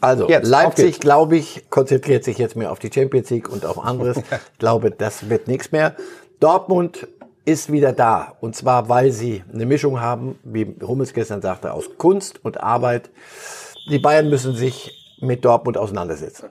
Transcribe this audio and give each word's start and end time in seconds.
Also 0.00 0.28
jetzt, 0.28 0.46
Leipzig, 0.46 1.00
glaube 1.00 1.36
ich, 1.36 1.68
konzentriert 1.70 2.22
sich 2.22 2.38
jetzt 2.38 2.54
mehr 2.54 2.70
auf 2.70 2.78
die 2.78 2.90
Champions 2.92 3.30
League 3.30 3.48
und 3.48 3.66
auf 3.66 3.84
anderes. 3.84 4.18
ich 4.52 4.58
glaube, 4.58 4.90
das 4.92 5.28
wird 5.28 5.48
nichts 5.48 5.72
mehr. 5.72 5.96
Dortmund 6.38 7.08
ist 7.44 7.72
wieder 7.72 7.92
da. 7.92 8.36
Und 8.40 8.54
zwar, 8.54 8.88
weil 8.88 9.10
sie 9.10 9.42
eine 9.52 9.66
Mischung 9.66 10.00
haben, 10.00 10.38
wie 10.44 10.76
Hummels 10.82 11.14
gestern 11.14 11.42
sagte, 11.42 11.72
aus 11.72 11.86
Kunst 11.96 12.44
und 12.44 12.62
Arbeit. 12.62 13.10
Die 13.90 13.98
Bayern 13.98 14.28
müssen 14.28 14.54
sich 14.54 15.16
mit 15.20 15.44
Dortmund 15.44 15.76
auseinandersetzen. 15.76 16.50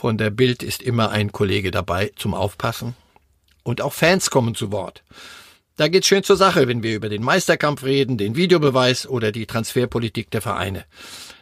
Von 0.00 0.16
der 0.16 0.30
Bild 0.30 0.62
ist 0.62 0.80
immer 0.80 1.10
ein 1.10 1.30
Kollege 1.30 1.70
dabei 1.70 2.10
zum 2.16 2.32
Aufpassen. 2.32 2.96
Und 3.64 3.82
auch 3.82 3.92
Fans 3.92 4.30
kommen 4.30 4.54
zu 4.54 4.72
Wort. 4.72 5.02
Da 5.76 5.88
geht's 5.88 6.06
schön 6.06 6.22
zur 6.22 6.38
Sache, 6.38 6.66
wenn 6.68 6.82
wir 6.82 6.94
über 6.94 7.10
den 7.10 7.22
Meisterkampf 7.22 7.84
reden, 7.84 8.16
den 8.16 8.34
Videobeweis 8.34 9.06
oder 9.06 9.30
die 9.30 9.44
Transferpolitik 9.44 10.30
der 10.30 10.40
Vereine. 10.40 10.86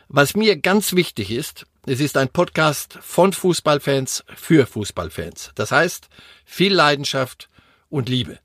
Was 0.08 0.34
mir 0.34 0.56
ganz 0.56 0.92
wichtig 0.94 1.30
ist, 1.30 1.66
es 1.86 2.00
ist 2.00 2.16
ein 2.16 2.30
Podcast 2.30 2.98
von 3.00 3.32
Fußballfans 3.32 4.24
für 4.34 4.66
Fußballfans. 4.66 5.52
Das 5.54 5.70
heißt, 5.70 6.08
viel 6.44 6.74
Leidenschaft 6.74 7.48
und 7.88 8.08
Liebe. 8.08 8.40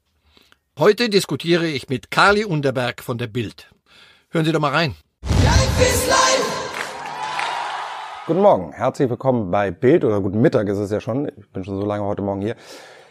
Heute 0.78 1.10
diskutiere 1.10 1.68
ich 1.68 1.90
mit 1.90 2.12
Carly 2.12 2.46
Underberg 2.46 3.02
von 3.02 3.18
der 3.18 3.26
Bild. 3.26 3.72
Hören 4.30 4.46
Sie 4.46 4.52
doch 4.52 4.60
mal 4.60 4.74
rein. 4.74 4.94
Guten 8.26 8.40
Morgen, 8.40 8.72
herzlich 8.72 9.10
willkommen 9.10 9.52
bei 9.52 9.70
Bild 9.70 10.06
oder 10.06 10.22
guten 10.22 10.40
Mittag 10.40 10.70
ist 10.70 10.78
es 10.78 10.90
ja 10.92 11.02
schon. 11.02 11.28
Ich 11.28 11.52
bin 11.52 11.66
schon 11.66 11.76
so 11.76 11.86
lange 11.86 12.06
heute 12.06 12.22
Morgen 12.22 12.40
hier. 12.40 12.56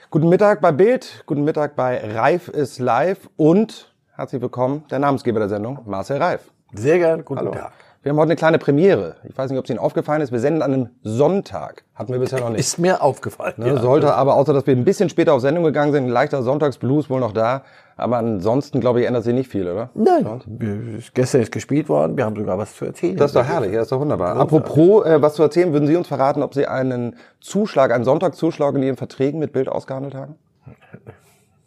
Guten 0.08 0.30
Mittag 0.30 0.62
bei 0.62 0.72
Bild, 0.72 1.24
guten 1.27 1.44
Mittag 1.44 1.77
bei 1.77 2.00
Reif 2.14 2.48
ist 2.48 2.78
live 2.78 3.28
und 3.36 3.94
herzlich 4.16 4.40
willkommen 4.40 4.84
der 4.90 5.00
Namensgeber 5.00 5.38
der 5.38 5.50
Sendung, 5.50 5.80
Marcel 5.84 6.16
Reif. 6.16 6.50
Sehr 6.72 6.96
gern, 6.96 7.27
guten 7.27 7.40
Hallo. 7.40 7.50
Tag. 7.50 7.72
Wir 8.03 8.11
haben 8.11 8.17
heute 8.17 8.31
eine 8.31 8.36
kleine 8.36 8.58
Premiere. 8.58 9.14
Ich 9.28 9.39
weiß 9.39 9.48
nicht, 9.48 9.58
ob 9.61 9.64
es 9.64 9.70
Ihnen 9.70 9.78
aufgefallen 9.78 10.22
ist. 10.22 10.33
Wir 10.33 10.41
senden 10.41 10.62
an 10.62 10.75
einem 10.75 10.89
Sonntag. 11.05 11.84
Hatten 11.95 12.12
wir 12.12 12.19
bisher 12.19 12.41
noch 12.41 12.50
nicht. 12.50 12.58
Ist 12.58 12.81
mir 12.81 13.00
aufgefallen. 13.00 13.55
Ne, 13.58 13.69
ja. 13.69 13.81
Sollte 13.81 14.14
aber, 14.14 14.34
außer 14.34 14.53
dass 14.53 14.67
wir 14.67 14.75
ein 14.75 14.84
bisschen 14.84 15.08
später 15.08 15.34
auf 15.34 15.41
Sendung 15.41 15.62
gegangen 15.62 15.92
sind, 15.92 16.06
ein 16.06 16.11
leichter 16.11 16.42
Sonntagsblues 16.42 17.08
wohl 17.08 17.20
noch 17.20 17.30
da. 17.30 17.62
Aber 17.97 18.17
ansonsten, 18.17 18.80
glaube 18.80 19.00
ich, 19.00 19.06
ändert 19.06 19.23
sich 19.23 19.34
nicht 19.34 19.48
viel, 19.48 19.70
oder? 19.70 19.91
Nein. 19.95 20.25
Ja. 20.25 21.00
Gestern 21.14 21.42
ist 21.42 21.53
gespielt 21.53 21.89
worden. 21.89 22.17
Wir 22.17 22.25
haben 22.25 22.34
sogar 22.34 22.58
was 22.58 22.75
zu 22.75 22.86
erzählen. 22.86 23.17
Das 23.17 23.30
ist 23.30 23.36
doch 23.36 23.45
herrlich. 23.45 23.70
Ja, 23.70 23.78
das 23.78 23.86
ist 23.86 23.92
doch 23.92 24.00
wunderbar. 24.00 24.34
Großartig. 24.34 24.58
Apropos, 24.58 25.06
äh, 25.06 25.23
was 25.23 25.34
zu 25.34 25.42
erzählen, 25.45 25.73
würden 25.73 25.86
Sie 25.86 25.95
uns 25.95 26.08
verraten, 26.08 26.42
ob 26.42 26.55
Sie 26.55 26.67
einen 26.67 27.14
Zuschlag, 27.41 27.92
einen 27.92 28.05
Sonntagszuschlag 28.05 28.75
in 28.75 28.83
Ihren 28.83 28.97
Verträgen 28.97 29.39
mit 29.39 29.53
Bild 29.53 29.69
ausgehandelt 29.69 30.17
haben? 30.17 30.34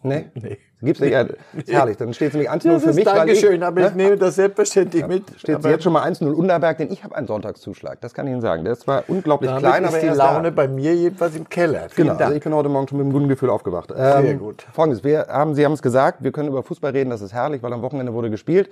Nee? 0.05 0.25
Nee. 0.35 0.57
Gibt's 0.81 1.01
nicht? 1.01 1.13
Ja, 1.13 1.25
herrlich. 1.67 1.97
Dann 1.97 2.13
steht 2.13 2.27
es 2.29 2.33
nämlich 2.35 2.51
1-0 2.51 2.79
für 2.79 2.93
mich. 2.93 3.05
Dankeschön, 3.05 3.63
aber 3.63 3.87
ich 3.87 3.95
ne? 3.95 4.03
nehme 4.03 4.17
das 4.17 4.35
selbstverständlich 4.35 5.01
ja, 5.01 5.07
mit. 5.07 5.23
Steht 5.37 5.63
jetzt 5.65 5.83
schon 5.83 5.93
mal 5.93 6.07
1-0 6.07 6.31
Unterberg, 6.31 6.77
denn 6.77 6.91
ich 6.91 7.03
habe 7.03 7.15
einen 7.15 7.25
Sonntagszuschlag. 7.25 7.99
Das 8.01 8.13
kann 8.13 8.27
ich 8.27 8.33
Ihnen 8.33 8.41
sagen. 8.41 8.63
Der 8.63 8.73
ist 8.73 8.81
zwar 8.81 9.03
unglaublich 9.07 9.49
Damit 9.49 9.63
klein, 9.63 9.83
ist 9.83 9.89
aber 9.89 9.99
die 9.99 10.07
Laune 10.07 10.49
da. 10.49 10.55
bei 10.55 10.67
mir 10.67 10.95
jedenfalls 10.95 11.35
im 11.35 11.49
Keller. 11.49 11.89
Vielen 11.89 12.07
genau, 12.07 12.09
Dank. 12.09 12.21
also 12.21 12.37
ich 12.37 12.43
bin 12.43 12.53
heute 12.53 12.69
Morgen 12.69 12.87
schon 12.87 12.99
mit 12.99 13.05
einem 13.05 13.13
guten 13.13 13.27
Gefühl 13.27 13.49
aufgewacht. 13.49 13.89
Sehr 13.95 14.23
ähm, 14.23 14.39
gut. 14.39 14.67
Folgendes, 14.73 15.03
wir 15.03 15.25
haben, 15.27 15.55
Sie 15.55 15.65
haben 15.65 15.73
es 15.73 15.81
gesagt, 15.81 16.23
wir 16.23 16.31
können 16.31 16.49
über 16.49 16.61
Fußball 16.61 16.91
reden, 16.91 17.09
das 17.09 17.21
ist 17.21 17.33
herrlich, 17.33 17.63
weil 17.63 17.73
am 17.73 17.81
Wochenende 17.81 18.13
wurde 18.13 18.29
gespielt. 18.29 18.69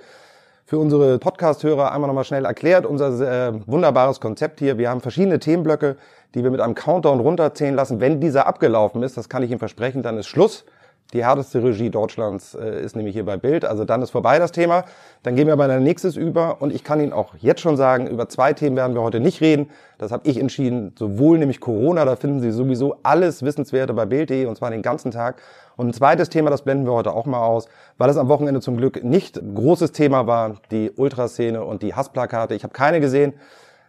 Für 0.66 0.78
unsere 0.78 1.18
Podcast-Hörer 1.18 1.92
einmal 1.92 2.08
nochmal 2.08 2.24
schnell 2.24 2.44
erklärt, 2.44 2.86
unser 2.86 3.48
äh, 3.48 3.52
wunderbares 3.66 4.20
Konzept 4.20 4.60
hier. 4.60 4.78
Wir 4.78 4.88
haben 4.88 5.00
verschiedene 5.00 5.38
Themenblöcke, 5.38 5.96
die 6.34 6.44
wir 6.44 6.50
mit 6.50 6.60
einem 6.60 6.74
Countdown 6.74 7.20
runterzählen 7.20 7.74
lassen. 7.74 8.00
Wenn 8.00 8.20
dieser 8.20 8.46
abgelaufen 8.46 9.02
ist, 9.02 9.16
das 9.16 9.28
kann 9.28 9.42
ich 9.42 9.50
Ihnen 9.50 9.58
versprechen, 9.58 10.02
dann 10.02 10.16
ist 10.16 10.26
Schluss. 10.26 10.64
Die 11.12 11.24
härteste 11.24 11.62
Regie 11.62 11.90
Deutschlands 11.90 12.54
äh, 12.54 12.82
ist 12.82 12.96
nämlich 12.96 13.14
hier 13.14 13.24
bei 13.24 13.36
Bild. 13.36 13.64
Also 13.64 13.84
dann 13.84 14.02
ist 14.02 14.10
vorbei 14.10 14.38
das 14.38 14.50
Thema. 14.50 14.84
Dann 15.22 15.36
gehen 15.36 15.46
wir 15.46 15.52
aber 15.52 15.72
in 15.72 15.84
nächstes 15.84 16.16
über. 16.16 16.60
Und 16.60 16.74
ich 16.74 16.82
kann 16.82 17.00
Ihnen 17.00 17.12
auch 17.12 17.34
jetzt 17.36 17.60
schon 17.60 17.76
sagen, 17.76 18.08
über 18.08 18.28
zwei 18.28 18.52
Themen 18.52 18.74
werden 18.74 18.94
wir 18.94 19.02
heute 19.02 19.20
nicht 19.20 19.40
reden. 19.40 19.70
Das 19.98 20.10
habe 20.10 20.28
ich 20.28 20.38
entschieden. 20.38 20.92
Sowohl 20.98 21.38
nämlich 21.38 21.60
Corona, 21.60 22.04
da 22.04 22.16
finden 22.16 22.40
Sie 22.40 22.50
sowieso 22.50 22.96
alles 23.04 23.44
Wissenswerte 23.44 23.94
bei 23.94 24.06
Bild.de 24.06 24.46
und 24.46 24.56
zwar 24.56 24.70
den 24.70 24.82
ganzen 24.82 25.12
Tag. 25.12 25.40
Und 25.76 25.88
ein 25.88 25.92
zweites 25.92 26.30
Thema, 26.30 26.50
das 26.50 26.62
blenden 26.62 26.86
wir 26.86 26.92
heute 26.92 27.12
auch 27.12 27.26
mal 27.26 27.44
aus, 27.44 27.68
weil 27.96 28.10
es 28.10 28.16
am 28.16 28.28
Wochenende 28.28 28.60
zum 28.60 28.76
Glück 28.76 29.04
nicht 29.04 29.40
großes 29.54 29.92
Thema 29.92 30.26
war, 30.26 30.56
die 30.70 30.90
Ultraszene 30.90 31.64
und 31.64 31.82
die 31.82 31.94
Hassplakate. 31.94 32.54
Ich 32.54 32.64
habe 32.64 32.72
keine 32.72 33.00
gesehen. 33.00 33.34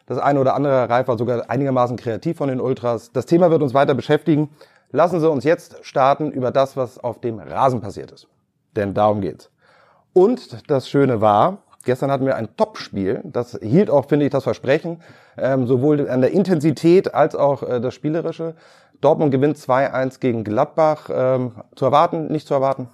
Das 0.07 0.19
eine 0.19 0.39
oder 0.39 0.53
andere 0.53 0.87
Reif 0.87 1.07
war 1.07 1.17
sogar 1.17 1.49
einigermaßen 1.49 1.97
kreativ 1.97 2.37
von 2.37 2.49
den 2.49 2.61
Ultras. 2.61 3.11
Das 3.11 3.25
Thema 3.25 3.49
wird 3.49 3.63
uns 3.63 3.73
weiter 3.73 3.95
beschäftigen. 3.95 4.49
Lassen 4.95 5.19
Sie 5.19 5.29
uns 5.29 5.43
jetzt 5.43 5.83
starten 5.83 6.31
über 6.31 6.51
das, 6.51 6.77
was 6.77 6.97
auf 6.97 7.19
dem 7.19 7.39
Rasen 7.39 7.81
passiert 7.81 8.11
ist. 8.11 8.29
Denn 8.77 8.93
darum 8.93 9.19
geht's. 9.19 9.49
Und 10.13 10.69
das 10.71 10.87
Schöne 10.87 11.19
war, 11.19 11.57
gestern 11.83 12.11
hatten 12.11 12.25
wir 12.25 12.37
ein 12.37 12.55
Top-Spiel. 12.55 13.19
Das 13.25 13.59
hielt 13.61 13.89
auch, 13.89 14.07
finde 14.07 14.25
ich, 14.25 14.31
das 14.31 14.45
Versprechen, 14.45 15.01
ähm, 15.37 15.67
sowohl 15.67 16.09
an 16.09 16.21
der 16.21 16.31
Intensität 16.31 17.13
als 17.13 17.35
auch 17.35 17.61
äh, 17.63 17.81
das 17.81 17.93
Spielerische. 17.93 18.55
Dortmund 19.01 19.31
gewinnt 19.31 19.57
2-1 19.57 20.21
gegen 20.21 20.45
Gladbach. 20.45 21.09
Ähm, 21.11 21.51
zu 21.75 21.83
erwarten, 21.83 22.27
nicht 22.31 22.47
zu 22.47 22.53
erwarten? 22.53 22.87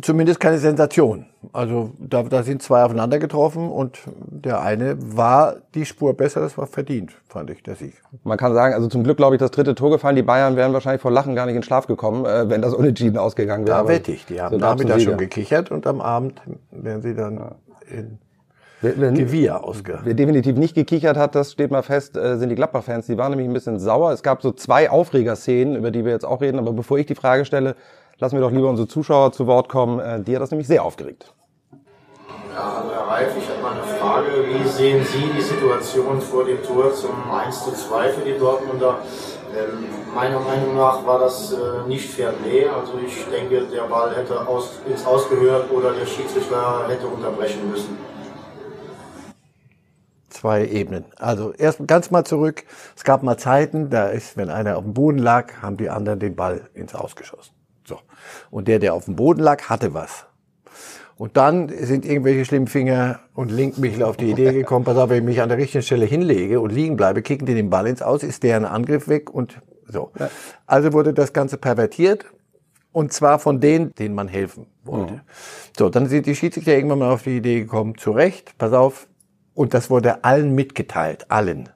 Zumindest 0.00 0.40
keine 0.40 0.58
Sensation. 0.58 1.26
Also 1.52 1.90
da, 1.98 2.22
da 2.22 2.42
sind 2.42 2.62
zwei 2.62 2.84
aufeinander 2.84 3.18
getroffen 3.18 3.68
und 3.68 3.98
der 4.30 4.62
eine 4.62 4.96
war 4.98 5.56
die 5.74 5.84
Spur 5.84 6.14
besser, 6.14 6.40
das 6.40 6.56
war 6.56 6.66
verdient, 6.66 7.12
fand 7.28 7.50
ich, 7.50 7.62
der 7.62 7.74
Sieg. 7.74 7.94
Man 8.22 8.38
kann 8.38 8.54
sagen, 8.54 8.72
also 8.72 8.88
zum 8.88 9.04
Glück, 9.04 9.18
glaube 9.18 9.36
ich, 9.36 9.40
das 9.40 9.50
dritte 9.50 9.74
Tor 9.74 9.90
gefallen. 9.90 10.16
Die 10.16 10.22
Bayern 10.22 10.56
wären 10.56 10.72
wahrscheinlich 10.72 11.02
vor 11.02 11.10
Lachen 11.10 11.34
gar 11.34 11.44
nicht 11.44 11.56
in 11.56 11.62
Schlaf 11.62 11.86
gekommen, 11.86 12.24
äh, 12.24 12.48
wenn 12.48 12.62
das 12.62 12.72
unentschieden 12.72 13.18
ausgegangen 13.18 13.66
wäre. 13.66 13.76
Da 13.76 13.88
wette 13.88 14.12
ich, 14.12 14.24
die 14.24 14.40
haben 14.40 14.52
so 14.52 14.58
Nachmittag 14.58 15.02
schon 15.02 15.18
gekichert 15.18 15.70
und 15.70 15.86
am 15.86 16.00
Abend 16.00 16.40
werden 16.70 17.02
sie 17.02 17.14
dann 17.14 17.36
ja. 17.36 17.56
in 17.90 18.18
wenn, 18.80 19.14
Gewirr 19.14 19.64
ausge. 19.64 19.98
Wer 20.04 20.14
definitiv 20.14 20.56
nicht 20.56 20.74
gekichert 20.74 21.16
hat, 21.16 21.34
das 21.34 21.52
steht 21.52 21.70
mal 21.70 21.82
fest, 21.82 22.16
äh, 22.16 22.36
sind 22.36 22.50
die 22.50 22.54
Gladbach-Fans. 22.54 23.06
Die 23.06 23.16
waren 23.16 23.30
nämlich 23.30 23.48
ein 23.48 23.54
bisschen 23.54 23.78
sauer. 23.78 24.12
Es 24.12 24.22
gab 24.22 24.42
so 24.42 24.52
zwei 24.52 24.90
Aufregerszenen, 24.90 25.76
über 25.76 25.90
die 25.90 26.04
wir 26.04 26.12
jetzt 26.12 26.24
auch 26.24 26.40
reden. 26.40 26.58
Aber 26.58 26.72
bevor 26.72 26.98
ich 26.98 27.06
die 27.06 27.14
Frage 27.14 27.44
stelle, 27.44 27.76
lassen 28.18 28.36
wir 28.36 28.40
doch 28.40 28.50
lieber 28.50 28.68
unsere 28.68 28.88
Zuschauer 28.88 29.32
zu 29.32 29.46
Wort 29.46 29.68
kommen. 29.68 30.00
Äh, 30.00 30.22
die 30.22 30.34
hat 30.34 30.42
das 30.42 30.50
nämlich 30.50 30.68
sehr 30.68 30.84
aufgeregt. 30.84 31.34
Ja, 32.54 32.76
hallo 32.78 32.90
Herr 32.92 33.08
Reif, 33.08 33.36
ich 33.36 33.48
habe 33.48 33.60
mal 33.62 33.72
eine 33.72 33.82
Frage. 33.82 34.44
Wie 34.46 34.68
sehen 34.68 35.04
Sie 35.04 35.28
die 35.36 35.42
Situation 35.42 36.20
vor 36.20 36.44
dem 36.44 36.62
Tor 36.62 36.94
zum 36.94 37.30
1 37.30 37.64
zu 37.64 37.72
2 37.72 38.10
für 38.10 38.24
die 38.24 38.38
Dortmunder? 38.38 38.98
Ähm, 39.56 39.86
meiner 40.14 40.40
Meinung 40.40 40.76
nach 40.76 41.04
war 41.04 41.18
das 41.18 41.52
äh, 41.52 41.88
nicht 41.88 42.08
fair 42.10 42.32
play. 42.32 42.68
Also 42.68 42.92
ich 43.04 43.24
denke, 43.26 43.66
der 43.66 43.82
Ball 43.82 44.14
hätte 44.14 44.46
aus, 44.46 44.70
ins 44.88 45.04
Ausgehört 45.04 45.70
oder 45.70 45.92
der 45.92 46.06
Schiedsrichter 46.06 46.88
hätte 46.88 47.06
unterbrechen 47.06 47.70
müssen. 47.70 47.96
Zwei 50.28 50.66
Ebenen. 50.66 51.04
Also 51.16 51.52
erst 51.52 51.86
ganz 51.86 52.10
mal 52.10 52.24
zurück. 52.24 52.64
Es 52.96 53.04
gab 53.04 53.22
mal 53.22 53.36
Zeiten, 53.36 53.90
da 53.90 54.08
ist, 54.08 54.36
wenn 54.36 54.50
einer 54.50 54.76
auf 54.76 54.82
dem 54.84 54.92
Boden 54.92 55.18
lag, 55.18 55.62
haben 55.62 55.76
die 55.76 55.90
anderen 55.90 56.18
den 56.18 56.34
Ball 56.34 56.68
ins 56.74 56.94
Ausgeschossen. 56.94 57.53
So. 57.86 57.98
Und 58.50 58.68
der, 58.68 58.78
der 58.78 58.94
auf 58.94 59.06
dem 59.06 59.16
Boden 59.16 59.40
lag, 59.40 59.68
hatte 59.68 59.94
was. 59.94 60.26
Und 61.16 61.36
dann 61.36 61.68
sind 61.68 62.04
irgendwelche 62.04 62.44
Schlimmfinger 62.44 63.20
und 63.34 63.52
Linkmichel 63.52 64.02
auf 64.02 64.16
die 64.16 64.30
Idee 64.30 64.52
gekommen, 64.52 64.84
pass 64.84 64.96
auf, 64.96 65.10
wenn 65.10 65.18
ich 65.18 65.24
mich 65.24 65.40
an 65.40 65.48
der 65.48 65.58
richtigen 65.58 65.82
Stelle 65.82 66.06
hinlege 66.06 66.60
und 66.60 66.70
liegen 66.70 66.96
bleibe, 66.96 67.22
kicken 67.22 67.46
die 67.46 67.54
den 67.54 67.70
Ball 67.70 67.86
ins 67.86 68.02
Aus, 68.02 68.24
ist 68.24 68.42
deren 68.42 68.64
Angriff 68.64 69.06
weg 69.06 69.32
und 69.32 69.60
so. 69.86 70.10
Ja. 70.18 70.28
Also 70.66 70.92
wurde 70.92 71.14
das 71.14 71.32
Ganze 71.32 71.56
pervertiert 71.56 72.26
und 72.90 73.12
zwar 73.12 73.38
von 73.38 73.60
denen, 73.60 73.94
denen 73.94 74.14
man 74.14 74.26
helfen 74.26 74.66
wollte. 74.82 75.14
Mhm. 75.14 75.20
So, 75.76 75.88
dann 75.88 76.06
sind 76.06 76.26
die 76.26 76.34
Schiedsrichter 76.34 76.74
irgendwann 76.74 76.98
mal 76.98 77.12
auf 77.12 77.22
die 77.22 77.36
Idee 77.36 77.60
gekommen, 77.60 77.96
zu 77.96 78.10
Recht, 78.10 78.58
pass 78.58 78.72
auf, 78.72 79.06
und 79.54 79.72
das 79.72 79.90
wurde 79.90 80.24
allen 80.24 80.54
mitgeteilt, 80.54 81.30
allen 81.30 81.68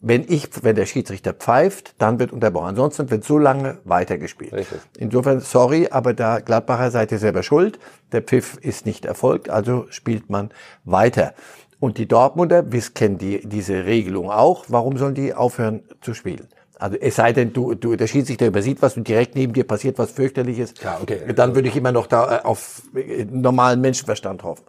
wenn 0.00 0.24
ich, 0.28 0.48
wenn 0.62 0.76
der 0.76 0.86
Schiedsrichter 0.86 1.32
pfeift, 1.32 1.94
dann 1.98 2.18
wird 2.18 2.32
unterbrochen. 2.32 2.68
Ansonsten 2.68 3.10
wird 3.10 3.24
so 3.24 3.38
lange 3.38 3.78
weitergespielt. 3.84 4.52
Richtig. 4.52 4.78
Insofern, 4.98 5.40
sorry, 5.40 5.88
aber 5.90 6.14
da 6.14 6.40
Gladbacher 6.40 6.90
seid 6.90 7.12
ihr 7.12 7.18
selber 7.18 7.42
schuld. 7.42 7.78
Der 8.12 8.22
Pfiff 8.22 8.58
ist 8.60 8.86
nicht 8.86 9.04
erfolgt, 9.04 9.48
also 9.48 9.86
spielt 9.90 10.30
man 10.30 10.50
weiter. 10.84 11.34
Und 11.80 11.98
die 11.98 12.06
Dortmunder, 12.06 12.70
wir 12.70 12.80
kennen 12.94 13.18
die, 13.18 13.40
diese 13.46 13.84
Regelung 13.84 14.30
auch. 14.30 14.66
Warum 14.68 14.98
sollen 14.98 15.14
die 15.14 15.34
aufhören 15.34 15.82
zu 16.00 16.14
spielen? 16.14 16.46
Also 16.82 16.96
es 17.00 17.14
sei 17.14 17.32
denn, 17.32 17.52
du, 17.52 17.74
du 17.74 17.94
der 17.94 18.08
Schiedsrichter 18.08 18.48
übersieht 18.48 18.82
was 18.82 18.96
und 18.96 19.06
direkt 19.06 19.36
neben 19.36 19.52
dir 19.52 19.62
passiert 19.62 19.98
was 20.00 20.10
fürchterliches, 20.10 20.74
Ja, 20.82 20.98
okay. 21.00 21.20
dann 21.32 21.54
würde 21.54 21.68
ich 21.68 21.76
immer 21.76 21.92
noch 21.92 22.08
da 22.08 22.38
äh, 22.38 22.42
auf 22.42 22.82
äh, 22.96 23.24
normalen 23.30 23.80
Menschenverstand 23.80 24.42
hoffen. 24.42 24.64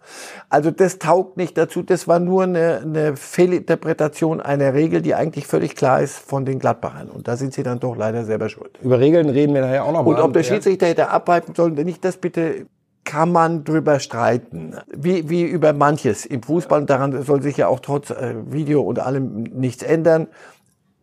Also 0.48 0.70
das 0.70 1.00
taugt 1.00 1.36
nicht 1.36 1.58
dazu, 1.58 1.82
das 1.82 2.06
war 2.06 2.20
nur 2.20 2.44
eine, 2.44 2.82
eine 2.82 3.16
Fehlinterpretation 3.16 4.40
einer 4.40 4.74
Regel, 4.74 5.02
die 5.02 5.16
eigentlich 5.16 5.48
völlig 5.48 5.74
klar 5.74 6.02
ist 6.02 6.16
von 6.16 6.44
den 6.44 6.60
Gladbachern. 6.60 7.10
Und 7.10 7.26
da 7.26 7.36
sind 7.36 7.52
sie 7.52 7.64
dann 7.64 7.80
doch 7.80 7.96
leider 7.96 8.24
selber 8.24 8.48
schuld. 8.48 8.78
Über 8.80 9.00
Regeln 9.00 9.28
reden 9.28 9.52
wir 9.52 9.62
nachher 9.62 9.84
auch 9.84 9.92
noch 9.92 10.06
Und 10.06 10.14
mal. 10.14 10.22
ob 10.22 10.32
der. 10.34 10.44
Schiedsrichter 10.44 10.86
hätte 10.86 11.08
abweichen 11.08 11.54
sollen 11.56 11.72
oder 11.72 11.82
nicht, 11.82 12.04
das 12.04 12.18
bitte 12.18 12.66
kann 13.02 13.32
man 13.32 13.64
drüber 13.64 13.98
streiten. 13.98 14.76
Wie, 14.94 15.28
wie 15.28 15.42
über 15.42 15.72
manches 15.72 16.26
im 16.26 16.42
Fußball. 16.44 16.82
Und 16.82 16.90
daran 16.90 17.22
soll 17.24 17.42
sich 17.42 17.56
ja 17.56 17.66
auch 17.66 17.80
trotz 17.80 18.10
äh, 18.10 18.34
Video 18.46 18.82
und 18.82 18.98
allem 19.00 19.42
nichts 19.42 19.82
ändern. 19.82 20.28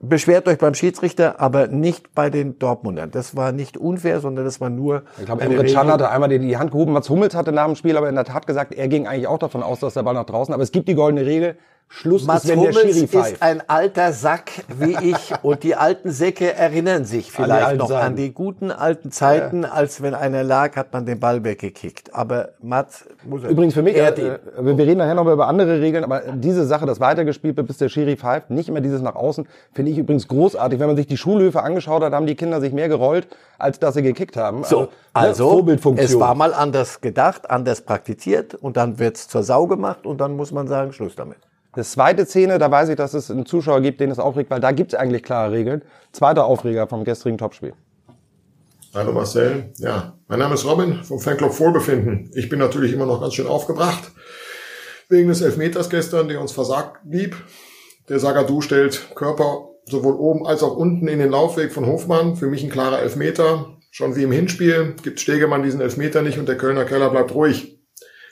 Beschwert 0.03 0.47
euch 0.47 0.57
beim 0.57 0.73
Schiedsrichter, 0.73 1.39
aber 1.39 1.67
nicht 1.67 2.15
bei 2.15 2.31
den 2.31 2.57
Dortmundern. 2.57 3.11
Das 3.11 3.35
war 3.35 3.51
nicht 3.51 3.77
unfair, 3.77 4.19
sondern 4.19 4.45
das 4.45 4.59
war 4.59 4.71
nur 4.71 5.03
Ich 5.19 5.25
glaube, 5.25 5.43
Emre 5.43 5.63
Can 5.65 5.91
hatte 5.91 6.09
einmal 6.09 6.27
die, 6.27 6.39
die 6.39 6.57
Hand 6.57 6.71
gehoben. 6.71 6.93
Mats 6.93 7.07
Hummels 7.07 7.35
hatte 7.35 7.51
nach 7.51 7.67
dem 7.67 7.75
Spiel 7.75 7.95
aber 7.95 8.09
in 8.09 8.15
der 8.15 8.25
Tat 8.25 8.47
gesagt, 8.47 8.73
er 8.73 8.87
ging 8.87 9.05
eigentlich 9.05 9.27
auch 9.27 9.37
davon 9.37 9.61
aus, 9.61 9.79
dass 9.79 9.93
der 9.93 10.01
Ball 10.01 10.15
nach 10.15 10.25
draußen. 10.25 10.53
Aber 10.53 10.63
es 10.63 10.71
gibt 10.71 10.87
die 10.87 10.95
goldene 10.95 11.25
Regel. 11.25 11.55
Schluss 11.93 12.25
Mats 12.25 12.45
ist, 12.45 12.49
wenn 12.51 12.61
der 12.61 12.71
Hummels 12.71 12.93
Schiri 12.93 13.03
ist 13.03 13.11
pfeift. 13.11 13.41
ein 13.41 13.61
alter 13.67 14.13
Sack 14.13 14.51
wie 14.79 15.11
ich 15.11 15.33
und 15.43 15.61
die 15.61 15.75
alten 15.75 16.11
Säcke 16.11 16.53
erinnern 16.53 17.03
sich 17.03 17.27
An 17.27 17.43
vielleicht 17.43 17.65
alten 17.65 17.77
noch 17.79 17.89
Zeiten. 17.89 18.05
an 18.05 18.15
die 18.15 18.33
guten 18.33 18.71
alten 18.71 19.11
Zeiten, 19.11 19.65
als 19.65 20.01
wenn 20.01 20.13
einer 20.13 20.43
lag, 20.43 20.77
hat 20.77 20.93
man 20.93 21.05
den 21.05 21.19
Ball 21.19 21.43
weggekickt. 21.43 22.15
Aber 22.15 22.51
Mats 22.61 23.05
muss 23.25 23.43
er 23.43 23.49
Übrigens 23.49 23.73
für 23.73 23.81
mich, 23.81 23.97
ehrt 23.97 24.19
äh, 24.19 24.35
äh, 24.35 24.39
wir 24.63 24.77
reden 24.77 24.99
nachher 24.99 25.15
noch 25.15 25.27
über 25.27 25.47
andere 25.47 25.81
Regeln, 25.81 26.05
aber 26.05 26.21
diese 26.33 26.65
Sache, 26.65 26.85
dass 26.85 27.01
weitergespielt 27.01 27.57
wird, 27.57 27.67
bis 27.67 27.77
der 27.77 27.89
Schiri 27.89 28.15
pfeift, 28.15 28.51
nicht 28.51 28.69
immer 28.69 28.81
dieses 28.81 29.01
nach 29.01 29.15
außen, 29.15 29.45
finde 29.73 29.91
ich 29.91 29.97
übrigens 29.97 30.29
großartig. 30.29 30.79
Wenn 30.79 30.87
man 30.87 30.95
sich 30.95 31.07
die 31.07 31.17
Schulhöfe 31.17 31.61
angeschaut 31.61 32.03
hat, 32.03 32.13
haben 32.13 32.25
die 32.25 32.35
Kinder 32.35 32.61
sich 32.61 32.71
mehr 32.71 32.87
gerollt, 32.87 33.27
als 33.57 33.79
dass 33.79 33.95
sie 33.95 34.01
gekickt 34.01 34.37
haben. 34.37 34.63
So, 34.63 34.83
ne, 34.83 34.89
also 35.11 35.67
es 35.97 36.17
war 36.17 36.35
mal 36.35 36.53
anders 36.53 37.01
gedacht, 37.01 37.49
anders 37.49 37.81
praktiziert 37.81 38.55
und 38.55 38.77
dann 38.77 38.97
wird's 38.97 39.27
zur 39.27 39.43
Sau 39.43 39.67
gemacht 39.67 40.05
und 40.05 40.21
dann 40.21 40.37
muss 40.37 40.53
man 40.53 40.69
sagen, 40.69 40.93
Schluss 40.93 41.15
damit. 41.15 41.37
Das 41.73 41.91
zweite 41.91 42.25
Szene, 42.25 42.59
da 42.59 42.69
weiß 42.69 42.89
ich, 42.89 42.97
dass 42.97 43.13
es 43.13 43.31
einen 43.31 43.45
Zuschauer 43.45 43.79
gibt, 43.79 44.01
den 44.01 44.11
es 44.11 44.19
aufregt, 44.19 44.49
weil 44.49 44.59
da 44.59 44.71
gibt 44.71 44.91
es 44.91 44.99
eigentlich 44.99 45.23
klare 45.23 45.53
Regeln. 45.53 45.83
Zweiter 46.11 46.45
Aufreger 46.45 46.87
vom 46.87 47.05
gestrigen 47.05 47.37
Topspiel. 47.37 47.73
Hallo 48.93 49.13
Marcel. 49.13 49.71
Ja, 49.77 50.17
mein 50.27 50.39
Name 50.39 50.55
ist 50.55 50.65
Robin 50.65 51.01
vom 51.05 51.21
Fanclub 51.21 51.53
Vorbefinden. 51.53 52.29
Ich 52.35 52.49
bin 52.49 52.59
natürlich 52.59 52.91
immer 52.91 53.05
noch 53.05 53.21
ganz 53.21 53.35
schön 53.35 53.47
aufgebracht. 53.47 54.11
Wegen 55.07 55.29
des 55.29 55.39
Elfmeters 55.39 55.89
gestern, 55.89 56.27
der 56.27 56.41
uns 56.41 56.51
versagt 56.51 56.99
blieb. 57.05 57.37
Der 58.09 58.19
Sagadu 58.19 58.59
stellt 58.59 59.15
Körper 59.15 59.69
sowohl 59.85 60.15
oben 60.15 60.45
als 60.45 60.63
auch 60.63 60.75
unten 60.75 61.07
in 61.07 61.19
den 61.19 61.31
Laufweg 61.31 61.71
von 61.71 61.85
Hofmann. 61.85 62.35
Für 62.35 62.47
mich 62.47 62.63
ein 62.65 62.69
klarer 62.69 62.99
Elfmeter. 62.99 63.77
Schon 63.91 64.17
wie 64.17 64.23
im 64.23 64.33
Hinspiel 64.33 64.95
gibt 65.03 65.21
Stegemann 65.21 65.63
diesen 65.63 65.79
Elfmeter 65.79 66.21
nicht 66.21 66.37
und 66.37 66.49
der 66.49 66.57
Kölner 66.57 66.83
Keller 66.83 67.09
bleibt 67.09 67.33
ruhig. 67.33 67.79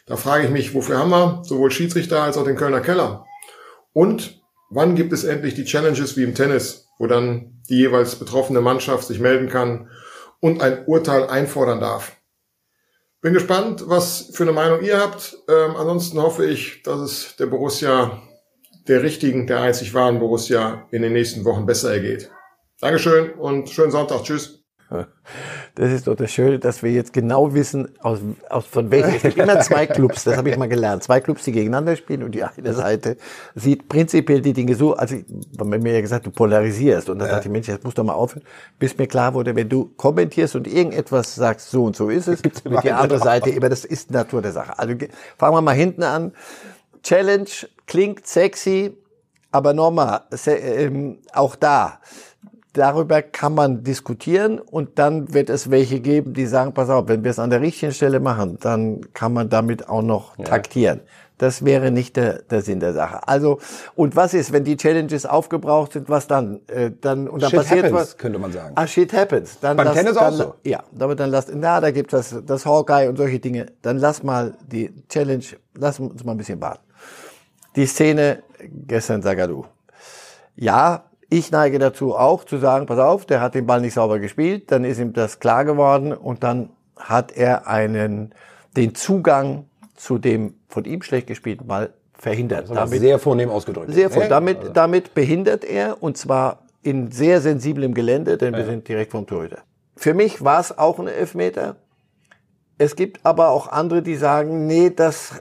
Da 0.08 0.18
frage 0.18 0.44
ich 0.44 0.50
mich, 0.50 0.74
wofür 0.74 0.98
haben 0.98 1.12
wir 1.12 1.42
sowohl 1.44 1.72
Schiedsrichter 1.72 2.24
als 2.24 2.36
auch 2.36 2.44
den 2.44 2.58
Kölner 2.58 2.82
Keller? 2.82 3.26
Und 3.94 4.42
wann 4.70 4.96
gibt 4.96 5.14
es 5.14 5.24
endlich 5.24 5.56
die 5.56 5.66
Challenges 5.66 6.18
wie 6.18 6.24
im 6.24 6.36
Tennis, 6.36 6.88
wo 6.98 7.08
dann 7.08 7.62
die 7.70 7.78
jeweils 7.78 8.16
betroffene 8.16 8.62
Mannschaft 8.62 9.08
sich 9.08 9.20
melden 9.20 9.50
kann 9.50 9.90
und 10.40 10.62
ein 10.62 10.86
Urteil 10.86 11.28
einfordern 11.28 11.80
darf? 11.80 12.16
Bin 13.22 13.34
gespannt, 13.34 13.84
was 13.86 14.30
für 14.34 14.44
eine 14.44 14.54
Meinung 14.54 14.82
ihr 14.82 15.00
habt. 15.00 15.38
Ähm, 15.50 15.76
ansonsten 15.76 16.22
hoffe 16.22 16.46
ich, 16.46 16.84
dass 16.84 17.00
es 17.02 17.36
der 17.36 17.48
Borussia, 17.48 18.22
der 18.88 19.04
richtigen, 19.04 19.46
der 19.46 19.60
einzig 19.62 19.94
wahren 19.94 20.20
Borussia 20.20 20.88
in 20.92 21.02
den 21.02 21.14
nächsten 21.14 21.44
Wochen 21.44 21.66
besser 21.66 21.94
ergeht. 21.94 22.32
Dankeschön 22.80 23.32
und 23.34 23.70
schönen 23.70 23.92
Sonntag. 23.92 24.24
Tschüss. 24.24 24.59
Das 25.76 25.92
ist 25.92 26.08
doch 26.08 26.16
das 26.16 26.32
Schöne, 26.32 26.58
dass 26.60 26.82
wir 26.84 26.92
jetzt 26.92 27.14
genau 27.14 27.54
wissen, 27.54 27.88
aus, 28.02 28.20
aus 28.50 28.66
von 28.66 28.90
welchen. 28.92 29.14
Es 29.16 29.22
gibt 29.22 29.38
immer 29.38 29.60
zwei 29.62 29.86
Clubs, 29.86 30.24
das 30.24 30.36
habe 30.36 30.50
ich 30.50 30.58
mal 30.58 30.68
gelernt. 30.68 31.04
Zwei 31.04 31.22
Clubs, 31.22 31.44
die 31.44 31.52
gegeneinander 31.52 31.96
spielen 31.96 32.24
und 32.24 32.32
die 32.34 32.44
eine 32.44 32.74
Seite 32.74 33.16
sieht 33.56 33.88
prinzipiell 33.88 34.42
die 34.42 34.54
Dinge 34.54 34.76
so, 34.76 34.96
also 34.96 35.16
man 35.58 35.74
hat 35.76 35.82
mir 35.84 35.94
ja 35.94 36.02
gesagt, 36.02 36.26
du 36.26 36.32
polarisierst. 36.32 37.10
Und 37.10 37.20
dann 37.20 37.30
dachte 37.30 37.48
ich, 37.48 37.52
Mensch, 37.52 37.68
jetzt 37.68 37.84
musst 37.84 37.98
du 37.98 38.04
mal 38.04 38.14
aufhören, 38.14 38.44
bis 38.80 38.98
mir 38.98 39.08
klar 39.08 39.34
wurde, 39.36 39.56
wenn 39.56 39.70
du 39.70 39.86
kommentierst 39.96 40.56
und 40.56 40.68
irgendetwas 40.68 41.36
sagst, 41.36 41.70
so 41.70 41.84
und 41.86 41.96
so 41.96 42.10
ist 42.10 42.28
es, 42.28 42.44
wird 42.44 42.84
die 42.84 42.92
andere 42.92 43.20
Seite 43.20 43.52
immer, 43.52 43.70
das 43.70 43.86
ist 43.86 44.12
Natur 44.12 44.42
der 44.42 44.52
Sache. 44.52 44.78
Also 44.80 44.96
ge- 44.96 45.10
fangen 45.38 45.56
wir 45.56 45.62
mal 45.62 45.76
hinten 45.76 46.04
an. 46.04 46.34
Challenge 47.04 47.48
klingt 47.86 48.28
sexy, 48.28 48.98
aber 49.52 49.74
nochmal, 49.74 50.22
ähm, 50.48 51.20
auch 51.34 51.56
da, 51.56 52.00
darüber 52.74 53.22
kann 53.22 53.54
man 53.54 53.84
diskutieren 53.84 54.60
und 54.60 55.00
dann 55.00 55.34
wird 55.34 55.50
es 55.50 55.72
welche 55.72 56.00
geben, 56.00 56.34
die 56.34 56.46
sagen, 56.46 56.74
pass 56.74 56.90
auf, 56.90 57.08
wenn 57.08 57.24
wir 57.24 57.32
es 57.32 57.40
an 57.40 57.50
der 57.50 57.62
richtigen 57.62 57.92
Stelle 57.92 58.20
machen, 58.20 58.58
dann 58.62 59.02
kann 59.14 59.34
man 59.34 59.50
damit 59.50 59.90
auch 59.90 60.02
noch 60.02 60.36
taktieren. 60.38 61.02
Das 61.40 61.64
wäre 61.64 61.90
nicht 61.90 62.18
der, 62.18 62.42
der 62.42 62.62
Sinn 62.62 62.82
der 62.82 62.92
Sache. 62.92 63.26
Also, 63.26 63.60
und 63.96 64.18
was 64.18 64.34
ist, 64.34 64.52
wenn 64.52 64.66
die 64.66 64.76
Challenges 64.76 65.26
aufgebraucht 65.26 65.94
sind, 65.94 66.10
was 66.10 66.28
dann? 66.28 66.60
Äh, 66.68 66.92
dann 67.00 67.30
und 67.30 67.42
dann 67.42 67.50
Shit 67.50 67.60
passiert 67.60 67.86
happens, 67.86 68.00
was. 68.02 68.18
könnte 68.18 68.40
man 68.40 68.52
sagen. 68.52 68.74
Ah, 68.76 68.86
shit 68.86 69.14
happens. 69.14 69.58
Dann 69.62 69.78
Beim 69.78 69.88
lass, 69.88 69.96
Tennis 69.96 70.18
auch 70.18 70.22
dann, 70.22 70.34
so. 70.34 70.56
Ja, 70.66 70.84
aber 71.00 71.16
dann 71.16 71.30
lasst, 71.30 71.50
na, 71.56 71.80
da 71.80 71.92
gibt 71.92 72.12
das, 72.12 72.36
das 72.46 72.66
Hawkeye 72.66 73.08
und 73.08 73.16
solche 73.16 73.40
Dinge. 73.40 73.68
Dann 73.82 74.00
lass 74.00 74.22
mal 74.22 74.54
die 74.70 74.94
Challenge, 75.08 75.46
lass 75.76 75.98
uns 76.02 76.26
mal 76.26 76.34
ein 76.34 76.38
bisschen 76.38 76.60
warten. 76.60 76.84
Die 77.78 77.86
Szene 77.86 78.44
gestern 78.86 79.22
Sagadu. 79.22 79.64
Ja, 80.58 81.06
ich 81.30 81.52
neige 81.52 81.80
dazu 81.80 82.16
auch 82.16 82.44
zu 82.44 82.58
sagen, 82.58 82.86
pass 82.86 83.00
auf, 83.00 83.26
der 83.26 83.42
hat 83.42 83.56
den 83.56 83.66
Ball 83.66 83.82
nicht 83.82 83.94
sauber 83.94 84.20
gespielt, 84.20 84.72
dann 84.72 84.84
ist 84.84 85.00
ihm 85.00 85.14
das 85.14 85.40
klar 85.40 85.66
geworden 85.66 86.14
und 86.14 86.44
dann 86.44 86.70
hat 86.98 87.32
er 87.32 87.68
einen, 87.68 88.34
den 88.76 88.96
Zugang 88.96 89.66
zu 89.96 90.18
dem 90.18 90.56
von 90.68 90.86
ihm 90.86 91.02
schlecht 91.02 91.28
gespielten 91.28 91.68
Ball 91.68 91.94
verhindert. 92.14 92.70
Das 92.70 92.92
ist 92.92 93.00
sehr 93.00 93.20
vornehm 93.20 93.50
ausgedrückt. 93.50 93.94
Sehr. 93.94 94.10
Ja, 94.10 94.28
Damit, 94.28 94.60
also- 94.60 94.74
damit 94.74 95.14
behindert 95.14 95.64
er 95.64 96.02
und 96.02 96.18
zwar 96.18 96.64
in 96.82 97.12
sehr 97.12 97.42
sensiblem 97.42 97.94
Gelände, 97.94 98.38
denn 98.38 98.56
wir 98.56 98.66
sind 98.66 98.88
direkt 98.88 99.12
vom 99.12 99.28
Torhüter. 99.28 99.60
Für 99.96 100.14
mich 100.14 100.44
war 100.44 100.60
es 100.62 100.78
auch 100.78 100.98
ein 101.00 101.08
Elfmeter. 101.08 101.76
Es 102.82 102.96
gibt 102.96 103.26
aber 103.26 103.50
auch 103.50 103.68
andere, 103.68 104.02
die 104.02 104.16
sagen, 104.16 104.66
nee, 104.66 104.90
das, 104.90 105.34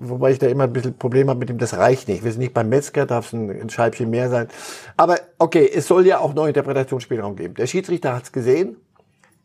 wobei 0.00 0.32
ich 0.32 0.40
da 0.40 0.48
immer 0.48 0.64
ein 0.64 0.72
bisschen 0.72 0.98
Problem 0.98 1.30
habe 1.30 1.38
mit 1.38 1.48
dem, 1.48 1.56
das 1.56 1.76
reicht 1.76 2.08
nicht. 2.08 2.24
Wir 2.24 2.32
sind 2.32 2.40
nicht 2.40 2.52
beim 2.52 2.68
Metzger, 2.68 3.06
darf 3.06 3.28
es 3.28 3.32
ein, 3.32 3.48
ein 3.48 3.70
Scheibchen 3.70 4.10
mehr 4.10 4.28
sein. 4.28 4.48
Aber 4.96 5.20
okay, 5.38 5.70
es 5.72 5.86
soll 5.86 6.04
ja 6.04 6.18
auch 6.18 6.34
noch 6.34 6.48
Interpretationsspielraum 6.48 7.36
geben. 7.36 7.54
Der 7.54 7.68
Schiedsrichter 7.68 8.12
hat 8.16 8.24
es 8.24 8.32
gesehen. 8.32 8.76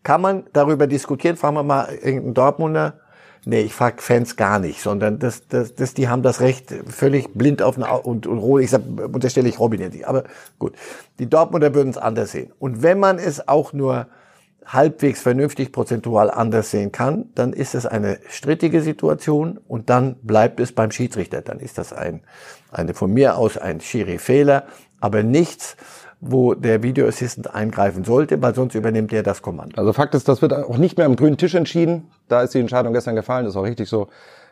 Kann 0.01 0.21
man 0.21 0.45
darüber 0.53 0.87
diskutieren? 0.87 1.37
Fragen 1.37 1.55
wir 1.55 1.61
mal 1.61 1.93
irgendeinen 1.93 2.33
Dortmunder. 2.33 2.99
Nee, 3.45 3.61
ich 3.61 3.73
frage 3.75 4.01
Fans 4.01 4.37
gar 4.37 4.57
nicht, 4.57 4.81
sondern 4.81 5.19
das, 5.19 5.47
das, 5.47 5.75
das, 5.75 5.93
die 5.93 6.09
haben 6.09 6.23
das 6.23 6.41
Recht 6.41 6.73
völlig 6.87 7.31
blind 7.35 7.61
auf 7.61 7.77
eine, 7.77 7.87
und, 8.01 8.25
und 8.25 8.39
roh. 8.39 8.57
Ich 8.57 8.71
sag, 8.71 8.81
unterstelle 9.13 9.47
ich 9.47 9.59
Robin 9.59 9.81
jetzt 9.81 9.93
nicht. 9.93 10.07
Aber 10.07 10.23
gut, 10.57 10.73
die 11.19 11.29
Dortmunder 11.29 11.75
würden 11.75 11.91
es 11.91 11.99
anders 11.99 12.31
sehen. 12.31 12.51
Und 12.57 12.81
wenn 12.81 12.99
man 12.99 13.19
es 13.19 13.47
auch 13.47 13.71
nur 13.71 14.07
halbwegs 14.65 15.21
vernünftig 15.21 15.71
prozentual 15.71 16.31
anders 16.31 16.71
sehen 16.71 16.91
kann, 16.91 17.29
dann 17.35 17.53
ist 17.53 17.75
es 17.75 17.85
eine 17.85 18.19
strittige 18.27 18.81
Situation 18.81 19.59
und 19.67 19.89
dann 19.89 20.15
bleibt 20.23 20.59
es 20.59 20.71
beim 20.71 20.91
Schiedsrichter. 20.91 21.41
Dann 21.41 21.59
ist 21.59 21.77
das 21.77 21.93
ein, 21.93 22.21
eine 22.71 22.93
von 22.93 23.13
mir 23.13 23.37
aus 23.37 23.57
ein 23.57 23.79
Schiri-Fehler, 23.79 24.63
aber 24.99 25.23
nichts, 25.23 25.77
wo 26.19 26.53
der 26.53 26.81
Videoassistent 26.81 27.53
eingreifen 27.53 28.03
sollte, 28.03 28.41
weil 28.41 28.55
sonst 28.55 28.73
übernimmt 28.73 29.13
er 29.13 29.21
das 29.21 29.41
Kommando. 29.41 29.77
Also 29.77 29.93
Fakt 29.93 30.15
ist, 30.15 30.27
das 30.27 30.41
wird 30.41 30.53
auch 30.53 30.77
nicht 30.77 30.97
mehr 30.97 31.05
am 31.05 31.15
grünen 31.15 31.37
Tisch 31.37 31.53
entschieden. 31.53 32.09
Da 32.27 32.41
ist 32.41 32.53
die 32.53 32.59
Entscheidung 32.59 32.93
gestern 32.93 33.15
gefallen, 33.15 33.45
ist 33.45 33.55
auch 33.55 33.63
richtig 33.63 33.87
so. 33.87 34.07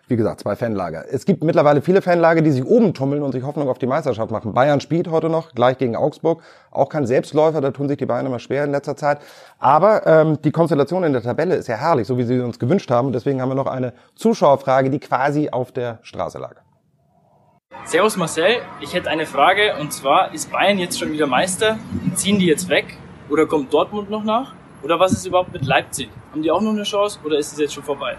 Wie 0.08 0.18
gesagt, 0.18 0.42
zwei 0.42 0.58
Fanlager. 0.58 1.06
Es 1.10 1.26
gibt 1.26 1.46
mittlerweile 1.46 1.82
viele 1.82 2.02
Fanlager, 2.02 2.42
die 2.42 2.52
sich 2.52 2.66
oben 2.66 2.94
tummeln 2.94 3.24
und 3.24 3.32
sich 3.32 3.44
Hoffnung 3.44 3.70
auf 3.70 3.78
die 3.78 3.88
Meisterschaft 3.88 4.32
machen. 4.32 4.54
Bayern 4.54 4.82
spielt 4.82 5.10
heute 5.10 5.30
noch, 5.30 5.54
gleich 5.56 5.78
gegen 5.78 5.96
Augsburg. 5.96 6.44
Auch 6.72 6.90
kein 6.90 7.06
Selbstläufer, 7.06 7.62
da 7.62 7.72
tun 7.72 7.88
sich 7.88 7.98
die 7.98 8.06
Bayern 8.06 8.26
immer 8.26 8.40
schwer 8.40 8.66
in 8.66 8.72
letzter 8.72 8.98
Zeit. 8.98 9.20
Aber 9.60 10.06
ähm, 10.06 10.42
die 10.42 10.52
Konstellation 10.52 11.06
in 11.06 11.14
der 11.14 11.22
Tabelle 11.22 11.56
ist 11.56 11.68
ja 11.68 11.78
herrlich, 11.78 12.06
so 12.06 12.18
wie 12.18 12.24
sie 12.26 12.42
uns 12.42 12.60
gewünscht 12.60 12.92
haben. 12.92 13.14
Deswegen 13.14 13.42
haben 13.42 13.50
wir 13.50 13.56
noch 13.56 13.68
eine 13.68 13.94
Zuschauerfrage, 14.16 14.90
die 14.90 15.00
quasi 15.00 15.50
auf 15.50 15.72
der 15.72 16.00
Straße 16.02 16.38
lag. 16.38 16.56
Servus 17.86 18.18
Marcel, 18.18 18.58
ich 18.82 18.94
hätte 18.94 19.10
eine 19.10 19.26
Frage 19.26 19.76
und 19.80 19.94
zwar, 19.94 20.34
ist 20.34 20.52
Bayern 20.52 20.80
jetzt 20.80 21.00
schon 21.00 21.14
wieder 21.14 21.28
Meister? 21.28 21.78
Ziehen 22.16 22.40
die 22.40 22.46
jetzt 22.46 22.68
weg? 22.68 22.98
Oder 23.30 23.46
kommt 23.46 23.74
Dortmund 23.74 24.10
noch 24.10 24.26
nach? 24.26 24.54
Oder 24.84 25.00
was 25.00 25.14
ist 25.14 25.26
überhaupt 25.26 25.54
mit 25.54 25.66
Leipzig? 25.66 26.10
Haben 26.32 26.44
die 26.44 26.52
auch 26.52 26.62
noch 26.62 26.72
eine 26.72 26.84
Chance 26.84 27.20
oder 27.24 27.38
ist 27.38 27.54
es 27.54 27.58
jetzt 27.58 27.74
schon 27.74 27.84
vorbei? 27.84 28.18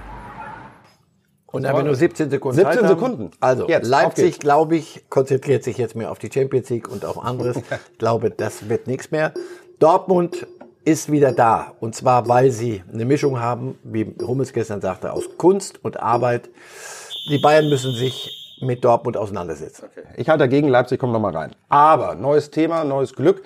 Und 1.55 1.63
da 1.63 1.69
haben 1.69 1.79
wir 1.79 1.85
nur 1.85 1.95
17 1.95 2.31
Sekunden 2.31 2.57
17 2.57 2.73
Zeit 2.73 2.83
haben. 2.83 2.89
Sekunden. 2.89 3.31
Also, 3.39 3.69
Jetzt, 3.69 3.87
Leipzig, 3.87 4.41
glaube 4.41 4.77
ich, 4.77 5.05
konzentriert 5.09 5.63
sich 5.63 5.79
jetzt 5.79 5.95
mehr 5.95 6.11
auf 6.11 6.19
die 6.19 6.29
Champions 6.33 6.69
League 6.69 6.91
und 6.91 7.05
auf 7.05 7.23
anderes. 7.23 7.57
ich 7.93 7.99
glaube, 7.99 8.31
das 8.31 8.69
wird 8.69 8.89
nichts 8.89 9.13
mehr. 9.13 9.33
Dortmund 9.79 10.49
ist 10.85 11.13
wieder 11.13 11.31
da. 11.31 11.73
Und 11.79 11.95
zwar, 11.95 12.29
weil 12.29 12.51
sie 12.51 12.83
eine 12.93 13.05
Mischung 13.05 13.39
haben, 13.39 13.79
wie 13.85 14.15
Hummels 14.21 14.53
gestern 14.53 14.81
sagte, 14.81 15.13
aus 15.13 15.25
Kunst 15.39 15.79
und 15.85 16.01
Arbeit. 16.01 16.51
Die 17.31 17.39
Bayern 17.39 17.69
müssen 17.69 17.93
sich 17.93 18.59
mit 18.61 18.85
Dortmund 18.85 19.17
auseinandersetzen. 19.17 19.89
Ich 20.17 20.29
halte 20.29 20.41
dagegen, 20.41 20.69
Leipzig 20.69 20.99
kommt 20.99 21.13
noch 21.13 21.21
mal 21.21 21.37
rein. 21.37 21.53
Aber 21.69 22.17
neues 22.17 22.51
Thema, 22.51 22.83
neues 22.83 23.15
Glück. 23.15 23.43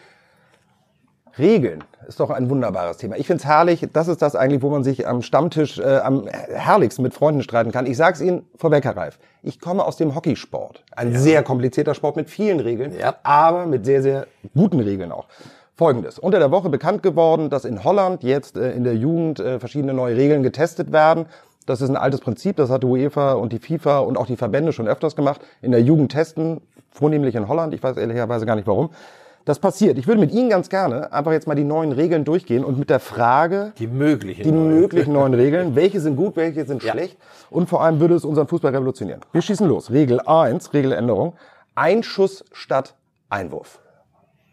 Regeln 1.38 1.84
ist 2.06 2.20
doch 2.20 2.30
ein 2.30 2.48
wunderbares 2.48 2.96
Thema. 2.96 3.16
Ich 3.16 3.26
find's 3.26 3.44
herrlich. 3.44 3.86
Das 3.92 4.08
ist 4.08 4.22
das 4.22 4.34
eigentlich, 4.36 4.62
wo 4.62 4.70
man 4.70 4.84
sich 4.84 5.06
am 5.06 5.22
Stammtisch 5.22 5.78
äh, 5.78 5.98
am 5.98 6.26
herrlichsten 6.28 7.02
mit 7.02 7.12
Freunden 7.14 7.42
streiten 7.42 7.72
kann. 7.72 7.86
Ich 7.86 7.96
sag's 7.96 8.20
Ihnen 8.20 8.46
vorweg, 8.56 8.84
Herr 8.84 8.96
Reif. 8.96 9.18
Ich 9.42 9.60
komme 9.60 9.84
aus 9.84 9.96
dem 9.96 10.14
Hockeysport. 10.14 10.84
Ein 10.96 11.14
sehr 11.16 11.42
komplizierter 11.42 11.94
Sport 11.94 12.16
mit 12.16 12.30
vielen 12.30 12.60
Regeln, 12.60 12.92
Ja. 12.98 13.16
aber 13.22 13.66
mit 13.66 13.84
sehr, 13.84 14.02
sehr 14.02 14.26
guten 14.54 14.80
Regeln 14.80 15.12
auch. 15.12 15.26
Folgendes. 15.74 16.18
Unter 16.18 16.38
der 16.38 16.50
Woche 16.50 16.70
bekannt 16.70 17.02
geworden, 17.02 17.50
dass 17.50 17.64
in 17.64 17.84
Holland 17.84 18.22
jetzt 18.24 18.56
äh, 18.56 18.72
in 18.72 18.84
der 18.84 18.96
Jugend 18.96 19.38
äh, 19.38 19.60
verschiedene 19.60 19.94
neue 19.94 20.16
Regeln 20.16 20.42
getestet 20.42 20.90
werden. 20.92 21.26
Das 21.66 21.82
ist 21.82 21.90
ein 21.90 21.96
altes 21.96 22.20
Prinzip, 22.20 22.56
das 22.56 22.70
hat 22.70 22.82
die 22.82 22.86
UEFA 22.86 23.34
und 23.34 23.52
die 23.52 23.58
FIFA 23.58 23.98
und 24.00 24.16
auch 24.16 24.26
die 24.26 24.36
Verbände 24.36 24.72
schon 24.72 24.88
öfters 24.88 25.14
gemacht. 25.14 25.42
In 25.60 25.70
der 25.70 25.82
Jugend 25.82 26.10
testen, 26.10 26.62
vornehmlich 26.90 27.34
in 27.34 27.46
Holland. 27.46 27.74
Ich 27.74 27.82
weiß 27.82 27.96
ehrlicherweise 27.98 28.46
gar 28.46 28.56
nicht 28.56 28.66
warum. 28.66 28.90
Das 29.48 29.58
passiert. 29.58 29.96
Ich 29.96 30.06
würde 30.06 30.20
mit 30.20 30.30
Ihnen 30.30 30.50
ganz 30.50 30.68
gerne 30.68 31.10
einfach 31.10 31.32
jetzt 31.32 31.46
mal 31.46 31.54
die 31.54 31.64
neuen 31.64 31.92
Regeln 31.92 32.26
durchgehen 32.26 32.62
und 32.66 32.78
mit 32.78 32.90
der 32.90 33.00
Frage, 33.00 33.72
Die 33.78 33.86
möglichen. 33.86 34.42
die 34.42 34.52
neuen. 34.52 34.78
möglichen 34.78 35.14
neuen 35.14 35.32
Regeln, 35.32 35.74
welche 35.74 36.00
sind 36.00 36.16
gut, 36.16 36.36
welche 36.36 36.66
sind 36.66 36.82
schlecht 36.82 37.16
und 37.48 37.66
vor 37.66 37.82
allem 37.82 37.98
würde 37.98 38.14
es 38.14 38.26
unseren 38.26 38.46
Fußball 38.46 38.74
revolutionieren. 38.74 39.22
Wir 39.32 39.40
schießen 39.40 39.66
los. 39.66 39.90
Regel 39.90 40.20
1, 40.20 40.74
Regeländerung. 40.74 41.32
Einschuss 41.74 42.44
statt 42.52 42.94
Einwurf. 43.30 43.80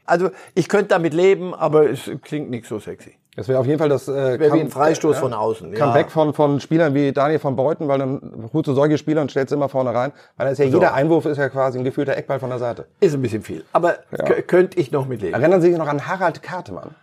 Also 0.05 0.29
ich 0.53 0.69
könnte 0.69 0.87
damit 0.87 1.13
leben, 1.13 1.53
aber 1.53 1.89
es 1.89 2.09
klingt 2.21 2.49
nicht 2.49 2.65
so 2.65 2.79
sexy. 2.79 3.15
Das 3.35 3.49
wäre 3.49 3.59
auf 3.59 3.65
jeden 3.65 3.79
Fall 3.79 3.89
das 3.89 4.07
äh, 4.07 4.39
Wäre 4.39 4.53
wie 4.53 4.61
ein 4.61 4.69
Freistoß 4.69 5.15
ja, 5.15 5.21
von 5.21 5.33
außen. 5.33 5.73
Comeback 5.73 6.09
von, 6.09 6.33
von 6.33 6.59
Spielern 6.61 6.93
wie 6.93 7.11
Daniel 7.11 7.39
von 7.39 7.55
Beuten, 7.57 7.87
weil 7.89 7.99
dann 7.99 8.49
holst 8.53 8.67
du 8.67 8.73
solche 8.73 8.97
Spieler 8.97 9.21
und 9.21 9.29
stellst 9.29 9.49
sie 9.49 9.55
immer 9.55 9.67
vorne 9.67 9.93
rein. 9.93 10.13
Weil 10.37 10.45
da 10.47 10.51
ist 10.53 10.59
ja 10.59 10.65
jeder 10.65 10.93
Einwurf 10.93 11.25
ist 11.25 11.37
ja 11.37 11.49
quasi 11.49 11.77
ein 11.77 11.83
gefühlter 11.83 12.15
Eckball 12.15 12.39
von 12.39 12.49
der 12.49 12.59
Seite. 12.59 12.85
Ist 13.01 13.13
ein 13.13 13.21
bisschen 13.21 13.41
viel. 13.41 13.65
Aber 13.73 13.95
k- 14.17 14.41
könnte 14.43 14.79
ich 14.79 14.91
noch 14.91 15.05
mitleben. 15.05 15.33
Erinnern 15.39 15.59
Sie 15.61 15.67
sich 15.69 15.77
noch 15.77 15.87
an 15.87 16.07
Harald 16.07 16.41
Kartemann? 16.41 16.95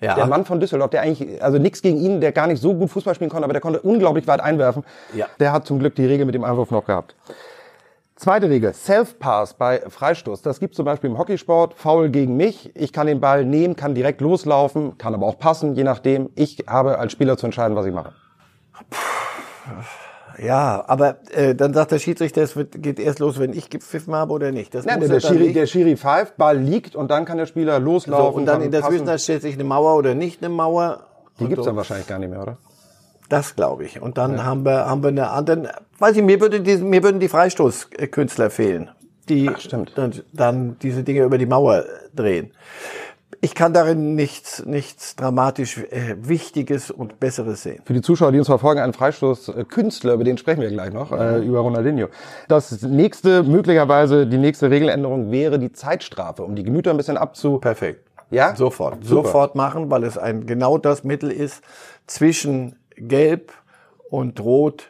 Ja. 0.00 0.14
Der 0.14 0.26
Mann 0.26 0.44
von 0.46 0.60
Düsseldorf, 0.60 0.90
der 0.90 1.02
eigentlich, 1.02 1.42
also 1.42 1.58
nichts 1.58 1.82
gegen 1.82 1.98
ihn, 1.98 2.20
der 2.22 2.32
gar 2.32 2.46
nicht 2.46 2.62
so 2.62 2.72
gut 2.72 2.88
Fußball 2.88 3.14
spielen 3.14 3.28
konnte, 3.28 3.44
aber 3.44 3.52
der 3.52 3.60
konnte 3.60 3.80
unglaublich 3.80 4.26
weit 4.26 4.40
einwerfen. 4.40 4.82
Ja. 5.12 5.26
Der 5.40 5.52
hat 5.52 5.66
zum 5.66 5.78
Glück 5.78 5.94
die 5.96 6.06
Regel 6.06 6.24
mit 6.24 6.34
dem 6.34 6.44
Einwurf 6.44 6.70
noch 6.70 6.86
gehabt. 6.86 7.14
Zweite 8.20 8.50
Regel, 8.50 8.74
Self-Pass 8.74 9.54
bei 9.54 9.80
Freistoß. 9.80 10.42
Das 10.42 10.60
gibt 10.60 10.74
zum 10.74 10.84
Beispiel 10.84 11.08
im 11.08 11.16
Hockeysport, 11.16 11.72
Foul 11.72 12.10
gegen 12.10 12.36
mich. 12.36 12.70
Ich 12.74 12.92
kann 12.92 13.06
den 13.06 13.18
Ball 13.18 13.46
nehmen, 13.46 13.76
kann 13.76 13.94
direkt 13.94 14.20
loslaufen, 14.20 14.98
kann 14.98 15.14
aber 15.14 15.26
auch 15.26 15.38
passen, 15.38 15.74
je 15.74 15.84
nachdem. 15.84 16.28
Ich 16.34 16.64
habe 16.66 16.98
als 16.98 17.12
Spieler 17.12 17.38
zu 17.38 17.46
entscheiden, 17.46 17.78
was 17.78 17.86
ich 17.86 17.94
mache. 17.94 18.12
Ja, 20.38 20.84
aber 20.86 21.16
äh, 21.32 21.54
dann 21.54 21.72
sagt 21.72 21.92
der 21.92 21.98
Schiedsrichter, 21.98 22.42
es 22.42 22.56
wird, 22.56 22.82
geht 22.82 23.00
erst 23.00 23.20
los, 23.20 23.38
wenn 23.38 23.54
ich 23.54 23.70
gepfiffen 23.70 24.14
habe 24.14 24.34
oder 24.34 24.52
nicht. 24.52 24.74
Das 24.74 24.84
muss 24.84 24.92
der, 24.92 25.02
er 25.02 25.08
der, 25.08 25.20
Schiri, 25.20 25.44
nicht. 25.44 25.56
der 25.56 25.66
Schiri 25.66 25.96
pfeift, 25.96 26.36
Ball 26.36 26.58
liegt 26.58 26.96
und 26.96 27.10
dann 27.10 27.24
kann 27.24 27.38
der 27.38 27.46
Spieler 27.46 27.78
so, 27.78 27.84
loslaufen. 27.86 28.40
und 28.40 28.46
dann 28.46 28.60
in 28.60 28.70
der. 28.70 28.82
Zwischenzeit 28.82 29.22
stellt 29.22 29.40
sich 29.40 29.54
eine 29.54 29.64
Mauer 29.64 29.96
oder 29.96 30.14
nicht 30.14 30.42
eine 30.42 30.50
Mauer. 30.50 31.06
Die 31.38 31.46
gibt's 31.46 31.64
so. 31.64 31.70
dann 31.70 31.76
wahrscheinlich 31.76 32.06
gar 32.06 32.18
nicht 32.18 32.28
mehr, 32.28 32.42
oder? 32.42 32.58
Das 33.30 33.54
glaube 33.54 33.84
ich. 33.84 34.02
Und 34.02 34.18
dann 34.18 34.44
haben 34.44 34.64
wir 34.64 34.86
haben 34.86 35.02
wir 35.02 35.08
eine 35.08 35.30
andere. 35.30 35.70
Weiß 35.98 36.16
ich, 36.16 36.22
mir 36.22 36.40
würde 36.40 36.60
die, 36.60 36.76
mir 36.78 37.02
würden 37.02 37.20
die 37.20 37.28
Freistoßkünstler 37.28 38.50
fehlen, 38.50 38.90
die 39.28 39.48
stimmt. 39.58 39.92
Dann, 39.94 40.12
dann 40.32 40.76
diese 40.82 41.04
Dinge 41.04 41.22
über 41.22 41.38
die 41.38 41.46
Mauer 41.46 41.84
drehen. 42.14 42.50
Ich 43.40 43.54
kann 43.54 43.72
darin 43.72 44.16
nichts 44.16 44.66
nichts 44.66 45.14
dramatisch 45.14 45.78
äh, 45.78 46.16
Wichtiges 46.20 46.90
und 46.90 47.20
Besseres 47.20 47.62
sehen. 47.62 47.80
Für 47.84 47.94
die 47.94 48.02
Zuschauer, 48.02 48.32
die 48.32 48.38
uns 48.38 48.48
verfolgen, 48.48 48.80
ein 48.80 48.92
Freistoß-Künstler, 48.92 50.14
über 50.14 50.24
den 50.24 50.36
sprechen 50.36 50.60
wir 50.60 50.68
gleich 50.68 50.92
noch, 50.92 51.12
äh, 51.12 51.38
über 51.38 51.60
Ronaldinho. 51.60 52.08
Das 52.48 52.82
nächste, 52.82 53.44
möglicherweise 53.44 54.26
die 54.26 54.38
nächste 54.38 54.70
Regeländerung 54.70 55.30
wäre 55.30 55.60
die 55.60 55.72
Zeitstrafe, 55.72 56.42
um 56.42 56.56
die 56.56 56.64
Gemüter 56.64 56.90
ein 56.90 56.96
bisschen 56.96 57.16
abzu... 57.16 57.58
Perfekt. 57.58 58.10
Ja? 58.30 58.54
Sofort. 58.56 59.04
Super. 59.04 59.28
Sofort 59.28 59.54
machen, 59.54 59.90
weil 59.90 60.04
es 60.04 60.18
ein 60.18 60.46
genau 60.46 60.78
das 60.78 61.04
Mittel 61.04 61.30
ist 61.30 61.62
zwischen 62.06 62.76
Gelb 63.00 63.52
und 64.10 64.40
Rot. 64.40 64.89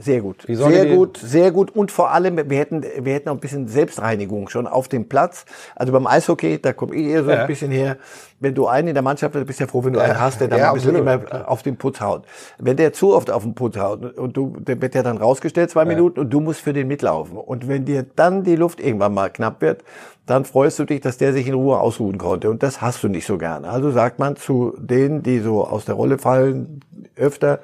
Sehr 0.00 0.20
gut. 0.22 0.44
Sehr 0.48 0.86
gut, 0.86 1.18
sehr 1.18 1.50
gut. 1.52 1.74
Und 1.76 1.90
vor 1.92 2.10
allem, 2.10 2.36
wir 2.50 2.58
hätten, 2.58 2.82
wir 2.82 3.12
hätten 3.14 3.28
auch 3.28 3.34
ein 3.34 3.40
bisschen 3.40 3.68
Selbstreinigung 3.68 4.48
schon 4.48 4.66
auf 4.66 4.88
dem 4.88 5.08
Platz. 5.08 5.44
Also 5.76 5.92
beim 5.92 6.06
Eishockey, 6.06 6.60
da 6.60 6.72
komme 6.72 6.94
ich 6.96 7.06
eher 7.06 7.22
so 7.24 7.30
Ja. 7.30 7.42
ein 7.42 7.46
bisschen 7.46 7.70
her. 7.70 7.96
Wenn 8.40 8.54
du 8.54 8.66
einen 8.66 8.88
in 8.88 8.94
der 8.94 9.02
Mannschaft 9.02 9.34
hast, 9.34 9.44
bist 9.46 9.60
du 9.60 9.64
ja 9.64 9.68
froh, 9.68 9.84
wenn 9.84 9.92
du 9.92 10.00
einen 10.00 10.18
hast, 10.18 10.40
der 10.40 10.48
dann 10.48 10.58
Ja, 10.58 10.68
ein 10.68 10.74
bisschen 10.74 10.96
absolut. 10.96 11.30
immer 11.30 11.48
auf 11.50 11.62
den 11.62 11.76
Putz 11.76 12.00
haut. 12.00 12.24
Wenn 12.58 12.76
der 12.76 12.92
zu 12.94 13.14
oft 13.14 13.30
auf 13.30 13.42
den 13.42 13.54
Putz 13.54 13.76
haut 13.76 14.16
und 14.18 14.36
du, 14.36 14.56
der 14.58 14.80
wird 14.80 14.94
ja 14.94 15.02
dann 15.02 15.18
rausgestellt, 15.18 15.70
zwei 15.70 15.84
Minuten, 15.84 16.20
und 16.20 16.30
du 16.30 16.40
musst 16.40 16.60
für 16.62 16.72
den 16.72 16.88
mitlaufen. 16.88 17.36
Und 17.36 17.68
wenn 17.68 17.84
dir 17.84 18.06
dann 18.16 18.42
die 18.42 18.56
Luft 18.56 18.80
irgendwann 18.80 19.12
mal 19.12 19.28
knapp 19.28 19.60
wird, 19.60 19.84
dann 20.24 20.44
freust 20.46 20.78
du 20.78 20.84
dich, 20.84 21.00
dass 21.02 21.18
der 21.18 21.32
sich 21.34 21.46
in 21.48 21.54
Ruhe 21.54 21.78
ausruhen 21.78 22.16
konnte. 22.16 22.48
Und 22.50 22.62
das 22.62 22.80
hast 22.80 23.02
du 23.02 23.08
nicht 23.08 23.26
so 23.26 23.36
gerne. 23.36 23.68
Also 23.68 23.90
sagt 23.90 24.18
man 24.18 24.36
zu 24.36 24.74
denen, 24.78 25.22
die 25.22 25.40
so 25.40 25.66
aus 25.66 25.84
der 25.84 25.96
Rolle 25.96 26.16
fallen, 26.18 26.80
öfter, 27.16 27.58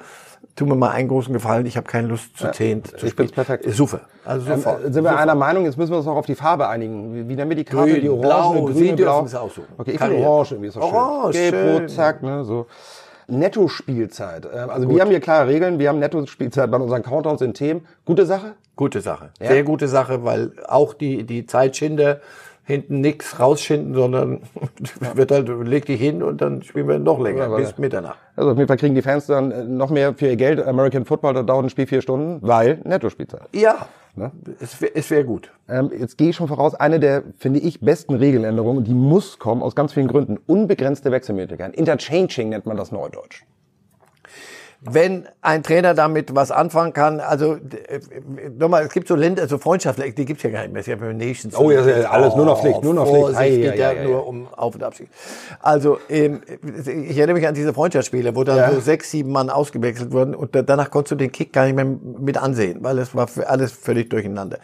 tu 0.56 0.66
mir 0.66 0.74
mal 0.74 0.90
einen 0.90 1.06
großen 1.08 1.32
Gefallen, 1.32 1.66
ich 1.66 1.76
habe 1.76 1.86
keine 1.86 2.08
Lust 2.08 2.36
zu 2.36 2.50
zehnt 2.50 2.86
zu 2.88 2.94
ich 3.06 3.12
spielen. 3.12 3.28
bin's 3.28 3.32
perfekt. 3.32 3.64
Super. 3.72 4.00
Also 4.24 4.50
Ähm, 4.50 4.56
sofort. 4.56 4.80
äh, 4.80 4.82
sind 4.84 4.94
wir 5.04 5.10
Sofort. 5.10 5.18
einer 5.20 5.34
Meinung, 5.34 5.64
jetzt 5.66 5.76
müssen 5.76 5.92
wir 5.92 5.98
uns 5.98 6.06
noch 6.06 6.16
auf 6.16 6.26
die 6.26 6.34
Farbe 6.34 6.66
einigen. 6.68 7.28
Wie, 7.28 7.34
nennen 7.36 7.48
wir 7.50 7.56
die 7.56 7.64
Karte? 7.64 7.92
Grün, 7.92 8.00
die 8.00 8.08
orange, 8.08 8.24
blau, 8.26 8.52
grüne, 8.64 8.74
Sie 8.74 8.86
dürfen 8.88 9.02
blau. 9.02 9.24
es 9.24 9.34
aussuchen. 9.34 9.68
Okay, 9.78 9.90
ich 9.92 9.98
finde 10.00 10.16
orange 10.26 10.52
irgendwie 10.52 10.70
so 10.70 10.80
schön. 10.80 10.90
Orange, 10.94 11.32
Gelb, 11.38 11.54
schön. 11.54 11.76
rot, 11.82 11.90
zack, 11.90 12.22
ne, 12.22 12.44
so. 12.44 12.66
Netto-Spielzeit. 13.28 14.46
Ähm, 14.52 14.70
Also 14.70 14.88
wir 14.88 15.00
haben 15.00 15.10
hier 15.10 15.20
klare 15.20 15.48
Regeln. 15.48 15.78
Wir 15.78 15.88
haben 15.88 15.98
Netto-Spielzeit 15.98 16.70
bei 16.70 16.76
unseren 16.78 17.02
Countdowns 17.02 17.40
in 17.42 17.54
Themen. 17.54 17.86
Gute 18.04 18.26
Sache? 18.26 18.54
Gute 18.76 19.00
Sache. 19.00 19.30
Sehr 19.40 19.62
gute 19.62 19.88
Sache, 19.88 20.24
weil 20.24 20.52
auch 20.68 20.94
die, 20.94 21.24
die 21.24 21.46
Zeitschinder 21.46 22.20
hinten 22.66 23.00
nix 23.00 23.38
rausschinden, 23.38 23.94
sondern 23.94 24.40
wird 25.14 25.30
halt, 25.30 25.48
leg 25.48 25.86
dich 25.86 26.00
hin 26.00 26.22
und 26.22 26.40
dann 26.40 26.62
spielen 26.62 26.88
wir 26.88 26.98
noch 26.98 27.20
länger, 27.20 27.48
Ja, 27.48 27.56
bis 27.56 27.78
Mitternacht. 27.78 28.18
Also 28.34 28.50
auf 28.50 28.58
jeden 28.58 28.66
Fall 28.68 28.76
kriegen 28.76 28.94
die 28.94 29.02
Fans 29.02 29.26
dann 29.26 29.52
äh, 29.52 29.64
noch 29.64 29.90
mehr 29.90 30.14
für 30.14 30.26
ihr 30.26 30.36
Geld. 30.36 30.60
American 30.60 31.04
Football, 31.04 31.34
da 31.34 31.42
dauert 31.42 31.64
ein 31.64 31.70
Spiel 31.70 31.86
vier 31.86 32.02
Stunden, 32.02 32.38
weil 32.42 32.80
Netto-Spielzeit. 32.84 33.48
Ja, 33.54 33.86
es 34.60 34.80
wäre 34.80 34.94
es 34.94 35.10
wär 35.10 35.24
gut. 35.24 35.52
Ähm, 35.68 35.90
jetzt 35.96 36.18
gehe 36.18 36.30
ich 36.30 36.36
schon 36.36 36.48
voraus, 36.48 36.74
eine 36.74 36.98
der, 36.98 37.22
finde 37.38 37.60
ich, 37.60 37.80
besten 37.80 38.14
Regeländerungen, 38.14 38.82
die 38.82 38.94
muss 38.94 39.38
kommen, 39.38 39.62
aus 39.62 39.76
ganz 39.76 39.92
vielen 39.92 40.08
Gründen. 40.08 40.38
Unbegrenzte 40.46 41.12
Wechselmöglichkeiten. 41.12 41.74
Interchanging 41.74 42.48
nennt 42.48 42.66
man 42.66 42.76
das 42.76 42.90
Neudeutsch. 42.90 43.44
Wenn 44.88 45.26
ein 45.42 45.62
Trainer 45.62 45.94
damit 45.94 46.34
was 46.34 46.50
anfangen 46.50 46.92
kann, 46.92 47.20
also 47.20 47.54
äh, 47.54 48.00
nochmal, 48.56 48.84
es 48.84 48.92
gibt 48.92 49.08
so 49.08 49.16
Länder, 49.16 49.48
so 49.48 49.58
Freundschaften, 49.58 50.14
die 50.14 50.24
gibt's 50.24 50.42
ja 50.42 50.50
gar 50.50 50.62
nicht 50.62 50.72
mehr, 50.72 50.80
es 50.80 50.88
ist 50.88 51.00
ja 51.00 51.12
Nations. 51.12 51.56
Oh, 51.56 51.70
ja, 51.70 51.84
ja 51.86 52.10
alles 52.10 52.34
nur 52.36 52.44
noch 52.46 52.60
Pflicht, 52.60 52.82
nur 52.82 52.94
noch 52.94 53.06
Pflicht. 53.08 53.36
Ei, 53.36 53.50
geht 53.50 53.76
ja, 53.78 53.88
ei, 53.88 54.00
ei, 54.00 54.04
nur 54.04 54.26
um 54.26 54.46
Auf- 54.54 54.74
und 54.74 54.82
Abschied. 54.82 55.08
Also, 55.60 55.98
ähm, 56.08 56.40
ich 56.48 57.16
erinnere 57.18 57.34
mich 57.34 57.46
an 57.46 57.54
diese 57.54 57.72
Freundschaftsspiele, 57.74 58.34
wo 58.36 58.44
dann 58.44 58.56
Ja. 58.58 58.72
so 58.72 58.80
sechs, 58.80 59.10
sieben 59.10 59.32
Mann 59.32 59.50
ausgewechselt 59.50 60.12
wurden 60.12 60.34
und 60.34 60.54
da- 60.54 60.62
danach 60.62 60.90
konntest 60.90 61.12
du 61.12 61.16
den 61.16 61.32
Kick 61.32 61.52
gar 61.52 61.64
nicht 61.64 61.74
mehr 61.76 61.84
mit 61.86 62.36
ansehen, 62.38 62.78
weil 62.82 62.98
es 62.98 63.14
war 63.14 63.26
für 63.28 63.48
alles 63.48 63.72
völlig 63.72 64.10
durcheinander. 64.10 64.58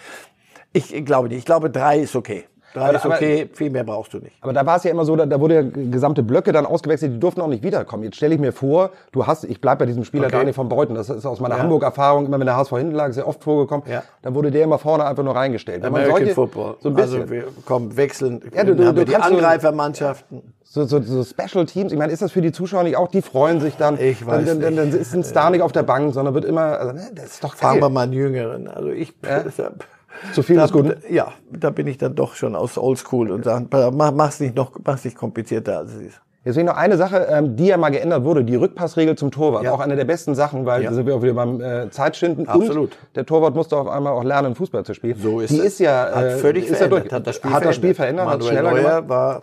Ich 0.73 1.05
glaube 1.05 1.29
nicht, 1.29 1.39
ich 1.39 1.45
glaube 1.45 1.69
drei 1.69 1.99
ist 1.99 2.17
okay. 2.17 2.45
Aber- 2.75 2.95
ist 2.97 3.05
aber- 3.05 3.15
okay, 3.17 3.49
viel 3.53 3.71
mehr 3.71 3.85
brauchst 3.85 4.15
du 4.15 4.19
nicht. 4.19 4.37
Aber 4.41 4.53
da 4.53 4.65
war 4.65 4.77
es 4.77 4.85
ja 4.85 4.91
immer 4.91 5.05
so, 5.05 5.15
da, 5.17 5.27
da 5.27 5.39
wurde 5.41 5.55
ja 5.55 5.63
gesamte 5.63 6.23
Blöcke 6.23 6.53
dann 6.53 6.65
ausgewechselt, 6.67 7.13
die 7.13 7.21
durften 7.21 7.41
auch 7.41 7.49
nicht 7.49 7.63
wiederkommen. 7.63 8.05
Jetzt 8.05 8.17
stelle 8.17 8.35
ich 8.35 8.41
mir 8.41 8.53
vor, 8.53 8.91
du 9.13 9.27
hast, 9.27 9.45
ich 9.45 9.61
bleib 9.61 9.79
bei 9.79 9.87
diesem 9.87 10.05
Spieler 10.05 10.27
Okay. 10.27 10.37
Daniel 10.37 10.55
von 10.55 10.69
Beuten, 10.69 10.95
das 10.95 11.11
ist 11.11 11.27
aus 11.27 11.41
meiner 11.41 11.57
Ja. 11.57 11.63
Hamburg-Erfahrung, 11.63 12.27
immer 12.27 12.39
wenn 12.39 12.47
der 12.47 12.57
HSV 12.57 12.71
hinten 12.79 12.95
lag, 12.95 13.09
ist 13.09 13.17
ja 13.17 13.27
oft 13.27 13.43
vorgekommen, 13.45 13.85
Ja. 13.89 14.03
da 14.23 14.35
wurde 14.35 14.51
der 14.51 14.65
immer 14.65 14.79
vorne 14.79 15.05
einfach 15.05 15.23
nur 15.25 15.35
reingestellt. 15.37 15.83
Wenn 15.83 15.93
man 15.93 16.03
American 16.03 16.21
solche- 16.27 16.35
Football. 16.35 16.77
So 16.81 16.89
ein 16.89 16.95
bisschen. 16.95 17.21
Also 17.23 17.31
wir 17.31 17.45
kommen 17.67 17.97
wechseln. 17.97 18.41
Ja, 18.55 18.65
du- 18.65 18.75
du- 18.75 18.87
haben 18.87 18.95
du 18.95 19.01
wir 19.03 19.07
die 19.07 19.17
Angreifermannschaften. 19.17 20.43
so, 20.65 20.85
so, 20.87 21.01
so 21.03 21.23
Special 21.25 21.67
Teams, 21.67 21.93
ich 21.93 21.99
meine, 21.99 22.13
ist 22.13 22.23
das 22.23 22.33
für 22.33 22.41
die 22.41 22.53
Zuschauer 22.53 22.83
nicht 22.85 22.97
auch, 22.97 23.09
die 23.09 23.23
freuen 23.23 23.61
sich 23.61 23.77
dann, 23.77 23.99
Ich 24.01 24.27
weiß 24.27 24.47
dann, 24.47 24.61
dann, 24.61 24.77
dann, 24.77 24.91
dann 24.91 25.01
ist 25.01 25.15
ein 25.15 25.23
Star 25.25 25.51
nicht 25.51 25.63
auf 25.63 25.73
der 25.73 25.83
Bank, 25.83 26.15
sondern 26.15 26.35
wird 26.35 26.45
immer, 26.45 26.79
also, 26.79 26.93
ne, 26.93 27.11
das 27.15 27.27
ist 27.27 27.45
doch 27.45 27.55
Fragen 27.55 27.77
wir 27.77 27.81
geil. 27.83 27.91
mal 27.91 28.01
einen 28.03 28.13
Jüngeren. 28.13 28.69
Also 28.69 28.89
ich, 28.91 29.13
Zu 30.35 30.43
viel 30.43 30.57
da, 30.57 30.65
ist 30.65 30.73
gut. 30.73 30.97
Ja, 31.11 31.33
da 31.51 31.71
bin 31.71 31.87
ich 31.87 31.99
dann 31.99 32.15
doch 32.15 32.35
schon 32.35 32.55
aus 32.57 32.79
Oldschool 32.79 33.31
und 33.31 33.45
sage, 33.45 33.67
mach, 33.93 34.13
mach's 34.13 34.41
nicht 34.41 34.55
noch, 34.57 34.73
mach's 34.85 35.05
nicht 35.05 35.17
komplizierter 35.17 35.79
als 35.79 35.93
es 35.95 36.01
ist. 36.03 36.21
Jetzt 36.45 36.57
will 36.57 36.63
ich 36.65 36.69
noch 36.69 36.77
eine 36.77 36.97
Sache, 36.97 37.29
ähm, 37.31 37.55
die 37.55 37.67
ja 37.67 37.77
mal 37.77 37.91
geändert 37.91 38.25
wurde, 38.25 38.43
die 38.43 38.57
Rückpassregel 38.57 39.15
zum 39.17 39.31
Torwart. 39.31 39.63
Ja. 39.63 39.73
Auch 39.73 39.79
eine 39.81 39.95
der 39.95 40.05
besten 40.05 40.35
Sachen, 40.35 40.67
weil 40.67 40.83
Ja. 40.83 40.91
da 40.91 40.97
sind 40.97 41.07
wir 41.07 41.15
auch 41.15 41.23
wieder 41.23 41.35
beim 41.35 41.61
äh, 41.61 41.89
Zeitschinden. 41.91 42.49
Absolut. 42.49 42.91
Und 42.91 42.99
der 43.15 43.27
Torwart 43.27 43.55
musste 43.55 43.77
auf 43.77 43.87
einmal 43.87 44.13
auch 44.13 44.25
lernen, 44.25 44.57
Fußball 44.57 44.85
zu 44.85 44.93
spielen. 44.95 45.17
So 45.23 45.39
ist 45.41 45.51
die 45.51 45.61
es. 45.61 45.65
ist 45.67 45.79
ja 45.79 46.11
hat 46.13 46.25
äh, 46.25 46.31
völlig 46.39 46.65
ist 46.65 46.71
ja 46.73 46.77
verändert, 46.79 47.05
durch. 47.05 47.13
hat 47.13 47.27
das 47.29 47.37
Spiel 47.37 47.51
hat 47.53 47.63
verändert. 47.63 47.69
das 47.69 47.77
Spiel 47.77 47.95
verändert, 47.95 48.27
hat 48.27 48.45
schneller 48.45 48.71
Neuer 48.73 48.83
gemacht. 49.03 49.09
war 49.09 49.43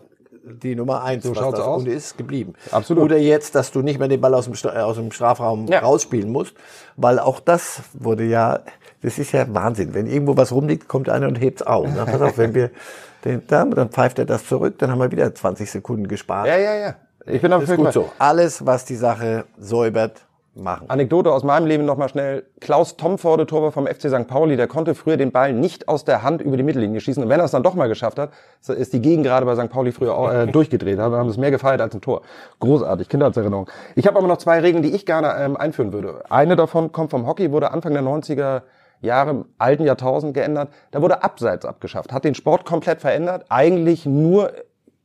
die 0.62 0.76
Nummer 0.76 1.04
eins, 1.04 1.24
So 1.24 1.36
was 1.36 1.52
das 1.52 1.60
aus. 1.62 1.82
und 1.84 1.88
ist 1.88 2.18
geblieben. 2.18 2.54
Absolut. 2.72 3.04
Oder 3.04 3.18
jetzt, 3.18 3.56
dass 3.56 3.72
du 3.72 3.82
nicht 3.82 4.00
mehr 4.00 4.08
den 4.10 4.20
Ball 4.20 4.34
aus 4.34 4.46
dem, 4.50 4.56
aus 4.70 4.96
dem 4.98 5.12
Strafraum 5.12 5.68
Ja. 5.68 5.80
rausspielen 5.80 6.30
musst, 6.30 6.54
weil 6.98 7.20
auch 7.20 7.40
das 7.40 7.82
wurde 7.94 8.24
ja, 8.26 8.60
das 9.02 9.18
ist 9.18 9.32
ja 9.32 9.46
Wahnsinn. 9.54 9.94
Wenn 9.94 10.08
irgendwo 10.08 10.38
was 10.38 10.52
rumliegt, 10.52 10.88
kommt 10.88 11.10
einer 11.10 11.28
und 11.28 11.40
hebt's 11.40 11.62
auf. 11.62 11.88
Na, 11.96 12.06
pass 12.06 12.22
auf, 12.22 12.38
wenn 12.38 12.54
wir 12.54 12.72
den, 13.26 13.46
dann, 13.48 13.72
dann 13.72 13.90
pfeift 13.90 14.20
er 14.20 14.26
das 14.26 14.46
zurück, 14.46 14.76
dann 14.80 14.92
haben 14.92 15.00
wir 15.00 15.12
wieder 15.12 15.34
20 15.34 15.70
Sekunden 15.70 16.08
gespart. 16.08 16.48
Ja, 16.48 16.58
ja, 16.58 16.76
ja. 16.76 16.96
Ich 17.26 17.42
bin 17.42 17.52
ist 17.52 17.76
gut 17.76 17.94
so. 17.94 18.10
Alles, 18.18 18.66
was 18.66 18.86
die 18.86 18.96
Sache 18.96 19.46
säubert, 19.58 20.26
machen. 20.56 20.90
Anekdote 20.90 21.32
aus 21.32 21.44
meinem 21.44 21.66
Leben 21.66 21.86
nochmal 21.86 22.10
schnell. 22.10 22.46
Klaus 22.60 22.98
Tomforde, 22.98 23.46
Torwart 23.46 23.74
vom 23.74 23.88
FC 23.88 24.10
St. 24.10 24.28
Pauli, 24.28 24.58
der 24.58 24.68
konnte 24.68 24.96
früher 24.96 25.18
den 25.18 25.32
Ball 25.32 25.54
nicht 25.54 25.88
aus 25.88 26.06
der 26.06 26.24
Hand 26.24 26.42
über 26.42 26.58
die 26.58 26.64
Mittellinie 26.64 27.00
schießen. 27.00 27.24
Und 27.24 27.30
wenn 27.30 27.40
er 27.40 27.46
es 27.46 27.52
dann 27.52 27.64
doch 27.64 27.76
mal 27.76 27.88
geschafft 27.88 28.20
hat, 28.20 28.32
ist 28.68 28.94
die 28.94 29.02
Gegend 29.02 29.26
gerade 29.26 29.46
bei 29.46 29.56
St. 29.56 29.72
Pauli 29.72 29.92
früher 29.92 30.16
auch, 30.16 30.32
äh, 30.32 30.48
durchgedreht. 30.52 30.98
Wir 30.98 31.04
haben 31.04 31.30
es 31.30 31.38
mehr 31.38 31.52
gefeiert 31.52 31.82
als 31.82 31.94
ein 31.96 32.02
Tor. 32.02 32.22
Großartig, 32.60 33.10
Kindheitserinnerung. 33.10 33.70
Ich 33.96 34.08
habe 34.08 34.18
aber 34.18 34.28
noch 34.28 34.38
zwei 34.38 34.60
Regeln, 34.60 34.84
die 34.84 34.94
ich 34.94 35.06
gerne 35.06 35.36
ähm, 35.40 35.58
einführen 35.58 35.94
würde. 35.94 36.24
Eine 36.30 36.56
davon 36.56 36.92
kommt 36.92 37.12
vom 37.12 37.28
Hockey, 37.28 37.52
wurde 37.52 37.72
Anfang 37.72 37.94
der 37.94 38.04
90er 38.04 38.62
Jahre 39.02 39.32
im 39.32 39.46
alten 39.58 39.84
Jahrtausend 39.84 40.34
geändert. 40.34 40.70
Da 40.92 41.02
wurde 41.02 41.24
Abseits 41.24 41.66
abgeschafft, 41.66 42.12
hat 42.12 42.24
den 42.24 42.36
Sport 42.36 42.66
komplett 42.66 43.02
verändert. 43.02 43.46
Eigentlich 43.50 44.06
nur 44.06 44.52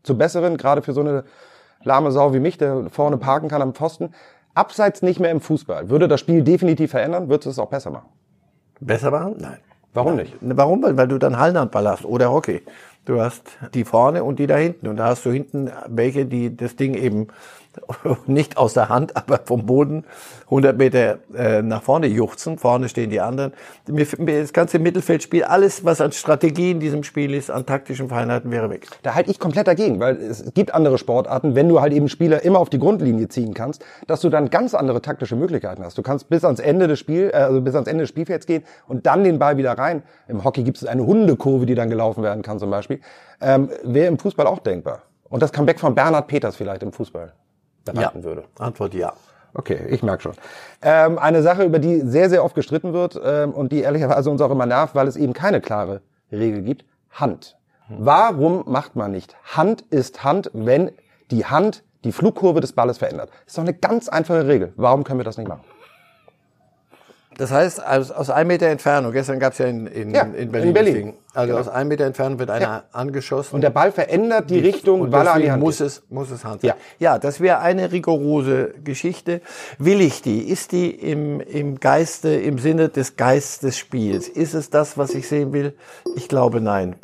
zu 0.03 0.19
besseren, 0.19 0.57
gerade 0.57 0.83
für 0.83 0.93
so 0.93 1.01
eine 1.01 1.25
lahme 1.83 2.11
Sau 2.11 2.35
wie 2.35 2.41
mich, 2.41 2.59
der 2.59 2.91
vorne 2.91 3.17
parken 3.17 3.49
kann 3.49 3.63
am 3.63 3.75
Pfosten. 3.75 4.15
Abseits 4.55 5.03
nicht 5.03 5.21
mehr 5.21 5.31
im 5.31 5.41
Fußball. 5.41 5.91
Würde 5.91 6.09
das 6.09 6.21
Spiel 6.21 6.43
definitiv 6.43 6.93
verändern, 6.93 7.29
würde 7.29 7.49
es 7.49 7.59
auch 7.59 7.69
besser 7.69 7.91
machen. 7.91 8.09
Besser 8.81 9.11
machen? 9.11 9.37
Nein. 9.39 9.59
Warum 9.95 10.17
nicht? 10.17 10.43
Ne, 10.43 10.57
Warum? 10.57 10.83
Weil, 10.83 10.97
weil 10.97 11.09
du 11.09 11.19
dann 11.19 11.39
Hallenhandball 11.39 11.89
hast 11.89 12.05
oder 12.05 12.33
Hockey. 12.33 12.63
Du 13.05 13.21
hast 13.21 13.43
die 13.75 13.85
vorne 13.85 14.25
und 14.25 14.39
die 14.39 14.47
da 14.47 14.57
hinten. 14.57 14.89
Und 14.89 14.97
da 14.97 15.07
hast 15.07 15.25
du 15.25 15.31
hinten 15.31 15.71
welche, 15.87 16.27
die 16.27 16.57
das 16.57 16.77
Ding 16.77 16.95
eben 16.95 17.29
nicht 18.27 18.57
aus 18.57 18.75
der 18.75 18.89
Hand, 18.89 19.17
aber 19.17 19.41
vom 19.45 19.67
Boden 19.67 20.05
100 20.45 20.77
Meter 20.77 21.19
äh, 21.37 21.63
nach 21.63 21.83
vorne 21.83 22.07
juchzen. 22.07 22.59
Vorne 22.59 22.89
stehen 22.89 23.11
die 23.11 23.21
anderen. 23.21 23.53
Mir, 23.89 24.07
mir 24.19 24.41
das 24.41 24.53
ganze 24.53 24.79
Mittelfeldspiel, 24.79 25.45
alles, 25.45 25.85
was 25.85 26.01
an 26.01 26.13
Strategie 26.13 26.71
in 26.71 26.81
diesem 26.81 27.03
Spiel 27.03 27.35
ist, 27.35 27.51
an 27.51 27.67
taktischen 27.67 28.09
Feinheiten, 28.09 28.51
wäre 28.51 28.71
weg. 28.71 28.87
Da 29.03 29.15
halte 29.15 29.31
ich 29.31 29.39
komplett 29.39 29.67
dagegen, 29.67 30.01
weil 30.01 30.17
es 30.17 30.53
gibt 30.55 30.75
andere 30.75 30.99
Sportarten, 30.99 31.55
wenn 31.55 31.69
du 31.69 31.81
halt 31.81 31.93
eben 31.93 32.09
Spieler 32.09 32.45
immer 32.45 32.59
auf 32.59 32.71
die 32.71 32.79
Grundlinie 32.79 33.29
ziehen 33.29 33.55
kannst, 33.55 33.85
dass 34.07 34.21
du 34.21 34.29
dann 34.29 34.51
ganz 34.51 34.75
andere 34.75 35.03
taktische 35.03 35.37
Möglichkeiten 35.37 35.85
hast. 35.85 35.99
Du 35.99 36.03
kannst 36.03 36.29
bis 36.29 36.45
ans 36.45 36.61
Ende 36.61 36.89
des 36.89 36.99
Spiel, 36.99 37.31
äh, 37.33 37.37
also 37.37 37.61
bis 37.61 37.75
ans 37.75 37.89
Ende 37.89 38.03
des 38.03 38.11
Spielfelds 38.11 38.47
gehen 38.47 38.65
und 38.87 39.07
dann 39.07 39.25
den 39.25 39.39
Ball 39.39 39.57
wieder 39.57 39.73
rein. 39.73 40.03
Im 40.29 40.45
Hockey 40.45 40.63
gibt 40.63 40.79
es 40.79 40.87
eine 40.87 41.07
Hundekurve, 41.07 41.67
die 41.67 41.75
dann 41.75 41.91
gelaufen 41.91 42.23
werden 42.23 42.43
kann 42.43 42.59
zum 42.59 42.71
Beispiel. 42.71 43.01
Ähm, 43.41 43.69
Wäre 43.83 44.09
im 44.09 44.19
Fußball 44.19 44.47
auch 44.47 44.61
denkbar. 44.61 45.03
Und 45.29 45.43
das 45.43 45.53
Comeback 45.53 45.81
von 45.81 45.95
Bernhard 45.95 46.29
Peters 46.29 46.57
vielleicht 46.57 46.83
im 46.83 46.93
Fußball 46.93 47.33
beraten 47.85 48.25
würde. 48.25 48.45
Antwort 48.59 48.95
ja. 48.95 49.13
Okay, 49.55 49.87
ich 49.89 50.03
merke 50.03 50.23
schon. 50.23 50.35
Ähm, 50.83 51.19
eine 51.19 51.43
Sache, 51.43 51.65
über 51.65 51.79
die 51.79 52.01
sehr, 52.01 52.29
sehr 52.29 52.45
oft 52.45 52.57
gestritten 52.57 52.93
wird 52.93 53.21
ähm, 53.25 53.53
und 53.53 53.71
die 53.71 53.81
ehrlicherweise 53.81 54.31
uns 54.31 54.41
auch 54.41 54.51
immer 54.51 54.67
nervt, 54.67 54.95
weil 54.95 55.07
es 55.07 55.17
eben 55.17 55.33
keine 55.33 55.61
klare 55.61 56.03
Regel 56.33 56.63
gibt. 56.63 56.85
Hand. 57.11 57.57
Warum 57.89 58.65
macht 58.67 58.97
man 58.97 59.13
nicht 59.13 59.37
Hand 59.45 59.83
ist 59.83 60.25
Hand, 60.25 60.51
wenn 60.53 60.91
die 61.31 61.45
Hand 61.45 61.85
die 62.03 62.13
Flugkurve 62.13 62.61
des 62.61 62.73
Balles 62.73 62.99
verändert? 62.99 63.31
Das 63.31 63.53
ist 63.53 63.59
doch 63.59 63.63
eine 63.63 63.75
ganz 63.75 64.09
einfache 64.09 64.49
Regel. 64.49 64.73
Warum 64.77 65.05
können 65.05 65.21
wir 65.21 65.25
das 65.25 65.39
nicht 65.39 65.49
machen? 65.49 65.63
Das 67.37 67.51
heißt, 67.51 67.85
aus, 67.85 68.11
aus 68.11 68.31
einem 68.31 68.49
Meter 68.49 68.67
Entfernung, 68.67 69.13
gestern 69.13 69.39
gab 69.41 69.53
es 69.53 69.59
ja 69.59 69.67
in, 69.67 69.87
in, 69.87 70.11
Ja, 70.15 70.23
in 70.23 70.51
Berlin, 70.53 70.69
in 70.69 70.75
Berlin. 70.75 70.95
Ding. 70.95 71.15
also 71.35 71.49
Genau. 71.49 71.61
aus 71.61 71.69
einem 71.69 71.89
Meter 71.89 72.05
Entfernung 72.05 72.39
wird 72.39 72.51
einer 72.51 72.65
Ja. 72.65 72.83
angeschossen. 72.93 73.55
Und 73.57 73.61
der 73.63 73.71
Ball 73.71 73.91
verändert 73.93 74.51
die 74.51 74.59
Richtung, 74.61 75.01
und 75.01 75.13
weil 75.13 75.27
er 75.27 75.33
an 75.33 75.39
die 75.39 75.43
deswegen 75.43 75.53
Hand 75.53 75.63
muss 75.63 75.79
geht. 75.79 75.87
es, 75.89 76.03
muss 76.11 76.31
es 76.31 76.45
Hand 76.45 76.61
sein. 76.63 76.69
Ja. 76.99 77.13
ja, 77.15 77.19
das 77.19 77.41
wäre 77.41 77.59
eine 77.59 77.91
rigorose 77.93 78.75
Geschichte. 78.85 79.41
Will 79.79 80.01
ich 80.01 80.23
die? 80.23 80.41
Ist 80.49 80.73
die 80.73 80.91
im, 80.91 81.41
im 81.41 81.81
Geiste, 81.81 82.29
im 82.31 82.59
Sinne 82.59 82.89
des 82.89 83.17
Geistes 83.17 83.61
des 83.61 83.79
Spiels? 83.79 84.29
Ist 84.29 84.55
es 84.55 84.71
das, 84.71 84.97
was 84.97 85.15
ich 85.15 85.27
sehen 85.29 85.53
will? 85.53 85.75
Ich 86.17 86.29
glaube 86.29 86.61
nein. 86.61 86.97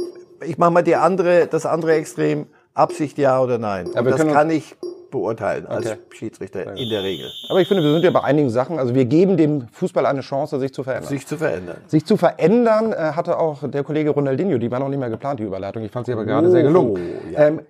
Ich 0.45 0.59
mache 0.59 0.71
mal 0.71 0.83
die 0.83 0.97
andere, 0.97 1.47
das 1.49 1.67
andere 1.67 1.95
Extrem. 1.95 2.47
Absicht 2.73 3.19
ja 3.19 3.41
oder 3.41 3.59
nein. 3.59 3.91
Ja, 3.95 4.01
das 4.03 4.25
kann 4.25 4.49
ich 4.49 4.77
beurteilen 5.11 5.67
als 5.67 5.87
Okay. 5.87 5.99
Schiedsrichter 6.11 6.77
in 6.77 6.89
der 6.89 7.03
Regel. 7.03 7.31
Aber 7.49 7.61
ich 7.61 7.69
finde, 7.69 7.83
wir 7.83 7.93
sind 7.93 8.05
ja 8.05 8.11
bei 8.11 8.23
einigen 8.25 8.51
Sachen, 8.51 8.79
also 8.79 8.95
wir 8.95 9.05
geben 9.05 9.37
dem 9.37 9.69
Fußball 9.69 10.07
eine 10.07 10.21
Chance, 10.21 10.59
sich 10.61 10.73
zu 10.73 10.83
verändern. 10.83 11.09
Sich 11.09 11.27
zu 11.27 11.37
verändern. 11.37 11.77
Sich 11.87 12.05
zu 12.07 12.17
verändern 12.17 12.93
äh, 12.93 12.97
hatte 12.97 13.39
auch 13.39 13.69
der 13.69 13.83
Kollege 13.85 14.11
Ronaldinho, 14.11 14.59
die 14.59 14.71
war 14.71 14.79
noch 14.81 14.89
nicht 14.89 14.99
mehr 15.01 15.11
geplant, 15.11 15.41
die 15.41 15.45
Überleitung. 15.45 15.83
Ich 15.85 15.91
fand 15.93 16.07
sie 16.07 16.13
aber 16.13 16.25
gerade 16.25 16.51
sehr 16.51 16.63
gelungen. 16.63 16.99
ja. 17.33 17.47
Ähm, 17.49 17.61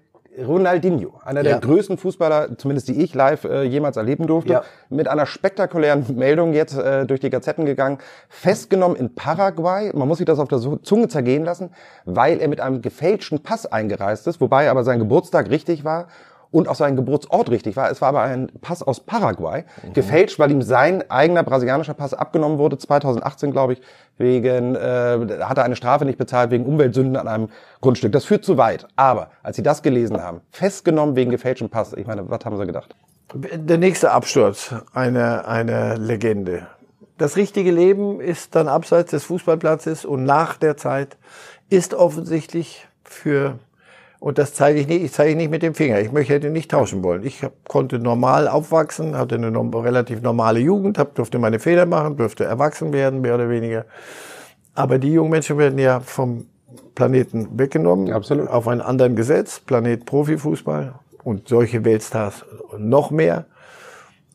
Ronaldinho, 0.47 1.21
einer 1.25 1.43
der 1.43 1.53
Ja. 1.55 1.59
größten 1.59 1.99
Fußballer, 1.99 2.57
zumindest 2.57 2.89
die 2.89 3.03
ich 3.03 3.15
live 3.15 3.45
äh, 3.45 3.63
jemals 3.65 3.97
erleben 3.97 4.27
durfte, 4.29 4.53
Ja. 4.55 4.63
mit 4.89 5.09
einer 5.09 5.27
spektakulären 5.27 6.07
Meldung 6.17 6.53
jetzt 6.55 6.79
äh, 6.79 7.05
durch 7.05 7.21
die 7.21 7.31
Gazetten 7.31 7.67
gegangen, 7.67 7.99
festgenommen 8.29 8.97
in 8.97 9.15
Paraguay. 9.15 9.91
Man 9.95 10.07
muss 10.09 10.19
sich 10.19 10.27
das 10.27 10.39
auf 10.39 10.49
der 10.49 10.61
Zunge 10.83 11.09
zergehen 11.09 11.45
lassen, 11.45 11.71
weil 12.05 12.41
er 12.41 12.49
mit 12.49 12.61
einem 12.61 12.81
gefälschten 12.81 13.43
Pass 13.43 13.67
eingereist 13.67 14.27
ist, 14.29 14.41
wobei 14.41 14.71
aber 14.71 14.85
sein 14.85 14.99
Geburtstag 15.01 15.51
richtig 15.51 15.85
war 15.85 16.07
und 16.51 16.69
auch 16.69 16.75
sein 16.75 16.97
Geburtsort 16.97 17.51
richtig 17.51 17.77
war. 17.77 17.91
Es 17.91 18.01
war 18.01 18.09
aber 18.09 18.23
ein 18.23 18.51
Pass 18.61 18.83
aus 18.83 19.01
Paraguay, 19.01 19.65
gefälscht, 19.95 20.39
weil 20.39 20.51
ihm 20.51 20.63
sein 20.63 21.09
eigener 21.11 21.43
brasilianischer 21.43 21.95
Pass 21.95 22.15
abgenommen 22.15 22.59
wurde, 22.59 22.79
2018 22.79 23.53
glaube 23.53 23.75
ich, 23.75 23.83
wegen, 24.19 24.75
äh, 24.75 25.19
hat 25.41 25.59
er 25.59 25.65
eine 25.65 25.77
Strafe 25.77 26.05
nicht 26.05 26.19
bezahlt 26.19 26.51
wegen 26.51 26.67
Umweltsünden 26.67 27.17
an 27.17 27.29
einem 27.29 27.49
Grundstück. 27.81 28.13
Das 28.13 28.25
führt 28.25 28.45
zu 28.45 28.59
weit. 28.59 28.87
Aber 28.97 29.31
als 29.43 29.57
sie 29.57 29.63
das 29.63 29.83
gelesen 29.83 30.23
haben, 30.23 30.41
festgenommen 30.51 31.17
wegen 31.17 31.31
gefälschten 31.31 31.71
Pass, 31.71 31.93
ich 31.93 32.07
meine, 32.07 32.29
was 32.29 32.45
haben 32.45 32.57
sie 32.57 32.67
gedacht? 32.67 32.95
Der 33.35 33.79
nächste 33.79 34.11
Absturz 34.11 34.75
einer 34.93 35.47
eine 35.47 35.95
Legende. 35.97 36.67
Das 37.17 37.37
richtige 37.37 37.71
Leben 37.71 38.21
ist 38.21 38.57
dann 38.57 38.67
abseits 38.67 39.11
des 39.11 39.25
Fußballplatzes 39.25 40.05
und 40.05 40.25
nach 40.25 40.57
der 40.57 40.77
Zeit 40.77 41.17
ist 41.69 41.95
offensichtlich 41.95 42.89
für 43.05 43.59
und 44.21 44.39
das 44.39 44.55
zeige 44.55 44.79
ich 44.79 44.87
nicht, 44.87 45.03
ich 45.03 45.13
zeige 45.13 45.35
nicht 45.35 45.51
mit 45.51 45.63
dem 45.63 45.75
Finger. 45.75 45.99
Ich 45.99 46.13
möchte 46.13 46.35
hätte 46.35 46.51
nicht 46.51 46.71
tauschen 46.71 47.03
wollen. 47.03 47.25
Ich 47.25 47.43
hab, 47.43 47.53
konnte 47.67 47.99
normal 47.99 48.47
aufwachsen, 48.49 49.17
hatte 49.17 49.35
eine 49.35 49.51
norm- 49.51 49.75
relativ 49.75 50.21
normale 50.21 50.61
Jugend, 50.61 50.99
hab, 50.99 51.15
durfte 51.15 51.39
meine 51.39 51.59
Fehler 51.59 51.87
machen, 51.87 52.17
durfte 52.17 52.45
erwachsen 52.45 52.93
werden, 52.93 53.23
mehr 53.23 53.35
oder 53.35 53.49
weniger. 53.49 53.87
Aber 54.75 54.99
die 54.99 55.13
jungen 55.13 55.31
Menschen 55.31 55.59
werden 55.59 55.79
ja 55.79 56.01
vom 56.01 56.47
Planeten 56.95 57.59
weggenommen. 57.59 58.13
Absolut. 58.13 58.49
Auf 58.49 58.69
einen 58.69 58.83
anderen 58.83 59.17
Gesetz, 59.17 59.59
Planet 59.59 60.05
Profifußball 60.05 60.95
und 61.25 61.49
solche 61.49 61.85
Weltstars 61.85 62.45
noch 62.79 63.11
mehr. 63.11 63.47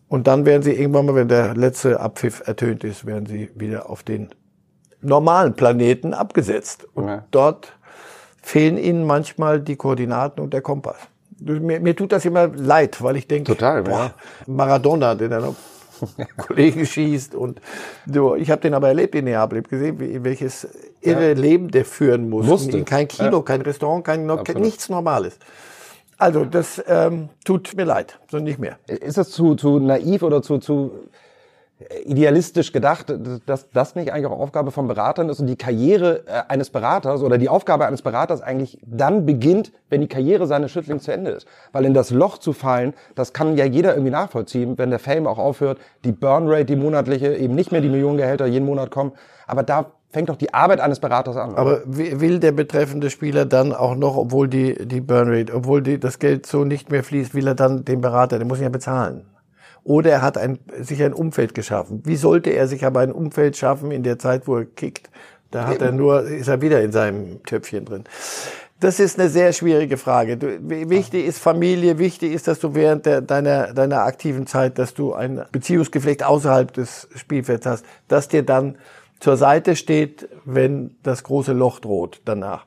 Und 0.08 0.28
dann 0.28 0.46
werden 0.46 0.62
sie 0.64 0.74
irgendwann 0.74 1.06
mal, 1.06 1.16
wenn 1.16 1.28
der 1.28 1.56
letzte 1.56 2.00
Abpfiff 2.00 2.42
ertönt 2.46 2.84
ist, 2.84 3.06
werden 3.06 3.26
sie 3.28 3.50
wieder 3.56 3.90
auf 3.90 4.04
den 4.04 4.30
normalen 5.02 5.54
Planeten 5.56 6.14
abgesetzt. 6.14 6.88
Und 6.94 7.08
Ja. 7.08 7.26
dort 7.32 7.74
fehlen 8.46 8.78
ihnen 8.78 9.06
manchmal 9.06 9.60
die 9.60 9.76
Koordinaten 9.76 10.40
und 10.40 10.54
der 10.54 10.62
Kompass. 10.62 10.98
Mir, 11.40 11.80
mir 11.80 11.96
tut 11.96 12.12
das 12.12 12.26
immer 12.26 12.48
leid, 12.48 13.02
weil 13.02 13.16
ich 13.18 13.28
denke, 13.28 13.52
Total, 13.52 13.82
boah, 13.82 13.92
ja. 13.92 14.14
Maradona, 14.46 15.16
der 15.16 15.30
dann 15.30 15.56
Kollegen 16.38 16.86
schießt 16.86 17.34
und 17.34 17.60
so. 18.06 18.36
Ich 18.36 18.52
habe 18.52 18.62
den 18.62 18.76
aber 18.76 18.90
erlebt 18.90 19.16
in 19.16 19.26
Neapel, 19.26 19.58
ich 19.58 19.64
hab 19.64 19.70
gesehen, 19.72 20.00
wie, 20.00 20.24
welches 20.24 20.68
irre 21.02 21.34
Leben 21.34 21.70
der 21.72 21.86
führen 21.86 22.30
muss. 22.30 22.46
Musste. 22.46 22.84
Kein 22.84 23.08
Kino, 23.08 23.38
Ja. 23.38 23.42
kein 23.42 23.62
Restaurant, 23.62 24.06
kein, 24.06 24.30
Absolut. 24.30 24.62
nichts 24.62 24.90
Normales. 24.90 25.40
Also 26.20 26.46
das 26.46 26.82
ähm, 26.88 27.30
tut 27.44 27.76
mir 27.76 27.86
leid, 27.86 28.20
so 28.30 28.38
nicht 28.38 28.60
mehr. 28.60 28.78
Ist 28.88 29.18
das 29.18 29.32
zu, 29.32 29.56
zu 29.56 29.80
naiv 29.80 30.22
oder 30.22 30.44
zu, 30.44 30.60
zu 30.60 30.92
idealistisch 32.06 32.72
gedacht, 32.72 33.14
dass 33.46 33.70
das 33.72 33.96
nicht 33.96 34.14
eigentlich 34.14 34.28
auch 34.28 34.40
Aufgabe 34.40 34.72
von 34.72 34.88
Beratern 34.88 35.28
ist 35.28 35.42
und 35.42 35.48
die 35.48 35.58
Karriere 35.58 36.24
äh, 36.26 36.44
eines 36.48 36.70
Beraters 36.70 37.22
oder 37.22 37.38
die 37.38 37.50
Aufgabe 37.50 37.86
eines 37.86 38.02
Beraters 38.02 38.42
eigentlich 38.42 38.80
dann 38.86 39.26
beginnt, 39.26 39.74
wenn 39.90 40.00
die 40.00 40.08
Karriere 40.08 40.48
seines 40.48 40.72
Schützlings 40.72 41.04
zu 41.04 41.12
Ende 41.12 41.32
ist. 41.32 41.48
Weil 41.74 41.84
in 41.84 41.94
das 41.94 42.12
Loch 42.12 42.38
zu 42.38 42.54
fallen, 42.54 42.94
das 43.16 43.34
kann 43.34 43.58
ja 43.58 43.66
jeder 43.66 43.94
irgendwie 43.94 44.12
nachvollziehen, 44.12 44.78
wenn 44.78 44.90
der 44.90 45.00
Fame 45.00 45.28
auch 45.28 45.38
aufhört, 45.38 45.80
die 46.06 46.14
Burnrate, 46.14 46.66
die 46.66 46.78
monatliche, 46.78 47.36
eben 47.36 47.56
nicht 47.56 47.74
mehr 47.74 47.82
die 47.82 47.90
Millionengehälter 47.90 48.46
jeden 48.46 48.66
Monat 48.66 48.90
kommen. 48.90 49.12
Aber 49.46 49.64
da 49.64 49.88
fängt 50.12 50.30
doch 50.30 50.38
die 50.38 50.54
Arbeit 50.54 50.80
eines 50.80 51.02
Beraters 51.02 51.36
an. 51.36 51.56
Aber 51.56 51.82
wi- 51.86 52.22
will 52.22 52.40
der 52.40 52.54
betreffende 52.54 53.10
Spieler 53.10 53.44
dann 53.46 53.74
auch 53.74 53.96
noch, 53.96 54.16
obwohl 54.16 54.48
die, 54.48 54.88
die 54.88 55.02
Burnrate, 55.02 55.54
obwohl 55.54 55.82
die, 55.82 56.00
das 56.00 56.20
Geld 56.20 56.46
so 56.46 56.64
nicht 56.64 56.90
mehr 56.90 57.04
fließt, 57.04 57.34
will 57.36 57.48
er 57.48 57.56
dann 57.56 57.84
den 57.84 58.00
Berater, 58.00 58.40
den 58.40 58.48
muss 58.48 58.60
er 58.60 58.64
ja 58.64 58.70
bezahlen. 58.70 59.26
Oder 59.86 60.10
er 60.10 60.22
hat 60.24 60.38
ein, 60.38 60.58
sich 60.82 61.02
ein 61.04 61.14
Umfeld 61.14 61.54
geschaffen. 61.54 62.02
Wie 62.06 62.16
sollte 62.16 62.50
er 62.50 62.68
sich 62.68 62.86
aber 62.86 63.02
ein 63.02 63.12
Umfeld 63.12 63.56
schaffen 63.56 63.92
in 63.92 64.02
der 64.02 64.18
Zeit, 64.18 64.48
wo 64.48 64.58
er 64.58 64.66
kickt? 64.66 65.12
Da 65.52 65.68
hat 65.68 65.80
er 65.80 65.92
nur, 65.92 66.24
ist 66.24 66.48
er 66.48 66.62
wieder 66.62 66.82
in 66.82 66.92
seinem 66.92 67.44
Töpfchen 67.44 67.86
drin. 67.86 68.04
Das 68.80 69.00
ist 69.00 69.20
eine 69.20 69.30
sehr 69.30 69.54
schwierige 69.54 69.98
Frage. 69.98 70.38
Du, 70.38 70.58
wichtig 70.60 71.26
ist 71.26 71.38
Familie, 71.38 72.00
wichtig 72.00 72.34
ist, 72.34 72.48
dass 72.48 72.60
du 72.60 72.74
während 72.74 73.06
der, 73.06 73.22
deiner, 73.22 73.74
deiner 73.74 74.02
aktiven 74.02 74.48
Zeit, 74.48 74.80
dass 74.80 74.96
du 74.96 75.14
ein 75.14 75.46
Beziehungsgeflecht 75.52 76.24
außerhalb 76.24 76.74
des 76.74 77.08
Spielfelds 77.16 77.68
hast, 77.68 77.86
das 78.08 78.28
dir 78.28 78.44
dann 78.44 78.76
zur 79.20 79.38
Seite 79.38 79.76
steht, 79.76 80.28
wenn 80.46 80.96
das 81.04 81.24
große 81.24 81.54
Loch 81.54 81.80
droht 81.80 82.22
danach. 82.26 82.66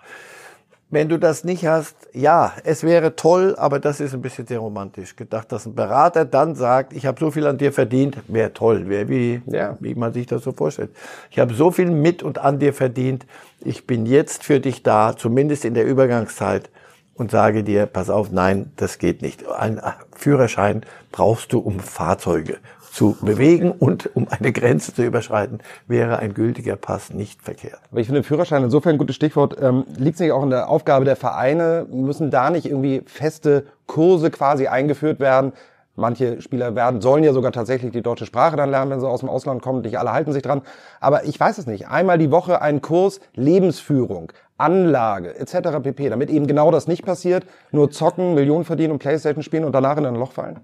Wenn 0.90 1.10
du 1.10 1.18
das 1.18 1.44
nicht 1.44 1.66
hast, 1.66 1.94
ja, 2.14 2.54
es 2.64 2.82
wäre 2.82 3.14
toll, 3.14 3.54
aber 3.58 3.78
das 3.78 4.00
ist 4.00 4.14
ein 4.14 4.22
bisschen 4.22 4.46
sehr 4.46 4.58
romantisch 4.60 5.16
gedacht, 5.16 5.52
dass 5.52 5.66
ein 5.66 5.74
Berater 5.74 6.24
dann 6.24 6.54
sagt, 6.54 6.94
ich 6.94 7.04
habe 7.04 7.20
so 7.20 7.30
viel 7.30 7.46
an 7.46 7.58
dir 7.58 7.74
verdient, 7.74 8.16
wäre 8.26 8.54
toll, 8.54 8.88
wäre 8.88 9.06
wie, 9.10 9.42
Ja. 9.46 9.76
wie 9.80 9.94
man 9.94 10.14
sich 10.14 10.26
das 10.26 10.42
so 10.42 10.52
vorstellt. 10.52 10.90
Ich 11.30 11.38
habe 11.38 11.52
so 11.52 11.70
viel 11.70 11.90
mit 11.90 12.22
und 12.22 12.38
an 12.38 12.58
dir 12.58 12.72
verdient, 12.72 13.26
ich 13.60 13.86
bin 13.86 14.06
jetzt 14.06 14.44
für 14.44 14.60
dich 14.60 14.82
da, 14.82 15.14
zumindest 15.14 15.66
in 15.66 15.74
der 15.74 15.84
Übergangszeit 15.84 16.70
und 17.16 17.30
sage 17.30 17.64
dir, 17.64 17.84
pass 17.84 18.08
auf, 18.08 18.30
nein, 18.32 18.72
das 18.76 18.96
geht 18.96 19.20
nicht. 19.20 19.46
Ein 19.46 19.82
Führerschein 20.16 20.86
brauchst 21.12 21.52
du, 21.52 21.58
um 21.58 21.80
Fahrzeuge 21.80 22.56
zu 22.98 23.16
bewegen 23.20 23.70
und 23.70 24.10
um 24.16 24.26
eine 24.28 24.52
Grenze 24.52 24.92
zu 24.92 25.04
überschreiten, 25.04 25.60
wäre 25.86 26.18
ein 26.18 26.34
gültiger 26.34 26.74
Pass 26.74 27.14
nicht 27.14 27.40
verkehrt. 27.40 27.78
Aber 27.92 28.00
ich 28.00 28.08
finde 28.08 28.24
Führerschein 28.24 28.64
insofern 28.64 28.96
ein 28.96 28.98
gutes 28.98 29.14
Stichwort. 29.14 29.56
Ähm, 29.62 29.84
Liegt 29.96 30.16
es 30.16 30.20
nicht 30.20 30.32
auch 30.32 30.42
in 30.42 30.50
der 30.50 30.68
Aufgabe 30.68 31.04
der 31.04 31.14
Vereine? 31.14 31.86
Müssen 31.92 32.32
da 32.32 32.50
nicht 32.50 32.66
irgendwie 32.66 33.02
feste 33.06 33.66
Kurse 33.86 34.32
quasi 34.32 34.66
eingeführt 34.66 35.20
werden? 35.20 35.52
Manche 35.94 36.42
Spieler 36.42 36.74
werden, 36.74 37.00
sollen 37.00 37.22
ja 37.22 37.32
sogar 37.32 37.52
tatsächlich 37.52 37.92
die 37.92 38.02
deutsche 38.02 38.26
Sprache 38.26 38.56
dann 38.56 38.68
lernen, 38.68 38.90
wenn 38.90 38.98
sie 38.98 39.08
aus 39.08 39.20
dem 39.20 39.28
Ausland 39.28 39.62
kommen. 39.62 39.82
Nicht 39.82 39.96
alle 39.96 40.12
halten 40.12 40.32
sich 40.32 40.42
dran. 40.42 40.62
Aber 40.98 41.22
ich 41.22 41.38
weiß 41.38 41.58
es 41.58 41.68
nicht. 41.68 41.86
Einmal 41.86 42.18
die 42.18 42.32
Woche 42.32 42.62
ein 42.62 42.82
Kurs 42.82 43.20
Lebensführung, 43.34 44.32
Anlage 44.56 45.38
etc. 45.38 45.78
pp. 45.84 46.08
Damit 46.08 46.30
eben 46.30 46.48
genau 46.48 46.72
das 46.72 46.88
nicht 46.88 47.04
passiert. 47.04 47.46
Nur 47.70 47.92
zocken, 47.92 48.34
Millionen 48.34 48.64
verdienen 48.64 48.92
und 48.92 48.98
Playstation 48.98 49.44
spielen 49.44 49.64
und 49.64 49.72
danach 49.72 49.98
in 49.98 50.04
ein 50.06 50.16
Loch 50.16 50.32
fallen. 50.32 50.58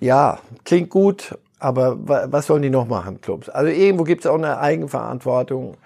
Ja, 0.00 0.38
klingt 0.64 0.90
gut, 0.90 1.36
aber 1.58 1.96
was 2.00 2.46
sollen 2.46 2.62
die 2.62 2.70
noch 2.70 2.88
machen, 2.88 3.20
Clubs? 3.20 3.48
Also 3.48 3.70
irgendwo 3.70 4.04
gibt 4.04 4.24
es 4.24 4.30
auch 4.30 4.38
eine 4.38 4.58
Eigenverantwortung. 4.58 5.76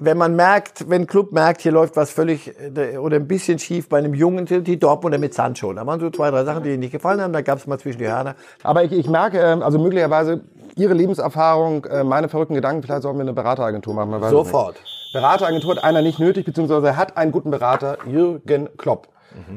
Wenn 0.00 0.16
man 0.16 0.34
merkt, 0.36 0.88
wenn 0.88 1.02
ein 1.02 1.06
Club 1.06 1.32
merkt, 1.32 1.60
hier 1.60 1.72
läuft 1.72 1.96
was 1.96 2.10
völlig 2.10 2.54
äh, 2.76 2.96
oder 2.96 3.16
ein 3.16 3.26
bisschen 3.26 3.58
schief 3.58 3.88
bei 3.88 3.98
einem 3.98 4.14
Jungen, 4.14 4.46
die 4.46 4.78
Dortmunder 4.78 5.18
mit 5.18 5.34
Sancho. 5.34 5.72
Da 5.72 5.84
waren 5.84 5.98
so 5.98 6.08
zwei, 6.10 6.30
drei 6.30 6.44
Sachen, 6.44 6.62
die 6.62 6.70
ihnen 6.70 6.78
nicht 6.78 6.92
gefallen 6.92 7.20
haben. 7.20 7.32
Da 7.32 7.42
gab 7.42 7.58
es 7.58 7.66
mal 7.66 7.78
zwischen 7.78 7.98
die 7.98 8.06
Hörner. 8.06 8.36
Aber 8.62 8.84
ich, 8.84 8.92
ich 8.92 9.08
merke, 9.08 9.40
ähm, 9.40 9.62
also 9.62 9.78
möglicherweise 9.78 10.42
Ihre 10.76 10.94
Lebenserfahrung, 10.94 11.84
äh, 11.86 12.04
meine 12.04 12.28
verrückten 12.28 12.54
Gedanken, 12.54 12.84
vielleicht 12.84 13.02
sollten 13.02 13.18
wir 13.18 13.22
eine 13.22 13.32
Berateragentur 13.32 13.92
machen. 13.92 14.12
es 14.14 14.20
nicht. 14.20 14.30
Sofort. 14.30 14.76
Berateragentur 15.12 15.74
hat 15.74 15.84
einer 15.84 16.00
nicht 16.02 16.20
nötig, 16.20 16.46
beziehungsweise 16.46 16.96
hat 16.96 17.16
einen 17.16 17.32
guten 17.32 17.50
Berater, 17.50 17.98
Jürgen 18.06 18.68
Klopp. 18.76 19.08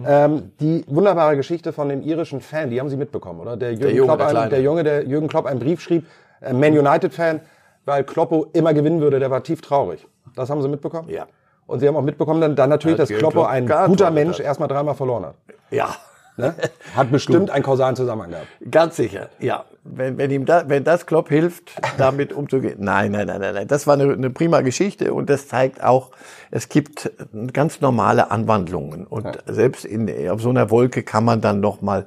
Ähm, 0.06 0.52
die 0.60 0.84
wunderbare 0.88 1.36
Geschichte 1.36 1.74
von 1.74 1.90
dem 1.90 2.02
irischen 2.02 2.42
Fan, 2.42 2.70
die 2.70 2.80
haben 2.80 2.90
Sie 2.90 2.98
mitbekommen, 2.98 3.40
oder? 3.40 3.58
Der, 3.58 3.74
Jürgen 3.74 3.96
Junge, 3.96 4.16
Klopp, 4.16 4.30
der 4.30 4.42
ein, 4.42 4.50
der 4.50 4.62
Junge, 4.62 4.84
der 4.84 5.06
Jürgen 5.06 5.28
Klopp 5.28 5.46
einen 5.46 5.60
Brief 5.60 5.82
schrieb, 5.82 6.06
äh, 6.42 6.54
Man 6.54 6.78
United-Fan, 6.78 7.42
weil 7.86 8.04
Kloppo 8.04 8.48
immer 8.54 8.74
gewinnen 8.74 9.02
würde, 9.02 9.20
der 9.20 9.32
war 9.32 9.44
tief 9.44 9.62
traurig. 9.62 10.06
Das 10.36 10.50
haben 10.50 10.62
Sie 10.62 10.68
mitbekommen? 10.68 11.10
Ja. 11.10 11.28
Und 11.68 11.80
Sie 11.80 11.88
haben 11.88 11.96
auch 11.96 12.02
mitbekommen 12.02 12.42
dann, 12.42 12.56
dann 12.56 12.70
natürlich, 12.70 13.00
Hat 13.00 13.10
dass 13.10 13.18
Kloppo 13.18 13.44
Klopp 13.44 13.48
ein 13.48 13.68
guter 13.88 14.12
Mensch 14.12 14.40
erstmal 14.40 14.68
dreimal 14.68 14.96
verloren 14.96 15.26
hat. 15.26 15.36
Ja, 15.70 15.96
Ne? 16.42 16.56
Hat 16.96 17.12
bestimmt 17.12 17.50
einen 17.50 17.64
kausalen 17.64 17.96
Zusammenhang 17.96 18.32
gehabt. 18.32 18.48
ganz 18.70 18.96
sicher. 18.98 19.30
Ja, 19.40 19.66
wenn, 19.84 20.18
wenn 20.18 20.30
ihm 20.32 20.46
da, 20.46 20.68
wenn 20.68 20.84
das 20.84 21.06
Klopp 21.06 21.30
hilft, 21.30 21.72
damit 21.98 22.34
umzugehen. 22.34 22.78
Nein, 22.80 23.12
nein, 23.12 23.28
nein, 23.28 23.40
nein, 23.40 23.54
nein. 23.54 23.68
Das 23.68 23.88
war 23.88 23.94
eine, 23.94 24.12
eine 24.12 24.30
prima 24.30 24.62
Geschichte 24.62 25.14
und 25.14 25.30
das 25.30 25.48
zeigt 25.48 25.84
auch, 25.84 26.12
es 26.52 26.70
gibt 26.70 27.12
ganz 27.54 27.82
normale 27.82 28.32
Anwandlungen 28.32 29.06
und 29.08 29.38
selbst 29.46 29.86
in, 29.86 30.30
auf 30.30 30.42
so 30.42 30.50
einer 30.50 30.70
Wolke 30.70 31.04
kann 31.04 31.24
man 31.24 31.42
dann 31.42 31.62
noch 31.62 31.82
mal 31.82 32.06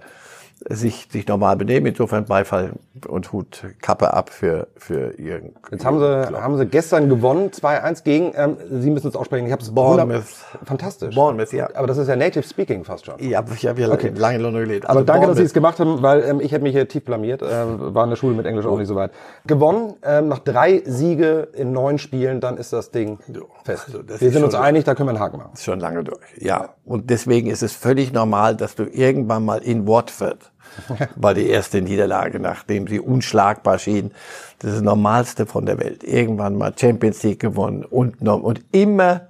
sich, 0.69 1.09
sich 1.11 1.27
normal 1.27 1.57
benehmen. 1.57 1.87
Insofern 1.87 2.25
Beifall 2.25 2.73
und 3.07 3.33
Hut, 3.33 3.65
Kappe 3.83 4.15
ab 4.15 4.31
für, 4.31 4.69
für 4.77 5.19
Jürgen. 5.21 5.55
Jetzt 5.71 5.85
haben 5.85 5.99
sie, 5.99 6.41
haben 6.41 6.57
sie 6.57 6.67
gestern 6.67 7.09
gewonnen, 7.09 7.51
2-1 7.51 8.05
gegen, 8.05 8.33
ähm, 8.37 8.57
Sie 8.71 8.91
müssen 8.91 9.09
es 9.09 9.17
aussprechen, 9.17 9.47
ich 9.47 9.53
habe 9.53 9.63
es 9.63 9.75
Bournemouth. 9.75 10.25
Fantastisch. 10.65 11.15
Bournemouth, 11.15 11.53
ja. 11.53 11.69
Aber 11.75 11.87
das 11.87 11.99
ist 11.99 12.09
ja 12.09 12.17
Native 12.17 12.45
Speaking 12.45 12.85
fast 12.85 13.07
schon. 13.07 13.15
Ja, 13.19 13.45
ich 13.55 13.67
habe 13.67 13.81
ja 13.81 13.87
lange 13.87 14.37
in 14.37 14.43
London 14.43 14.63
gelebt. 14.63 14.87
Aber 14.87 15.01
Also 15.01 15.05
danke, 15.05 15.27
dass 15.27 15.37
Sie 15.37 15.45
es 15.45 15.53
gemacht 15.53 15.79
haben, 15.81 16.03
weil 16.03 16.23
ähm, 16.25 16.41
ich 16.41 16.53
hätte 16.53 16.63
mich 16.63 16.73
hier 16.73 16.89
tief 16.89 17.05
blamiert. 17.05 17.43
Äh, 17.43 17.95
war 17.95 18.05
in 18.05 18.11
der 18.11 18.17
Schule 18.17 18.35
mit 18.35 18.47
Englisch 18.47 18.67
auch 18.67 18.79
nicht 18.79 18.89
so 18.89 18.97
weit. 18.97 19.13
Gewonnen, 19.47 19.95
ähm, 20.03 20.29
nach 20.29 20.39
drei 20.39 20.83
Siege 20.87 21.49
in 21.53 21.73
neun 21.73 21.99
Spielen, 21.99 22.41
dann 22.41 22.57
ist 22.57 22.73
das 22.73 22.91
Ding 22.91 23.19
fest. 23.65 23.85
also 23.87 24.03
das 24.03 24.21
wir 24.21 24.31
sind 24.31 24.45
uns 24.45 24.55
einig, 24.55 24.85
da 24.85 24.95
können 24.95 25.09
wir 25.09 25.11
einen 25.13 25.21
Haken 25.21 25.39
machen. 25.39 25.51
Ist 25.55 25.65
schon 25.65 25.81
lange 25.81 26.05
durch. 26.05 26.21
Ja. 26.39 26.71
Und 26.85 27.11
deswegen 27.11 27.49
ist 27.51 27.63
es 27.63 27.73
völlig 27.73 28.13
normal, 28.13 28.57
dass 28.57 28.75
du 28.75 28.85
irgendwann 28.85 29.45
mal 29.45 29.59
in 29.63 29.87
Watford, 29.87 30.53
war 31.17 31.35
die 31.35 31.49
erste 31.49 31.83
Niederlage, 31.83 32.41
nachdem 32.41 32.87
sie 32.87 33.01
unschlagbar 33.01 33.79
schien, 33.79 34.13
das 34.59 34.71
ist 34.71 34.77
das 34.79 34.85
Normalste 34.85 35.47
von 35.47 35.67
der 35.67 35.79
Welt. 35.79 36.05
Irgendwann 36.05 36.57
mal 36.57 36.73
Champions 36.79 37.23
League 37.23 37.41
gewonnen 37.41 37.85
und, 37.85 38.21
und 38.23 38.61
immer, 38.73 39.29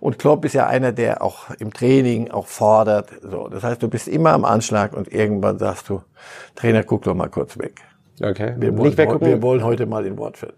und 0.00 0.18
Klopp 0.18 0.44
ist 0.44 0.52
ja 0.52 0.66
einer, 0.66 0.92
der 0.92 1.22
auch 1.22 1.50
im 1.58 1.72
Training 1.72 2.30
auch 2.30 2.46
fordert. 2.46 3.10
So, 3.22 3.48
das 3.48 3.62
heißt, 3.62 3.82
du 3.82 3.88
bist 3.88 4.08
immer 4.08 4.32
am 4.32 4.44
Anschlag 4.44 4.92
und 4.92 5.12
irgendwann 5.12 5.58
sagst 5.58 5.88
du, 5.88 6.02
Trainer, 6.54 6.82
guck 6.82 7.02
doch 7.02 7.14
mal 7.14 7.28
kurz 7.28 7.58
weg. 7.58 7.80
Okay. 8.22 8.54
Wir 8.58 8.76
wollen, 8.76 8.88
Nicht 8.88 8.98
weggucken. 8.98 9.26
wir 9.26 9.42
wollen 9.42 9.64
heute 9.64 9.86
mal 9.86 10.06
in 10.06 10.18
Watford. 10.18 10.54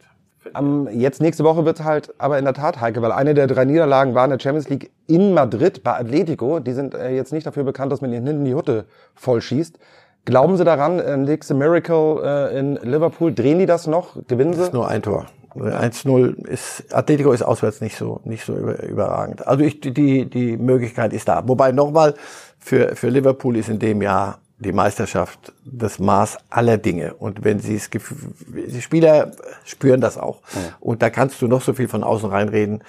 Am, 0.54 0.88
jetzt 0.88 1.20
nächste 1.20 1.44
Woche 1.44 1.64
wird 1.64 1.84
halt 1.84 2.14
aber 2.18 2.38
in 2.38 2.44
der 2.44 2.54
Tat 2.54 2.80
heikel, 2.80 3.02
weil 3.02 3.12
eine 3.12 3.34
der 3.34 3.46
drei 3.46 3.64
Niederlagen 3.64 4.14
war 4.14 4.24
in 4.24 4.30
der 4.30 4.40
Champions 4.40 4.68
League 4.68 4.90
in 5.06 5.34
Madrid 5.34 5.82
bei 5.82 5.98
Atletico. 5.98 6.60
Die 6.60 6.72
sind 6.72 6.94
äh, 6.94 7.10
jetzt 7.10 7.32
nicht 7.32 7.46
dafür 7.46 7.64
bekannt, 7.64 7.92
dass 7.92 8.00
man 8.00 8.12
ihnen 8.12 8.26
hinten 8.26 8.44
die 8.44 8.54
Hutte 8.54 8.86
vollschießt. 9.14 9.78
Glauben 10.24 10.56
Sie 10.56 10.64
daran, 10.64 10.98
äh, 10.98 11.16
nächste 11.16 11.54
Miracle 11.54 12.22
äh, 12.22 12.58
in 12.58 12.76
Liverpool, 12.82 13.34
drehen 13.34 13.58
die 13.58 13.66
das 13.66 13.86
noch? 13.86 14.16
Gewinnen 14.28 14.54
sie? 14.54 14.70
Nur 14.72 14.88
ein 14.88 15.02
Tor. 15.02 15.26
1-0 15.54 16.46
ist, 16.46 16.84
Atletico 16.92 17.32
ist 17.32 17.42
auswärts 17.42 17.80
nicht 17.80 17.96
so, 17.96 18.20
nicht 18.24 18.44
so 18.44 18.54
über, 18.54 18.82
überragend. 18.82 19.46
Also 19.46 19.64
ich, 19.64 19.80
die, 19.80 20.26
die 20.26 20.56
Möglichkeit 20.56 21.12
ist 21.12 21.28
da. 21.28 21.42
Wobei 21.48 21.72
nochmal, 21.72 22.14
für, 22.58 22.94
für 22.94 23.08
Liverpool 23.08 23.56
ist 23.56 23.68
in 23.68 23.78
dem 23.78 24.02
Jahr 24.02 24.38
die 24.58 24.72
Meisterschaft 24.72 25.52
das 25.64 25.98
Maß 26.00 26.38
aller 26.50 26.78
Dinge. 26.78 27.14
Und 27.14 27.44
wenn 27.44 27.60
sie 27.60 27.76
es, 27.76 27.90
die 27.90 28.82
Spieler 28.82 29.30
spüren 29.64 30.00
das 30.00 30.18
auch. 30.18 30.40
Und 30.80 31.00
da 31.00 31.10
kannst 31.10 31.40
du 31.40 31.46
noch 31.46 31.62
so 31.62 31.74
viel 31.74 31.86
von 31.86 32.02
außen 32.02 32.28
reinreden. 32.28 32.82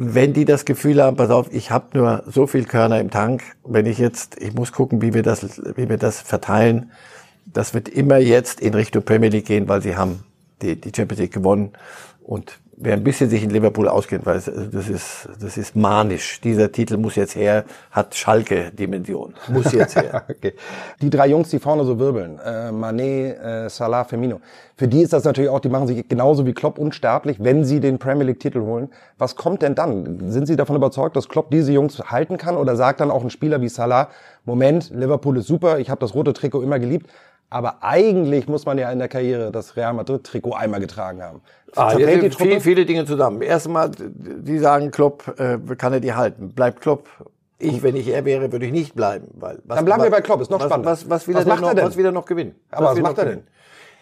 Wenn 0.00 0.32
die 0.32 0.44
das 0.44 0.64
Gefühl 0.64 1.02
haben, 1.02 1.16
pass 1.16 1.30
auf, 1.30 1.52
ich 1.52 1.72
habe 1.72 1.98
nur 1.98 2.22
so 2.24 2.46
viel 2.46 2.64
Körner 2.66 3.00
im 3.00 3.10
Tank, 3.10 3.42
wenn 3.64 3.84
ich 3.84 3.98
jetzt, 3.98 4.40
ich 4.40 4.54
muss 4.54 4.70
gucken, 4.70 5.02
wie 5.02 5.12
wir 5.12 5.24
das, 5.24 5.60
wie 5.74 5.88
wir 5.88 5.96
das 5.96 6.20
verteilen, 6.20 6.92
das 7.46 7.74
wird 7.74 7.88
immer 7.88 8.18
jetzt 8.18 8.60
in 8.60 8.74
Richtung 8.74 9.02
Premier 9.02 9.28
League 9.28 9.46
gehen, 9.46 9.68
weil 9.68 9.82
sie 9.82 9.96
haben 9.96 10.22
die, 10.62 10.80
die 10.80 10.92
Champions 10.94 11.20
League 11.20 11.32
gewonnen. 11.32 11.72
Und 12.22 12.60
wer 12.80 12.94
ein 12.94 13.04
bisschen 13.04 13.28
sich 13.28 13.42
in 13.42 13.50
Liverpool 13.50 13.88
auskennt, 13.88 14.24
weiß, 14.24 14.48
also 14.48 14.66
das 14.66 14.88
ist, 14.88 15.28
das 15.40 15.56
ist 15.56 15.74
manisch. 15.74 16.40
Dieser 16.40 16.70
Titel 16.70 16.96
muss 16.96 17.16
jetzt 17.16 17.34
her, 17.34 17.64
hat 17.90 18.14
Schalke-Dimension. 18.14 19.34
Muss 19.48 19.72
jetzt 19.72 19.96
her. 19.96 20.24
Okay. 20.38 20.54
Die 21.00 21.10
drei 21.10 21.28
Jungs, 21.28 21.48
die 21.48 21.58
vorne 21.58 21.84
so 21.84 21.98
wirbeln, 21.98 22.38
äh, 22.38 22.70
Mané, 22.70 23.64
äh, 23.64 23.68
Salah, 23.68 24.04
Firmino, 24.04 24.40
für 24.76 24.86
die 24.86 25.02
ist 25.02 25.12
das 25.12 25.24
natürlich 25.24 25.50
auch, 25.50 25.58
die 25.58 25.68
machen 25.68 25.88
sich 25.88 26.06
genauso 26.06 26.46
wie 26.46 26.52
Klopp 26.52 26.78
unsterblich, 26.78 27.38
wenn 27.40 27.64
sie 27.64 27.80
den 27.80 27.98
Premier 27.98 28.24
League 28.24 28.40
Titel 28.40 28.60
holen. 28.60 28.90
Was 29.16 29.34
kommt 29.34 29.62
denn 29.62 29.74
dann? 29.74 30.30
Sind 30.30 30.46
Sie 30.46 30.54
davon 30.54 30.76
überzeugt, 30.76 31.16
dass 31.16 31.28
Klopp 31.28 31.50
diese 31.50 31.72
Jungs 31.72 31.98
halten 31.98 32.36
kann 32.36 32.56
oder 32.56 32.76
sagt 32.76 33.00
dann 33.00 33.10
auch 33.10 33.24
ein 33.24 33.30
Spieler 33.30 33.60
wie 33.60 33.68
Salah, 33.68 34.08
Moment, 34.44 34.90
Liverpool 34.90 35.38
ist 35.38 35.46
super, 35.46 35.78
ich 35.78 35.90
habe 35.90 36.00
das 36.00 36.14
rote 36.14 36.32
Trikot 36.32 36.62
immer 36.62 36.78
geliebt, 36.78 37.10
aber 37.50 37.82
eigentlich 37.82 38.46
muss 38.46 38.66
man 38.66 38.78
ja 38.78 38.90
in 38.90 38.98
der 38.98 39.08
Karriere 39.08 39.50
das 39.50 39.76
Real 39.76 39.94
Madrid 39.94 40.24
Trikot 40.24 40.54
einmal 40.54 40.80
getragen 40.80 41.22
haben. 41.22 41.40
Ah, 41.76 41.94
die 41.94 42.30
viel, 42.30 42.60
viele 42.60 42.86
Dinge 42.86 43.06
zusammen. 43.06 43.42
Erstmal, 43.42 43.90
die 43.90 44.58
sagen, 44.58 44.90
Klopp, 44.90 45.38
äh, 45.38 45.58
kann 45.76 45.92
er 45.92 46.00
die 46.00 46.14
halten? 46.14 46.50
Bleibt 46.50 46.80
Klopp. 46.80 47.08
Ich, 47.58 47.82
wenn 47.82 47.96
ich 47.96 48.08
er 48.08 48.24
wäre, 48.24 48.52
würde 48.52 48.66
ich 48.66 48.72
nicht 48.72 48.94
bleiben. 48.94 49.28
Weil, 49.34 49.58
was, 49.64 49.76
Dann 49.76 49.84
bleiben 49.84 50.02
wir 50.02 50.10
bei 50.10 50.20
Klopp, 50.20 50.40
ist 50.40 50.50
noch 50.50 50.60
was, 50.60 50.66
spannender. 50.66 50.90
Was, 50.90 51.10
was 51.10 51.26
will 51.26 51.34
Was 51.34 51.42
er 51.42 51.44
denn 51.44 51.50
macht 51.50 51.60
noch, 51.62 51.68
er 51.68 51.74
denn? 51.74 51.84
Was 51.86 51.96
will 51.96 52.04
er 52.04 52.12
noch 52.12 52.24
gewinnen? 52.24 52.54
aber 52.70 52.86
was 52.86 52.96
er 52.96 53.02
macht 53.02 53.18
er 53.18 53.24
denn? 53.24 53.32
gewinnen? 53.32 53.48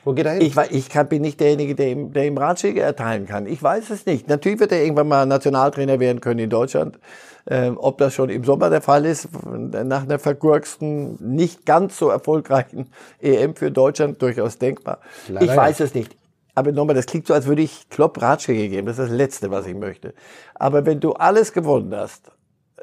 Wo 0.07 0.13
geht 0.13 0.25
er 0.25 0.35
hin? 0.35 0.43
Ich, 0.43 0.57
ich 0.71 0.89
kann, 0.89 1.09
bin 1.09 1.23
nicht 1.23 1.41
derjenige, 1.41 1.75
der 1.75 1.89
ihm, 1.89 2.13
der 2.13 2.27
ihm 2.27 2.39
Ratschläge 2.39 2.81
erteilen 2.81 3.27
kann. 3.27 3.47
Ich 3.47 3.61
weiß 3.61 3.91
es 3.91 4.07
nicht. 4.07 4.29
Natürlich 4.29 4.61
wird 4.61 4.71
er 4.71 4.81
irgendwann 4.81 5.09
mal 5.09 5.27
Nationaltrainer 5.27 5.99
werden 5.99 6.21
können 6.21 6.39
in 6.39 6.49
Deutschland. 6.49 7.01
Ähm, 7.49 7.77
ob 7.77 7.99
das 7.99 8.15
schon 8.15 8.31
im 8.31 8.45
Sommer 8.45 8.71
der 8.71 8.83
Fall 8.83 9.05
ist, 9.05 9.29
nach 9.45 10.05
einer 10.05 10.21
vergurksten, 10.21 11.17
nicht 11.19 11.67
ganz 11.67 11.99
so 11.99 12.09
erfolgreichen 12.09 12.89
EM 13.21 13.57
für 13.57 13.73
Deutschland, 13.73 14.23
durchaus 14.23 14.59
denkbar. 14.59 15.01
Leider 15.27 15.45
ich 15.45 15.57
weiß 15.57 15.81
es 15.81 15.93
nicht. 15.93 16.17
Aber 16.55 16.71
nochmal, 16.71 16.95
das 16.95 17.07
klingt 17.07 17.27
so, 17.27 17.35
als 17.35 17.47
würde 17.47 17.63
ich 17.63 17.89
Klopp 17.89 18.23
Ratschläge 18.23 18.69
geben. 18.69 18.87
Das 18.87 19.01
ist 19.01 19.11
das 19.11 19.17
Letzte, 19.17 19.51
was 19.51 19.67
ich 19.67 19.75
möchte. 19.75 20.15
Aber 20.55 20.87
wenn 20.87 21.01
du 21.01 21.15
alles 21.15 21.53
gewonnen 21.53 21.93
hast, 21.93 22.31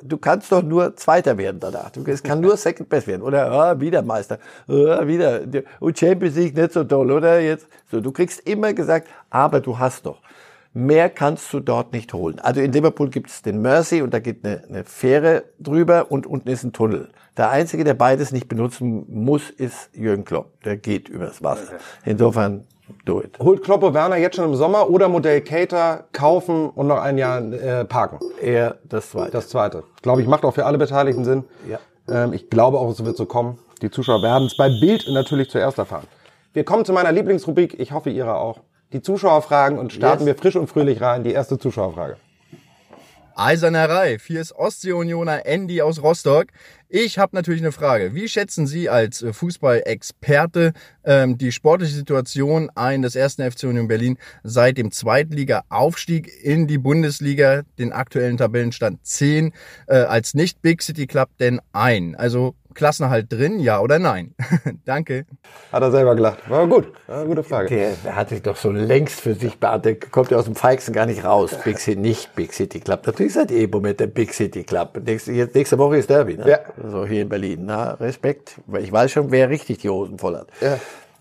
du 0.04 0.18
kannst 0.18 0.52
doch 0.52 0.62
nur 0.62 0.96
Zweiter 0.96 1.38
werden 1.38 1.60
danach. 1.60 1.89
Du, 1.92 2.04
es 2.06 2.24
kann 2.24 2.42
nur 2.42 2.58
Second 2.58 2.89
Best 2.89 3.08
werden. 3.08 3.22
Oder 3.22 3.52
ah, 3.52 3.80
wieder 3.80 4.02
Meister. 4.02 4.39
Ah, 4.68 5.06
wieder. 5.08 5.42
Und 5.80 5.98
Champions 5.98 6.36
League 6.36 6.56
nicht 6.56 6.74
so 6.74 6.84
toll, 6.84 7.12
oder? 7.12 7.39
Jetzt. 7.39 7.68
So, 7.89 8.02
du 8.02 8.12
kriegst 8.12 8.42
immer 8.48 8.74
gesagt, 8.74 9.08
aber 9.30 9.60
du 9.60 9.80
hast 9.80 10.06
doch. 10.06 10.20
Mehr 10.76 11.10
kannst 11.10 11.54
du 11.54 11.60
dort 11.60 11.94
nicht 11.94 12.13
holen. 12.13 12.39
Also 12.39 12.60
in 12.60 12.72
Liverpool 12.72 13.10
gibt 13.10 13.30
es 13.30 13.44
den 13.44 13.62
Mersey 13.62 14.02
und 14.02 14.12
da 14.12 14.20
geht 14.20 14.44
eine, 14.44 14.63
eine 14.68 14.84
Fähre 14.84 15.44
drüber 15.60 16.12
und 16.12 16.26
unten 16.26 16.50
ist 16.50 16.63
ein 16.63 16.74
Tunnel. 16.74 17.10
Der 17.38 17.52
Einzige, 17.52 17.84
der 17.84 17.94
beides 17.94 18.32
nicht 18.32 18.48
benutzen 18.48 19.06
muss, 19.08 19.50
ist 19.52 19.89
Jürgen 19.94 20.26
Klopp. 20.26 20.62
Der 20.63 20.78
geht 20.78 21.10
übers 21.10 21.44
Wasser. 21.44 21.74
Insofern, 22.06 22.66
do 23.06 23.22
it. 23.22 23.38
Holt 23.39 23.63
Kloppe 23.63 23.93
Werner 23.93 24.17
jetzt 24.17 24.36
schon 24.36 24.46
im 24.46 24.56
Sommer 24.56 24.89
oder 24.89 25.10
Modell 25.10 25.41
Cater 25.41 26.06
kaufen 26.12 26.69
und 26.69 26.88
noch 26.88 27.00
ein 27.02 27.17
Jahr 27.17 27.41
äh, 27.41 27.86
parken? 27.86 28.19
Eher 28.41 28.78
das 28.84 29.12
Zweite. 29.12 29.32
Das 29.32 29.50
zweite. 29.50 29.84
Glaube 30.02 30.22
ich, 30.22 30.28
macht 30.28 30.43
auch 30.46 30.54
für 30.54 30.65
alle 30.65 30.78
Beteiligten 30.78 31.24
Sinn. 31.26 31.43
Ja. 31.69 31.80
Ähm, 32.10 32.34
ich 32.34 32.50
glaube 32.50 32.78
auch, 32.80 32.89
es 32.89 33.04
wird 33.04 33.17
so 33.17 33.26
kommen. 33.26 33.58
Die 33.82 33.91
Zuschauer 33.91 34.22
werden 34.22 34.48
es 34.48 34.56
bei 34.58 34.69
Bild 34.69 35.06
natürlich 35.10 35.50
zuerst 35.50 35.78
erfahren. 35.78 36.08
Wir 36.54 36.63
kommen 36.63 36.86
zu 36.86 36.93
meiner 36.93 37.12
Lieblingsrubrik. 37.12 37.80
Ich 37.80 37.91
hoffe, 37.91 38.10
Ihre 38.10 38.36
auch. 38.36 38.60
Die 38.93 39.02
Zuschauerfragen 39.02 39.80
und 39.80 39.91
starten 39.91 40.19
Yes. 40.19 40.28
wir 40.28 40.36
frisch 40.36 40.56
und 40.56 40.67
fröhlich 40.67 41.02
rein. 41.02 41.24
Die 41.24 41.32
erste 41.32 41.58
Zuschauerfrage. 41.58 42.17
Eiserner 43.36 43.89
Reif, 43.89 44.28
hier 44.28 44.41
ist 44.41 44.56
Ostsee-Unioner 44.56 45.48
Andy 45.48 45.82
aus 45.82 46.04
Rostock. 46.04 46.48
Ich 46.95 47.17
habe 47.17 47.36
natürlich 47.36 47.63
eine 47.63 47.71
Frage. 47.71 48.13
Wie 48.13 48.27
schätzen 48.27 48.67
Sie 48.67 48.88
als 48.88 49.23
äh, 49.23 49.34
Fußballexperte 49.34 50.73
ähm, 51.03 51.39
die 51.39 51.51
sportliche 51.51 51.95
Situation 51.95 52.69
ein 52.75 53.01
des 53.01 53.15
ersten 53.15 53.41
FC 53.49 53.63
Union 53.63 53.88
Berlin 53.88 54.19
seit 54.43 54.77
dem 54.77 54.91
Zweitliga-Aufstieg 54.91 56.32
in 56.43 56.67
die 56.67 56.77
Bundesliga, 56.77 57.63
den 57.79 57.93
aktuellen 57.93 58.38
Tabellenstand 58.38 59.03
10, 59.03 59.53
äh, 59.88 59.95
als 59.95 60.36
nicht 60.36 60.62
Big 60.62 60.84
City 60.84 61.08
Club 61.08 61.29
denn 61.39 61.62
ein? 61.71 62.13
Also 62.13 62.53
Klassenerhalt 62.73 63.31
drin, 63.31 63.59
ja 63.59 63.79
oder 63.79 63.99
nein? 63.99 64.36
Danke. 64.86 65.25
Hat 65.71 65.81
er 65.81 65.91
selber 65.91 66.15
gelacht. 66.15 66.49
War 66.49 66.67
gut. 66.67 66.91
War 67.07 67.19
eine 67.19 67.27
gute 67.27 67.43
Frage. 67.43 67.69
Der, 67.69 67.91
der 68.03 68.15
hat 68.15 68.29
sich 68.29 68.41
doch 68.41 68.55
so 68.55 68.71
längst 68.71 69.21
für 69.21 69.36
sich 69.36 69.59
beantwortet. 69.59 70.03
Der 70.03 70.09
kommt 70.09 70.31
ja 70.31 70.38
aus 70.38 70.45
dem 70.45 70.55
Feixen 70.55 70.93
gar 70.93 71.05
nicht 71.05 71.23
raus. 71.23 71.55
Big 71.63 71.79
City, 71.79 71.99
nicht 71.99 72.36
Big 72.36 72.53
City 72.53 72.79
Club. 72.79 73.05
Natürlich 73.05 73.33
seid 73.33 73.51
ihr 73.51 73.63
im 73.63 73.69
Moment 73.69 73.99
der 73.99 74.07
Big 74.07 74.33
City 74.33 74.63
Club. 74.63 75.01
Nächste, 75.05 75.31
nächste 75.31 75.77
Woche 75.77 75.97
ist 75.97 76.09
Derby, 76.09 76.38
ne? 76.38 76.49
Ja. 76.49 76.59
So 76.89 77.05
hier 77.05 77.21
in 77.21 77.29
Berlin. 77.29 77.62
Na, 77.65 77.93
Respekt. 77.93 78.59
Weil 78.67 78.83
Ich 78.83 78.91
weiß 78.91 79.12
schon, 79.12 79.31
wer 79.31 79.49
richtig 79.49 79.79
die 79.79 79.89
Hosen 79.89 80.17
voll 80.17 80.38
hat. 80.38 80.47
Ja. 80.62 80.77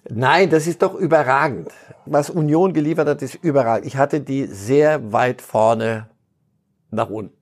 Nein, 0.09 0.51
das 0.51 0.67
ist 0.67 0.83
doch 0.83 0.95
überragend. 0.95 1.71
Was 2.07 2.29
Union 2.29 2.73
geliefert 2.73 3.09
hat, 3.09 3.23
ist 3.23 3.37
überragend. 3.37 3.87
Ich 3.87 3.97
hatte 3.97 4.21
die 4.21 4.47
sehr 4.47 5.13
weit 5.13 5.41
vorne 5.41 6.09
nach 6.91 7.09
unten. 7.09 7.37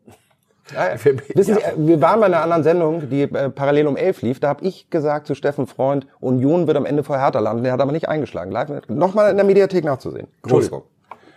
Ja, 0.72 0.94
ja. 0.94 0.94
Wissen. 1.34 1.54
Sie, 1.54 1.60
wir 1.76 2.00
waren 2.00 2.20
bei 2.20 2.26
einer 2.26 2.42
anderen 2.42 2.62
Sendung, 2.62 3.08
die 3.10 3.22
äh, 3.22 3.50
parallel 3.50 3.86
um 3.86 3.96
elf 3.96 4.22
lief. 4.22 4.40
Da 4.40 4.48
habe 4.48 4.64
ich 4.64 4.90
gesagt 4.90 5.26
zu 5.26 5.34
Steffen 5.34 5.66
Freund, 5.66 6.06
Union 6.20 6.66
wird 6.66 6.76
am 6.76 6.86
Ende 6.86 7.04
vor 7.04 7.18
Hertha 7.18 7.38
landen. 7.38 7.64
Der 7.64 7.72
hat 7.72 7.80
aber 7.80 7.92
nicht 7.92 8.08
eingeschlagen. 8.08 8.50
Live 8.50 8.70
nochmal 8.88 9.30
in 9.30 9.36
der 9.36 9.46
Mediathek 9.46 9.84
nachzusehen. 9.84 10.28
Entschuldigung. 10.42 10.82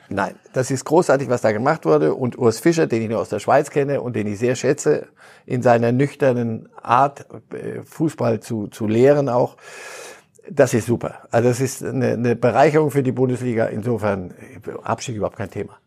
Nein, 0.09 0.35
das 0.53 0.69
ist 0.69 0.85
großartig, 0.85 1.29
was 1.29 1.41
da 1.41 1.51
gemacht 1.51 1.85
wurde. 1.85 2.13
Und 2.13 2.37
Urs 2.37 2.59
Fischer, 2.59 2.87
den 2.87 3.01
ich 3.01 3.09
nur 3.09 3.19
aus 3.19 3.29
der 3.29 3.39
Schweiz 3.39 3.69
kenne 3.69 4.01
und 4.01 4.15
den 4.15 4.27
ich 4.27 4.37
sehr 4.37 4.55
schätze, 4.55 5.07
in 5.45 5.61
seiner 5.61 5.91
nüchternen 5.91 6.69
Art, 6.81 7.25
äh, 7.51 7.81
Fußball 7.83 8.39
zu, 8.39 8.67
zu 8.67 8.87
lehren 8.87 9.29
auch, 9.29 9.57
das 10.49 10.73
ist 10.73 10.87
super. 10.87 11.19
Also 11.31 11.49
das 11.49 11.59
ist 11.59 11.83
eine, 11.83 12.11
eine 12.11 12.35
Bereicherung 12.35 12.91
für 12.91 13.01
die 13.01 13.11
Bundesliga. 13.11 13.65
Insofern 13.65 14.31
äh, 14.31 14.71
Abstieg 14.83 15.15
überhaupt 15.15 15.37
kein 15.37 15.49
Thema. 15.49 15.77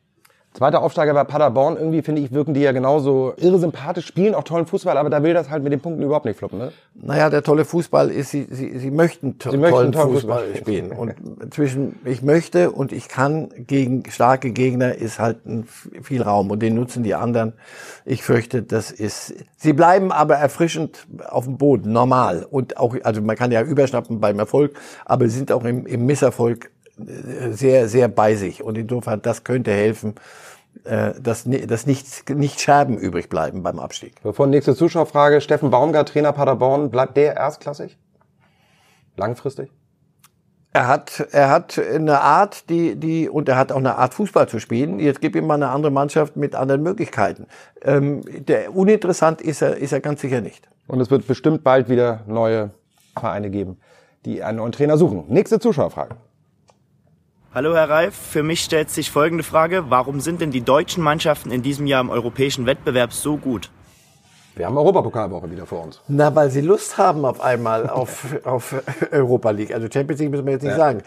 Zweiter 0.56 0.80
Aufsteiger 0.80 1.14
war 1.14 1.26
Paderborn. 1.26 1.76
Irgendwie, 1.76 2.00
finde 2.00 2.22
ich, 2.22 2.32
wirken 2.32 2.54
die 2.54 2.60
ja 2.62 2.72
genauso 2.72 3.34
irre 3.36 3.58
sympathisch, 3.58 4.06
spielen 4.06 4.34
auch 4.34 4.42
tollen 4.42 4.64
Fußball, 4.64 4.96
aber 4.96 5.10
da 5.10 5.22
will 5.22 5.34
das 5.34 5.50
halt 5.50 5.62
mit 5.62 5.70
den 5.70 5.80
Punkten 5.80 6.02
überhaupt 6.02 6.24
nicht 6.24 6.38
floppen. 6.38 6.58
Ne? 6.58 6.72
Naja, 6.94 7.28
der 7.28 7.42
tolle 7.42 7.66
Fußball 7.66 8.10
ist, 8.10 8.30
sie, 8.30 8.46
sie, 8.50 8.78
sie 8.78 8.90
möchten, 8.90 9.38
to 9.38 9.50
Sie 9.50 9.58
möchten 9.58 9.76
tollen 9.76 9.92
tollen 9.92 10.14
Fußball, 10.14 10.38
Fußball 10.38 10.56
spielen. 10.56 10.92
Und 10.96 11.14
zwischen 11.52 11.96
ich 12.06 12.22
möchte 12.22 12.70
und 12.70 12.92
ich 12.92 13.08
kann 13.08 13.50
gegen 13.66 14.02
starke 14.08 14.50
Gegner 14.50 14.94
ist 14.94 15.18
halt 15.18 15.38
viel 16.02 16.22
Raum 16.22 16.50
und 16.50 16.60
den 16.60 16.74
nutzen 16.74 17.02
die 17.02 17.14
anderen. 17.14 17.52
Ich 18.06 18.22
fürchte, 18.22 18.62
das 18.62 18.90
ist, 18.90 19.34
sie 19.58 19.74
bleiben 19.74 20.10
aber 20.10 20.36
erfrischend 20.36 21.06
auf 21.28 21.44
dem 21.44 21.58
Boden, 21.58 21.92
normal. 21.92 22.46
Und 22.48 22.78
auch, 22.78 22.96
also 23.02 23.20
man 23.20 23.36
kann 23.36 23.52
ja 23.52 23.60
überschnappen 23.60 24.20
beim 24.20 24.38
Erfolg, 24.38 24.78
aber 25.04 25.28
sie 25.28 25.36
sind 25.36 25.52
auch 25.52 25.64
im, 25.64 25.84
im 25.86 26.06
Misserfolg 26.06 26.70
äh, 26.98 27.52
sehr, 27.52 27.88
sehr 27.88 28.08
bei 28.08 28.36
sich. 28.36 28.62
Und 28.62 28.78
insofern, 28.78 29.20
das 29.20 29.44
könnte 29.44 29.70
helfen, 29.70 30.14
dass, 31.20 31.46
ni- 31.46 31.66
dass 31.66 31.86
nichts, 31.86 32.24
nicht 32.28 32.60
Scherben 32.60 32.96
übrig 32.96 33.28
bleiben 33.28 33.62
beim 33.62 33.78
Abstieg. 33.78 34.14
Bevor 34.22 34.46
nächste 34.46 34.74
Zuschauerfrage, 34.74 35.40
Steffen 35.40 35.70
Baumgart, 35.70 36.08
Trainer 36.10 36.32
Paderborn, 36.32 36.90
bleibt 36.90 37.16
der 37.16 37.36
erstklassig? 37.36 37.98
Langfristig? 39.16 39.70
Er 40.72 40.88
hat, 40.88 41.26
er 41.32 41.48
hat 41.48 41.78
eine 41.78 42.20
Art, 42.20 42.68
die, 42.68 42.96
die, 42.96 43.30
und 43.30 43.48
er 43.48 43.56
hat 43.56 43.72
auch 43.72 43.78
eine 43.78 43.96
Art 43.96 44.12
Fußball 44.12 44.46
zu 44.46 44.58
spielen. 44.60 44.98
Jetzt 44.98 45.22
gib 45.22 45.34
ihm 45.34 45.46
mal 45.46 45.54
eine 45.54 45.70
andere 45.70 45.90
Mannschaft 45.90 46.36
mit 46.36 46.54
anderen 46.54 46.82
Möglichkeiten. 46.82 47.46
Ähm, 47.82 48.20
der, 48.46 48.76
uninteressant 48.76 49.40
ist 49.40 49.62
er, 49.62 49.78
ist 49.78 49.92
er 49.92 50.00
ganz 50.00 50.20
sicher 50.20 50.42
nicht. 50.42 50.68
Und 50.86 51.00
es 51.00 51.10
wird 51.10 51.26
bestimmt 51.26 51.64
bald 51.64 51.88
wieder 51.88 52.20
neue 52.26 52.72
Vereine 53.18 53.48
geben, 53.48 53.78
die 54.26 54.42
einen 54.42 54.58
neuen 54.58 54.72
Trainer 54.72 54.98
suchen. 54.98 55.24
Nächste 55.28 55.58
Zuschauerfrage. 55.58 56.16
Hallo 57.56 57.74
Herr 57.74 57.88
Reif, 57.88 58.14
für 58.14 58.42
mich 58.42 58.60
stellt 58.60 58.90
sich 58.90 59.10
folgende 59.10 59.42
Frage. 59.42 59.86
Warum 59.88 60.20
sind 60.20 60.42
denn 60.42 60.50
die 60.50 60.60
deutschen 60.60 61.02
Mannschaften 61.02 61.50
in 61.50 61.62
diesem 61.62 61.86
Jahr 61.86 62.02
im 62.02 62.10
europäischen 62.10 62.66
Wettbewerb 62.66 63.14
so 63.14 63.38
gut? 63.38 63.70
Wir 64.56 64.66
haben 64.66 64.76
Europapokalwoche 64.76 65.50
wieder 65.50 65.64
vor 65.64 65.84
uns. 65.84 66.02
Na, 66.06 66.34
weil 66.34 66.50
sie 66.50 66.60
Lust 66.60 66.98
haben 66.98 67.24
auf 67.24 67.40
einmal 67.40 67.88
auf, 67.88 68.26
auf 68.44 68.74
Europa 69.10 69.52
League. 69.52 69.72
Also 69.72 69.88
Champions 69.90 70.20
League 70.20 70.30
müssen 70.30 70.44
wir 70.44 70.52
jetzt 70.52 70.64
nicht 70.64 70.76
sagen. 70.76 71.00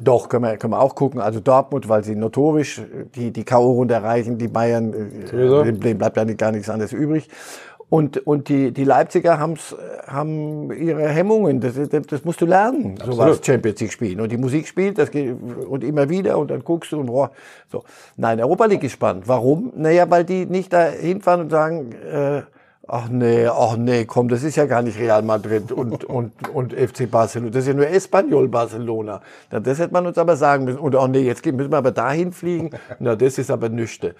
Doch, 0.00 0.28
können 0.28 0.42
wir, 0.42 0.56
können 0.56 0.72
wir 0.72 0.80
auch 0.80 0.96
gucken. 0.96 1.20
Also 1.20 1.38
Dortmund, 1.38 1.88
weil 1.88 2.02
sie 2.02 2.16
notorisch 2.16 2.82
die, 3.14 3.30
die 3.30 3.44
K.O.-Runde 3.44 3.92
erreichen, 3.92 4.38
die 4.38 4.48
Bayern, 4.48 4.92
äh, 5.32 5.72
dem 5.72 5.98
bleibt 5.98 6.16
ja 6.16 6.24
nicht- 6.24 6.38
gar 6.38 6.50
nichts 6.50 6.68
anderes 6.68 6.92
übrig. 6.92 7.28
Und, 7.92 8.26
und 8.26 8.48
die, 8.48 8.70
die 8.70 8.84
Leipziger 8.84 9.38
haben's, 9.38 9.76
haben 10.06 10.72
ihre 10.72 11.10
Hemmungen. 11.10 11.60
Das, 11.60 11.74
das, 11.74 12.06
das 12.06 12.24
musst 12.24 12.40
du 12.40 12.46
lernen, 12.46 12.96
sowas 13.04 13.38
Champions 13.44 13.80
League 13.80 13.92
spielen. 13.92 14.18
Und 14.22 14.32
die 14.32 14.38
Musik 14.38 14.66
spielt, 14.66 14.96
das 14.96 15.10
geht, 15.10 15.36
und 15.68 15.84
immer 15.84 16.08
wieder, 16.08 16.38
und 16.38 16.50
dann 16.50 16.64
guckst 16.64 16.92
du 16.92 17.00
und 17.00 17.06
boah, 17.08 17.32
so. 17.70 17.84
Nein, 18.16 18.40
Europa 18.40 18.64
League 18.64 18.82
ist 18.82 18.92
spannend. 18.92 19.28
Warum? 19.28 19.74
Naja, 19.76 20.08
weil 20.08 20.24
die 20.24 20.46
nicht 20.46 20.72
da 20.72 20.86
hinfahren 20.86 21.42
und 21.42 21.50
sagen, 21.50 21.92
äh, 22.10 22.42
Ach 22.88 23.08
nee, 23.08 23.46
ach 23.46 23.76
nee, 23.76 24.06
komm, 24.06 24.28
das 24.28 24.42
ist 24.42 24.56
ja 24.56 24.66
gar 24.66 24.82
nicht 24.82 24.98
Real 24.98 25.22
Madrid 25.22 25.70
und, 25.70 26.02
und, 26.18 26.32
und 26.48 26.72
FC 26.72 27.08
Barcelona. 27.10 27.52
Das 27.52 27.62
ist 27.62 27.68
ja 27.68 27.74
nur 27.74 27.88
Espanyol 27.88 28.48
Barcelona. 28.48 29.20
Na, 29.50 29.60
das 29.60 29.78
hätte 29.78 29.92
man 29.92 30.06
uns 30.06 30.18
aber 30.18 30.36
sagen 30.36 30.64
müssen. 30.64 30.78
Und 30.78 30.96
ach 30.96 31.08
nee, 31.08 31.20
jetzt 31.20 31.44
müssen 31.44 31.70
wir 31.70 31.76
aber 31.76 31.92
dahin 31.92 32.32
fliegen. 32.32 32.70
Na, 32.98 33.14
das 33.16 33.38
ist 33.38 33.50
aber 33.50 33.68
nüchte. 33.68 34.14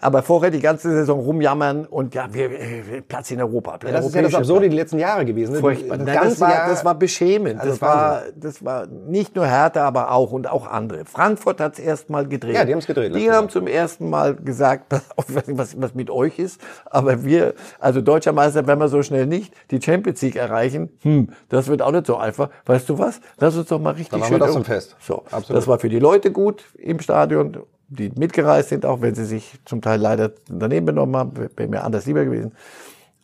Aber 0.00 0.22
vorher 0.22 0.50
die 0.50 0.60
ganze 0.60 0.90
Saison 0.90 1.20
rumjammern 1.20 1.86
und 1.86 2.14
ja, 2.14 2.28
wir, 2.32 2.50
wir 2.50 3.00
Platz 3.02 3.30
in 3.30 3.40
Europa. 3.40 3.78
Ja, 3.84 3.92
das 3.92 4.06
ist 4.06 4.14
ja 4.14 4.22
das 4.22 4.34
Absurde 4.34 4.68
die 4.68 4.76
letzten 4.76 4.98
Jahre 4.98 5.24
gewesen. 5.24 5.54
ne? 5.54 5.58
Furchtbar. 5.60 5.98
Das 5.98 6.06
Nein, 6.06 6.18
das, 6.22 6.40
war, 6.40 6.50
Jahr, 6.50 6.68
das 6.68 6.84
war 6.84 6.94
beschämend. 6.94 7.60
Also 7.60 7.70
das, 7.72 7.80
war, 7.82 8.22
das 8.36 8.64
war 8.64 8.86
nicht 8.86 9.34
nur 9.36 9.46
Hertha, 9.46 9.84
aber 9.86 10.10
auch 10.12 10.32
und 10.32 10.48
auch 10.50 10.66
andere. 10.66 11.04
Frankfurt 11.06 11.60
hat 11.60 11.74
es 11.74 11.78
erst 11.78 12.10
mal 12.10 12.26
gedreht. 12.28 12.54
Ja, 12.54 12.64
die 12.64 12.72
haben's 12.72 12.86
gedreht 12.86 13.14
Die 13.14 13.30
haben 13.30 13.44
Jahr. 13.44 13.48
zum 13.48 13.66
ersten 13.66 14.10
Mal 14.10 14.34
gesagt, 14.34 14.92
ich 15.28 15.34
weiß 15.34 15.46
nicht, 15.46 15.58
was, 15.58 15.80
was 15.80 15.94
mit 15.94 16.10
euch 16.10 16.38
ist, 16.38 16.60
aber 16.86 17.24
wir, 17.24 17.54
also 17.80 18.00
deutscher 18.00 18.32
Meister, 18.32 18.66
wenn 18.66 18.78
wir 18.78 18.88
so 18.88 19.02
schnell 19.02 19.26
nicht 19.26 19.54
die 19.70 19.80
Champions 19.80 20.20
League 20.22 20.36
erreichen, 20.36 20.90
hm, 21.02 21.30
das 21.48 21.68
wird 21.68 21.80
auch 21.82 21.92
nicht 21.92 22.06
so 22.06 22.16
einfach. 22.16 22.50
Weißt 22.66 22.88
du 22.88 22.98
was? 22.98 23.20
Lass 23.38 23.56
uns 23.56 23.68
doch 23.68 23.80
mal 23.80 23.90
richtig 23.90 24.10
Dann 24.10 24.20
machen 24.20 24.28
schön. 24.32 24.40
wir 24.40 24.46
das 24.46 24.52
zum 24.54 24.64
Fest. 24.64 24.96
So, 25.00 25.24
Absolut. 25.30 25.50
das 25.60 25.66
war 25.68 25.78
für 25.78 25.88
die 25.88 25.98
Leute 25.98 26.32
gut 26.32 26.64
im 26.76 27.00
Stadion, 27.00 27.56
die 27.88 28.10
mitgereist 28.16 28.68
sind, 28.70 28.84
auch 28.84 29.00
wenn 29.00 29.14
sie 29.14 29.24
sich 29.24 29.54
zum 29.64 29.80
Teil 29.80 30.00
leider 30.00 30.32
daneben 30.48 30.86
benommen 30.86 31.16
haben, 31.16 31.36
wäre 31.36 31.68
mir 31.68 31.84
anders 31.84 32.06
lieber 32.06 32.24
gewesen. 32.24 32.52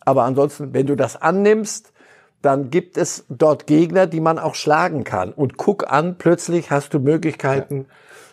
Aber 0.01 0.23
ansonsten, 0.23 0.73
wenn 0.73 0.87
du 0.87 0.95
das 0.95 1.21
annimmst, 1.21 1.93
dann 2.41 2.69
gibt 2.69 2.97
es 2.97 3.25
dort 3.29 3.67
Gegner, 3.67 4.05
die 4.05 4.19
man 4.19 4.37
auch 4.37 4.55
schlagen 4.55 5.03
kann. 5.03 5.31
Und 5.31 5.57
guck 5.57 5.89
an, 5.91 6.17
plötzlich 6.17 6.71
hast 6.71 6.93
du 6.93 6.99
Möglichkeiten, 6.99 7.85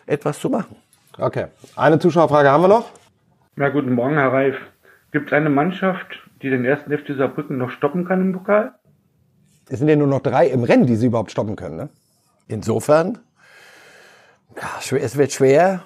etwas 0.05 0.39
zu 0.39 0.49
machen. 0.49 0.75
Okay. 1.17 1.47
Eine 1.75 1.99
Zuschauerfrage 1.99 2.49
haben 2.49 2.63
wir 2.63 2.67
noch. 2.67 2.91
Ja, 3.55 3.69
guten 3.69 3.93
Morgen, 3.93 4.15
Herr 4.15 4.33
Reif. 4.33 4.55
Gibt 5.11 5.27
es 5.27 5.33
eine 5.33 5.49
Mannschaft, 5.49 6.07
die 6.41 6.49
den 6.49 6.65
ersten 6.65 6.97
FC 6.97 7.15
Saarbrücken 7.17 7.57
noch 7.57 7.71
stoppen 7.71 8.05
kann 8.05 8.21
im 8.21 8.33
Pokal? 8.33 8.73
Es 9.69 9.79
sind 9.79 9.87
ja 9.87 9.95
nur 9.95 10.07
noch 10.07 10.21
drei 10.21 10.47
im 10.47 10.63
Rennen, 10.63 10.85
die 10.85 10.95
sie 10.95 11.07
überhaupt 11.07 11.31
stoppen 11.31 11.55
können. 11.55 11.77
Ne? 11.77 11.89
Insofern, 12.47 13.19
ja, 14.57 14.97
es 14.97 15.17
wird 15.17 15.31
schwer, 15.31 15.83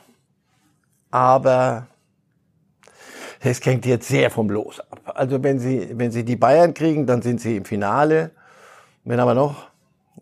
aber 1.16 1.88
es 3.40 3.66
hängt 3.66 3.86
jetzt 3.86 4.08
sehr 4.10 4.30
vom 4.30 4.50
Los 4.50 4.82
ab. 4.82 5.00
Also 5.16 5.42
wenn 5.44 5.60
sie, 5.60 5.92
wenn 5.94 6.12
sie 6.12 6.26
die 6.26 6.36
Bayern 6.36 6.74
kriegen, 6.74 7.06
dann 7.06 7.22
sind 7.22 7.40
sie 7.40 7.56
im 7.58 7.64
Finale. 7.66 8.32
Wen 9.06 9.20
haben 9.22 9.28
wir 9.30 9.34
noch? 9.36 9.56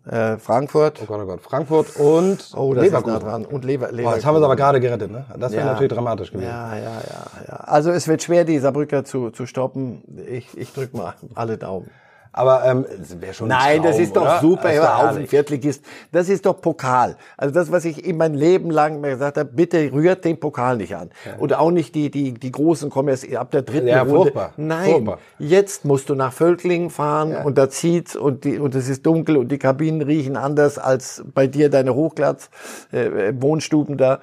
Äh, 0.06 0.38
Frankfurt. 0.38 1.00
Oh 1.02 1.06
Gott, 1.06 1.22
oh 1.22 1.26
Gott. 1.26 1.42
Frankfurt 1.42 1.96
und 1.96 2.52
Oh, 2.56 2.74
das 2.74 2.84
ist 2.84 2.90
Leverkusen. 2.92 3.14
nah 3.14 3.20
dran. 3.20 3.46
Und 3.46 3.64
Lever 3.66 3.88
Oh, 3.90 3.96
Leverkusen. 3.96 4.16
jetzt 4.18 4.26
haben 4.26 4.36
wir 4.36 4.40
es 4.40 4.46
aber 4.46 4.56
gerade 4.56 4.80
gerettet. 4.80 5.10
Ne? 5.12 5.26
Das 5.38 5.52
wäre 5.54 5.66
Ja. 5.66 5.72
natürlich 5.72 5.92
dramatisch 5.94 6.32
gewesen. 6.32 6.50
Ja, 6.50 6.76
ja, 6.76 6.84
ja, 6.84 7.24
ja. 7.48 7.56
Also 7.56 7.90
es 7.92 8.08
wird 8.08 8.22
schwer, 8.22 8.44
die 8.44 8.60
Saarbrücker 8.60 9.04
zu, 9.06 9.32
zu 9.32 9.46
stoppen. 9.48 10.04
Ich, 10.30 10.56
ich 10.58 10.74
drück 10.74 10.94
mal 10.94 11.14
alle 11.34 11.58
Daumen. 11.58 11.90
Aber 12.34 12.65
ähm, 12.65 12.86
es 13.02 13.22
wäre 13.22 13.34
schon 13.34 13.52
ein 13.52 13.58
Nein, 13.58 13.84
das 13.84 13.91
Traum, 13.96 14.04
ist 14.04 14.15
doch 14.15 14.22
oder? 14.24 14.39
super. 14.41 14.63
Das 14.63 14.74
Hör 14.76 14.98
auf, 15.12 15.15
ein. 15.17 15.28
Viertligist. 15.28 15.86
Das 16.12 16.30
ist 16.30 16.46
doch 16.46 16.60
Pokal. 16.60 17.15
Also 17.38 17.54
das, 17.54 17.72
was 17.72 17.86
ich 17.86 18.06
in 18.06 18.17
mein 18.17 18.34
Leben 18.34 18.72
lang 18.72 19.00
mir 19.02 19.12
gesagt 19.12 19.38
habe, 19.38 19.50
bitte 19.54 19.91
rührt 19.93 20.26
den 20.26 20.39
Pokal 20.39 20.78
nicht 20.78 20.96
an. 20.96 21.12
Und 21.38 21.54
auch 21.54 21.69
nicht 21.72 21.93
die, 21.93 22.10
die, 22.10 22.34
die 22.34 22.52
Großen 22.52 22.89
kommen 22.89 23.10
erst 23.10 23.32
ab 23.36 23.52
der 23.52 23.62
dritten 23.62 23.88
Ja, 23.88 24.02
Runde. 24.02 24.15
furchtbar. 24.15 24.54
Nein, 24.58 24.89
Furchtbar. 24.91 25.19
jetzt 25.38 25.86
musst 25.86 26.10
du 26.10 26.15
nach 26.15 26.34
Völklingen 26.34 26.89
fahren 26.89 27.36
und 27.36 27.58
da 27.58 27.69
zieht's 27.69 28.15
und, 28.15 28.43
die, 28.46 28.58
und 28.58 28.74
es 28.74 28.89
ist 28.89 29.06
dunkel 29.06 29.38
und 29.38 29.50
die 29.50 29.60
Kabinen 29.60 30.02
riechen 30.02 30.36
anders 30.36 30.80
als 30.80 31.24
bei 31.36 31.46
dir 31.46 31.69
deine 31.69 31.93
Hochglatz, 31.93 32.50
äh, 32.91 33.32
Wohnstuben 33.39 33.98
da. 33.98 34.19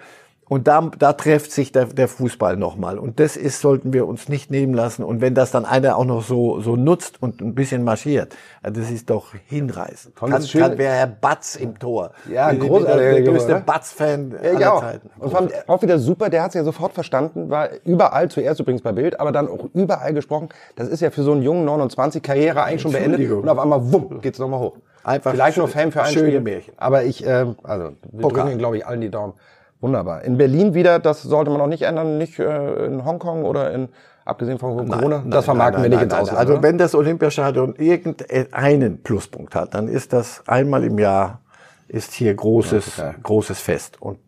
Und 0.50 0.66
da, 0.66 0.90
da 0.98 1.12
trifft 1.12 1.52
sich 1.52 1.70
der, 1.70 1.84
der 1.84 2.08
Fußball 2.08 2.56
nochmal. 2.56 2.98
Und 2.98 3.20
das 3.20 3.36
ist, 3.36 3.60
sollten 3.60 3.92
wir 3.92 4.08
uns 4.08 4.28
nicht 4.28 4.50
nehmen 4.50 4.74
lassen. 4.74 5.04
Und 5.04 5.20
wenn 5.20 5.32
das 5.32 5.52
dann 5.52 5.64
einer 5.64 5.96
auch 5.96 6.04
noch 6.04 6.24
so, 6.24 6.60
so 6.60 6.74
nutzt 6.74 7.22
und 7.22 7.40
ein 7.40 7.54
bisschen 7.54 7.84
marschiert, 7.84 8.34
also 8.60 8.80
das 8.80 8.90
ist 8.90 9.10
doch 9.10 9.32
hinreißend. 9.46 10.16
Kann, 10.16 10.42
schön. 10.42 10.60
kann, 10.60 10.76
wäre 10.76 10.92
Herr 10.92 11.06
Batz 11.06 11.54
im 11.54 11.78
Tor. 11.78 12.10
Ja, 12.28 12.52
großartiger 12.52 12.96
Der, 12.96 13.12
der 13.12 13.22
größte 13.22 13.52
ne? 13.52 13.62
Batz-Fan 13.64 14.34
Ja, 14.42 14.50
aller 14.50 14.74
auch. 14.74 14.80
Zeiten. 14.80 15.10
Und 15.20 15.34
allem 15.36 15.50
auch 15.68 15.82
wieder 15.82 16.00
super, 16.00 16.28
der 16.28 16.42
hat 16.42 16.48
es 16.48 16.54
ja 16.54 16.64
sofort 16.64 16.94
verstanden, 16.94 17.48
war 17.48 17.68
überall, 17.84 18.28
zuerst 18.28 18.58
übrigens 18.58 18.82
bei 18.82 18.90
Bild, 18.90 19.20
aber 19.20 19.30
dann 19.30 19.46
auch 19.46 19.68
überall 19.72 20.12
gesprochen. 20.14 20.48
Das 20.74 20.88
ist 20.88 20.98
ja 20.98 21.12
für 21.12 21.22
so 21.22 21.30
einen 21.30 21.42
jungen 21.42 21.64
29 21.64 22.24
Karriere 22.24 22.64
eigentlich 22.64 22.82
schon 22.82 22.90
beendet 22.90 23.30
und 23.30 23.48
auf 23.48 23.58
einmal 23.60 23.92
wumm, 23.92 24.20
geht's 24.20 24.40
nochmal 24.40 24.58
hoch. 24.58 24.76
Einfach 25.04 25.30
Vielleicht 25.30 25.58
nur 25.58 25.68
Fan 25.68 25.92
für 25.92 26.02
ein 26.02 26.12
schöne 26.12 26.26
Spiel. 26.26 26.40
Märchen. 26.40 26.74
Aber 26.76 27.04
ich, 27.04 27.24
ähm, 27.24 27.54
also 27.62 27.92
wir 28.10 28.20
Pokal. 28.22 28.46
drücken, 28.46 28.58
glaube 28.58 28.78
ich, 28.78 28.84
allen 28.84 29.00
die 29.00 29.10
Daumen. 29.10 29.34
Wunderbar. 29.80 30.24
In 30.24 30.36
Berlin 30.36 30.74
wieder, 30.74 30.98
das 30.98 31.22
sollte 31.22 31.50
man 31.50 31.60
auch 31.60 31.66
nicht 31.66 31.82
ändern, 31.82 32.18
nicht 32.18 32.38
äh, 32.38 32.86
in 32.86 33.04
Hongkong 33.04 33.44
oder 33.44 33.72
in, 33.72 33.88
abgesehen 34.24 34.58
von 34.58 34.88
Corona, 34.88 35.24
das 35.26 35.46
vermarkten 35.46 35.82
wir 35.82 35.90
nicht 35.90 36.02
ins 36.02 36.12
Ausland. 36.12 36.38
Also 36.38 36.62
wenn 36.62 36.76
das 36.76 36.94
Olympiastadion 36.94 37.74
irgendeinen 37.76 39.02
Pluspunkt 39.02 39.54
hat, 39.54 39.74
dann 39.74 39.88
ist 39.88 40.12
das 40.12 40.42
einmal 40.46 40.84
im 40.84 40.98
Jahr 40.98 41.40
ist 41.88 42.12
hier 42.12 42.32
großes, 42.34 43.02
großes 43.22 43.58
Fest. 43.58 44.00
Und 44.00 44.18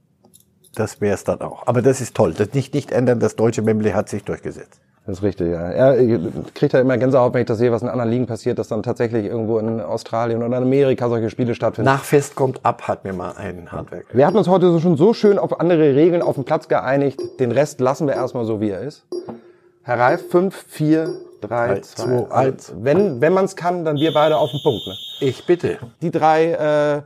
das 0.75 1.01
wäre 1.01 1.15
es 1.15 1.25
dann 1.25 1.41
auch. 1.43 1.67
Aber 1.67 1.83
das 1.83 2.01
ist 2.01 2.17
toll. 2.17 2.35
Das 2.35 2.55
nicht, 2.55 2.75
nicht 2.75 2.91
ändern, 2.91 3.21
das 3.21 3.37
deutsche 3.37 3.63
Memble 3.63 3.95
hat 3.95 4.09
sich 4.09 4.25
durchgesetzt. 4.25 4.82
Das 5.05 5.19
ist 5.19 5.23
richtig, 5.25 5.51
ja. 5.51 5.71
Er 5.71 6.19
kriegt 6.55 6.75
halt 6.75 6.85
immer 6.85 6.97
Gänsehaut, 6.97 7.35
wenn 7.35 7.41
ich 7.41 7.47
das 7.47 7.59
sehe, 7.59 7.73
was 7.73 7.83
in 7.83 7.89
anderen 7.89 8.11
Ligen 8.11 8.27
passiert, 8.27 8.59
dass 8.59 8.69
dann 8.69 8.85
tatsächlich 8.85 9.27
irgendwo 9.27 9.59
in 9.59 9.81
Australien 9.81 10.39
oder 10.39 10.59
in 10.59 10.63
Amerika 10.63 11.09
solche 11.09 11.29
Spiele 11.29 11.57
stattfinden. 11.57 11.87
Nach 11.87 12.05
Fest 12.05 12.37
kommt 12.37 12.65
ab, 12.65 12.87
hat 12.87 13.05
mir 13.05 13.13
mal 13.13 13.33
ein 13.37 13.73
Handwerker. 13.73 14.17
Wir 14.17 14.27
hatten 14.27 14.37
uns 14.39 14.47
heute 14.47 14.71
so 14.71 14.79
schon 14.79 14.97
so 14.97 15.13
schön 15.13 15.39
auf 15.39 15.59
andere 15.59 15.97
Regeln 15.97 16.23
auf 16.23 16.37
dem 16.37 16.45
Platz 16.45 16.69
geeinigt. 16.69 17.21
Den 17.41 17.51
Rest 17.51 17.81
lassen 17.81 18.07
wir 18.07 18.15
erstmal 18.15 18.45
so, 18.45 18.61
wie 18.61 18.71
er 18.71 18.81
ist. 18.81 19.05
Herr 19.83 19.99
Reif, 19.99 20.29
5, 20.31 20.55
4, 20.69 21.07
3, 21.41 21.49
Drei, 21.49 21.81
2, 21.81 22.05
zwei, 22.05 22.31
1. 22.31 22.75
Wenn, 22.79 23.21
wenn 23.21 23.33
man 23.33 23.45
es 23.45 23.57
kann, 23.57 23.85
dann 23.85 23.97
wir 23.97 24.13
beide 24.13 24.37
auf 24.37 24.51
den 24.53 24.61
Punkt. 24.63 24.87
Ne? 24.87 24.95
Ich 25.21 25.45
bitte. 25.45 25.79
Die 26.01 26.13
drei 26.13 26.53
äh, 26.53 27.03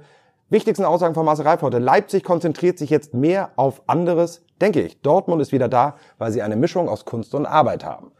wichtigsten 0.50 0.85
Aussagen 0.85 1.14
von 1.14 1.24
Marcel 1.24 1.46
Reif 1.46 1.62
heute. 1.62 1.78
Leipzig 1.78 2.22
konzentriert 2.22 2.78
sich 2.78 2.90
jetzt 2.90 3.14
mehr 3.14 3.50
auf 3.56 3.82
anderes, 3.87 4.42
denke 4.60 4.82
ich. 4.82 5.00
Dortmund 5.00 5.42
ist 5.42 5.52
wieder 5.52 5.68
da, 5.68 5.94
weil 6.18 6.32
sie 6.32 6.42
eine 6.42 6.56
Mischung 6.56 6.88
aus 6.88 7.04
Kunst 7.04 7.34
und 7.34 7.46
Arbeit 7.46 7.84
haben. 7.84 8.12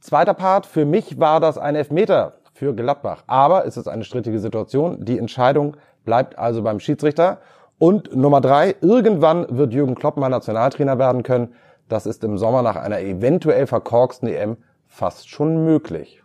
Zweiter 0.00 0.34
Part, 0.34 0.66
für 0.66 0.84
mich 0.84 1.18
war 1.18 1.40
das 1.40 1.58
ein 1.58 1.74
Elfmeter 1.74 2.34
für 2.52 2.74
Gladbach. 2.74 3.24
Aber 3.26 3.66
es 3.66 3.76
ist 3.76 3.88
eine 3.88 4.04
strittige 4.04 4.38
Situation. 4.38 5.04
Die 5.04 5.18
Entscheidung 5.18 5.76
bleibt 6.04 6.38
also 6.38 6.62
beim 6.62 6.80
Schiedsrichter. 6.80 7.38
Und 7.78 8.14
Nummer 8.14 8.40
drei, 8.40 8.74
irgendwann 8.80 9.46
wird 9.56 9.72
Jürgen 9.72 9.94
Klopp 9.94 10.16
mal 10.16 10.28
Nationaltrainer 10.28 10.98
werden 10.98 11.22
können. 11.22 11.54
Das 11.88 12.06
ist 12.06 12.24
im 12.24 12.36
Sommer 12.36 12.62
nach 12.62 12.76
einer 12.76 13.00
eventuell 13.00 13.66
verkorksten 13.66 14.28
EM 14.28 14.56
fast 14.86 15.28
schon 15.28 15.64
möglich. 15.64 16.22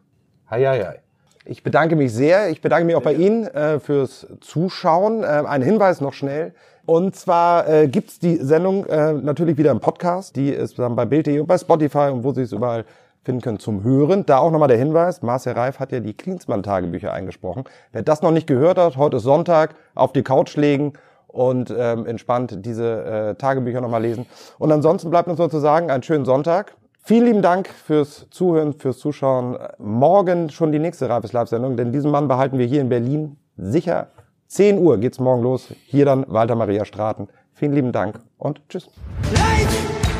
Hei, 0.49 0.65
hei, 0.65 0.83
hei. 0.83 0.99
Ich 1.45 1.61
bedanke 1.61 1.95
mich 1.95 2.13
sehr. 2.13 2.49
Ich 2.49 2.61
bedanke 2.61 2.85
mich 2.85 2.95
auch 2.95 3.03
bei 3.03 3.13
Ihnen 3.13 3.45
äh, 3.47 3.79
fürs 3.79 4.27
Zuschauen. 4.39 5.23
Äh, 5.23 5.43
ein 5.45 5.61
Hinweis 5.61 6.01
noch 6.01 6.13
schnell. 6.13 6.53
Und 6.85 7.15
zwar 7.15 7.67
äh, 7.69 7.87
gibt's 7.87 8.19
die 8.19 8.35
Sendung 8.37 8.85
äh, 8.87 9.13
natürlich 9.13 9.57
wieder 9.57 9.71
im 9.71 9.79
Podcast. 9.79 10.35
Die 10.35 10.49
ist 10.49 10.79
dann 10.79 10.95
bei 10.95 11.05
Bild.de 11.05 11.39
und 11.39 11.47
bei 11.47 11.57
Spotify 11.57 12.09
und 12.11 12.23
wo 12.23 12.33
Sie 12.33 12.41
es 12.41 12.51
überall 12.51 12.83
finden 13.23 13.41
können 13.41 13.59
zum 13.59 13.83
Hören. 13.83 14.25
Da 14.25 14.39
auch 14.39 14.51
nochmal 14.51 14.67
der 14.67 14.77
Hinweis, 14.77 15.21
Marcel 15.21 15.53
Reif 15.53 15.79
hat 15.79 15.93
ja 15.93 16.01
die 16.01 16.13
Klinsmann-Tagebücher 16.13 17.13
eingesprochen. 17.13 17.63
Wer 17.93 18.01
das 18.01 18.21
noch 18.21 18.31
nicht 18.31 18.47
gehört 18.47 18.77
hat, 18.77 18.97
heute 18.97 19.17
ist 19.17 19.23
Sonntag, 19.23 19.75
auf 19.95 20.11
die 20.11 20.23
Couch 20.23 20.57
legen 20.57 20.93
und 21.27 21.73
ähm, 21.75 22.05
entspannt 22.05 22.65
diese 22.65 23.03
äh, 23.05 23.35
Tagebücher 23.35 23.79
nochmal 23.79 24.01
lesen. 24.01 24.25
Und 24.59 24.71
ansonsten 24.71 25.09
bleibt 25.09 25.29
uns 25.29 25.39
nur 25.39 25.49
zu 25.49 25.59
sagen, 25.59 25.89
einen 25.89 26.03
schönen 26.03 26.25
Sonntag. 26.25 26.75
Vielen 27.01 27.25
lieben 27.25 27.41
Dank 27.41 27.67
fürs 27.67 28.27
Zuhören, 28.29 28.73
fürs 28.73 28.97
Zuschauen. 28.97 29.57
Morgen 29.77 30.49
schon 30.49 30.71
die 30.71 30.79
nächste 30.79 31.09
Reifes 31.09 31.33
Live-Sendung, 31.33 31.75
denn 31.75 31.91
diesen 31.91 32.11
Mann 32.11 32.27
behalten 32.27 32.57
wir 32.57 32.65
hier 32.65 32.81
in 32.81 32.89
Berlin 32.89 33.37
sicher. 33.57 34.07
10 34.53 34.77
Uhr 34.77 34.99
geht's 34.99 35.19
morgen 35.19 35.41
los. 35.41 35.73
Hier 35.87 36.05
dann 36.05 36.25
Walter 36.27 36.53
Maria 36.53 36.85
Straten. 36.85 37.27
Vielen 37.53 37.73
lieben 37.73 37.91
Dank 37.91 38.19
und 38.37 38.61
tschüss. 38.69 38.87
Life 39.31 40.12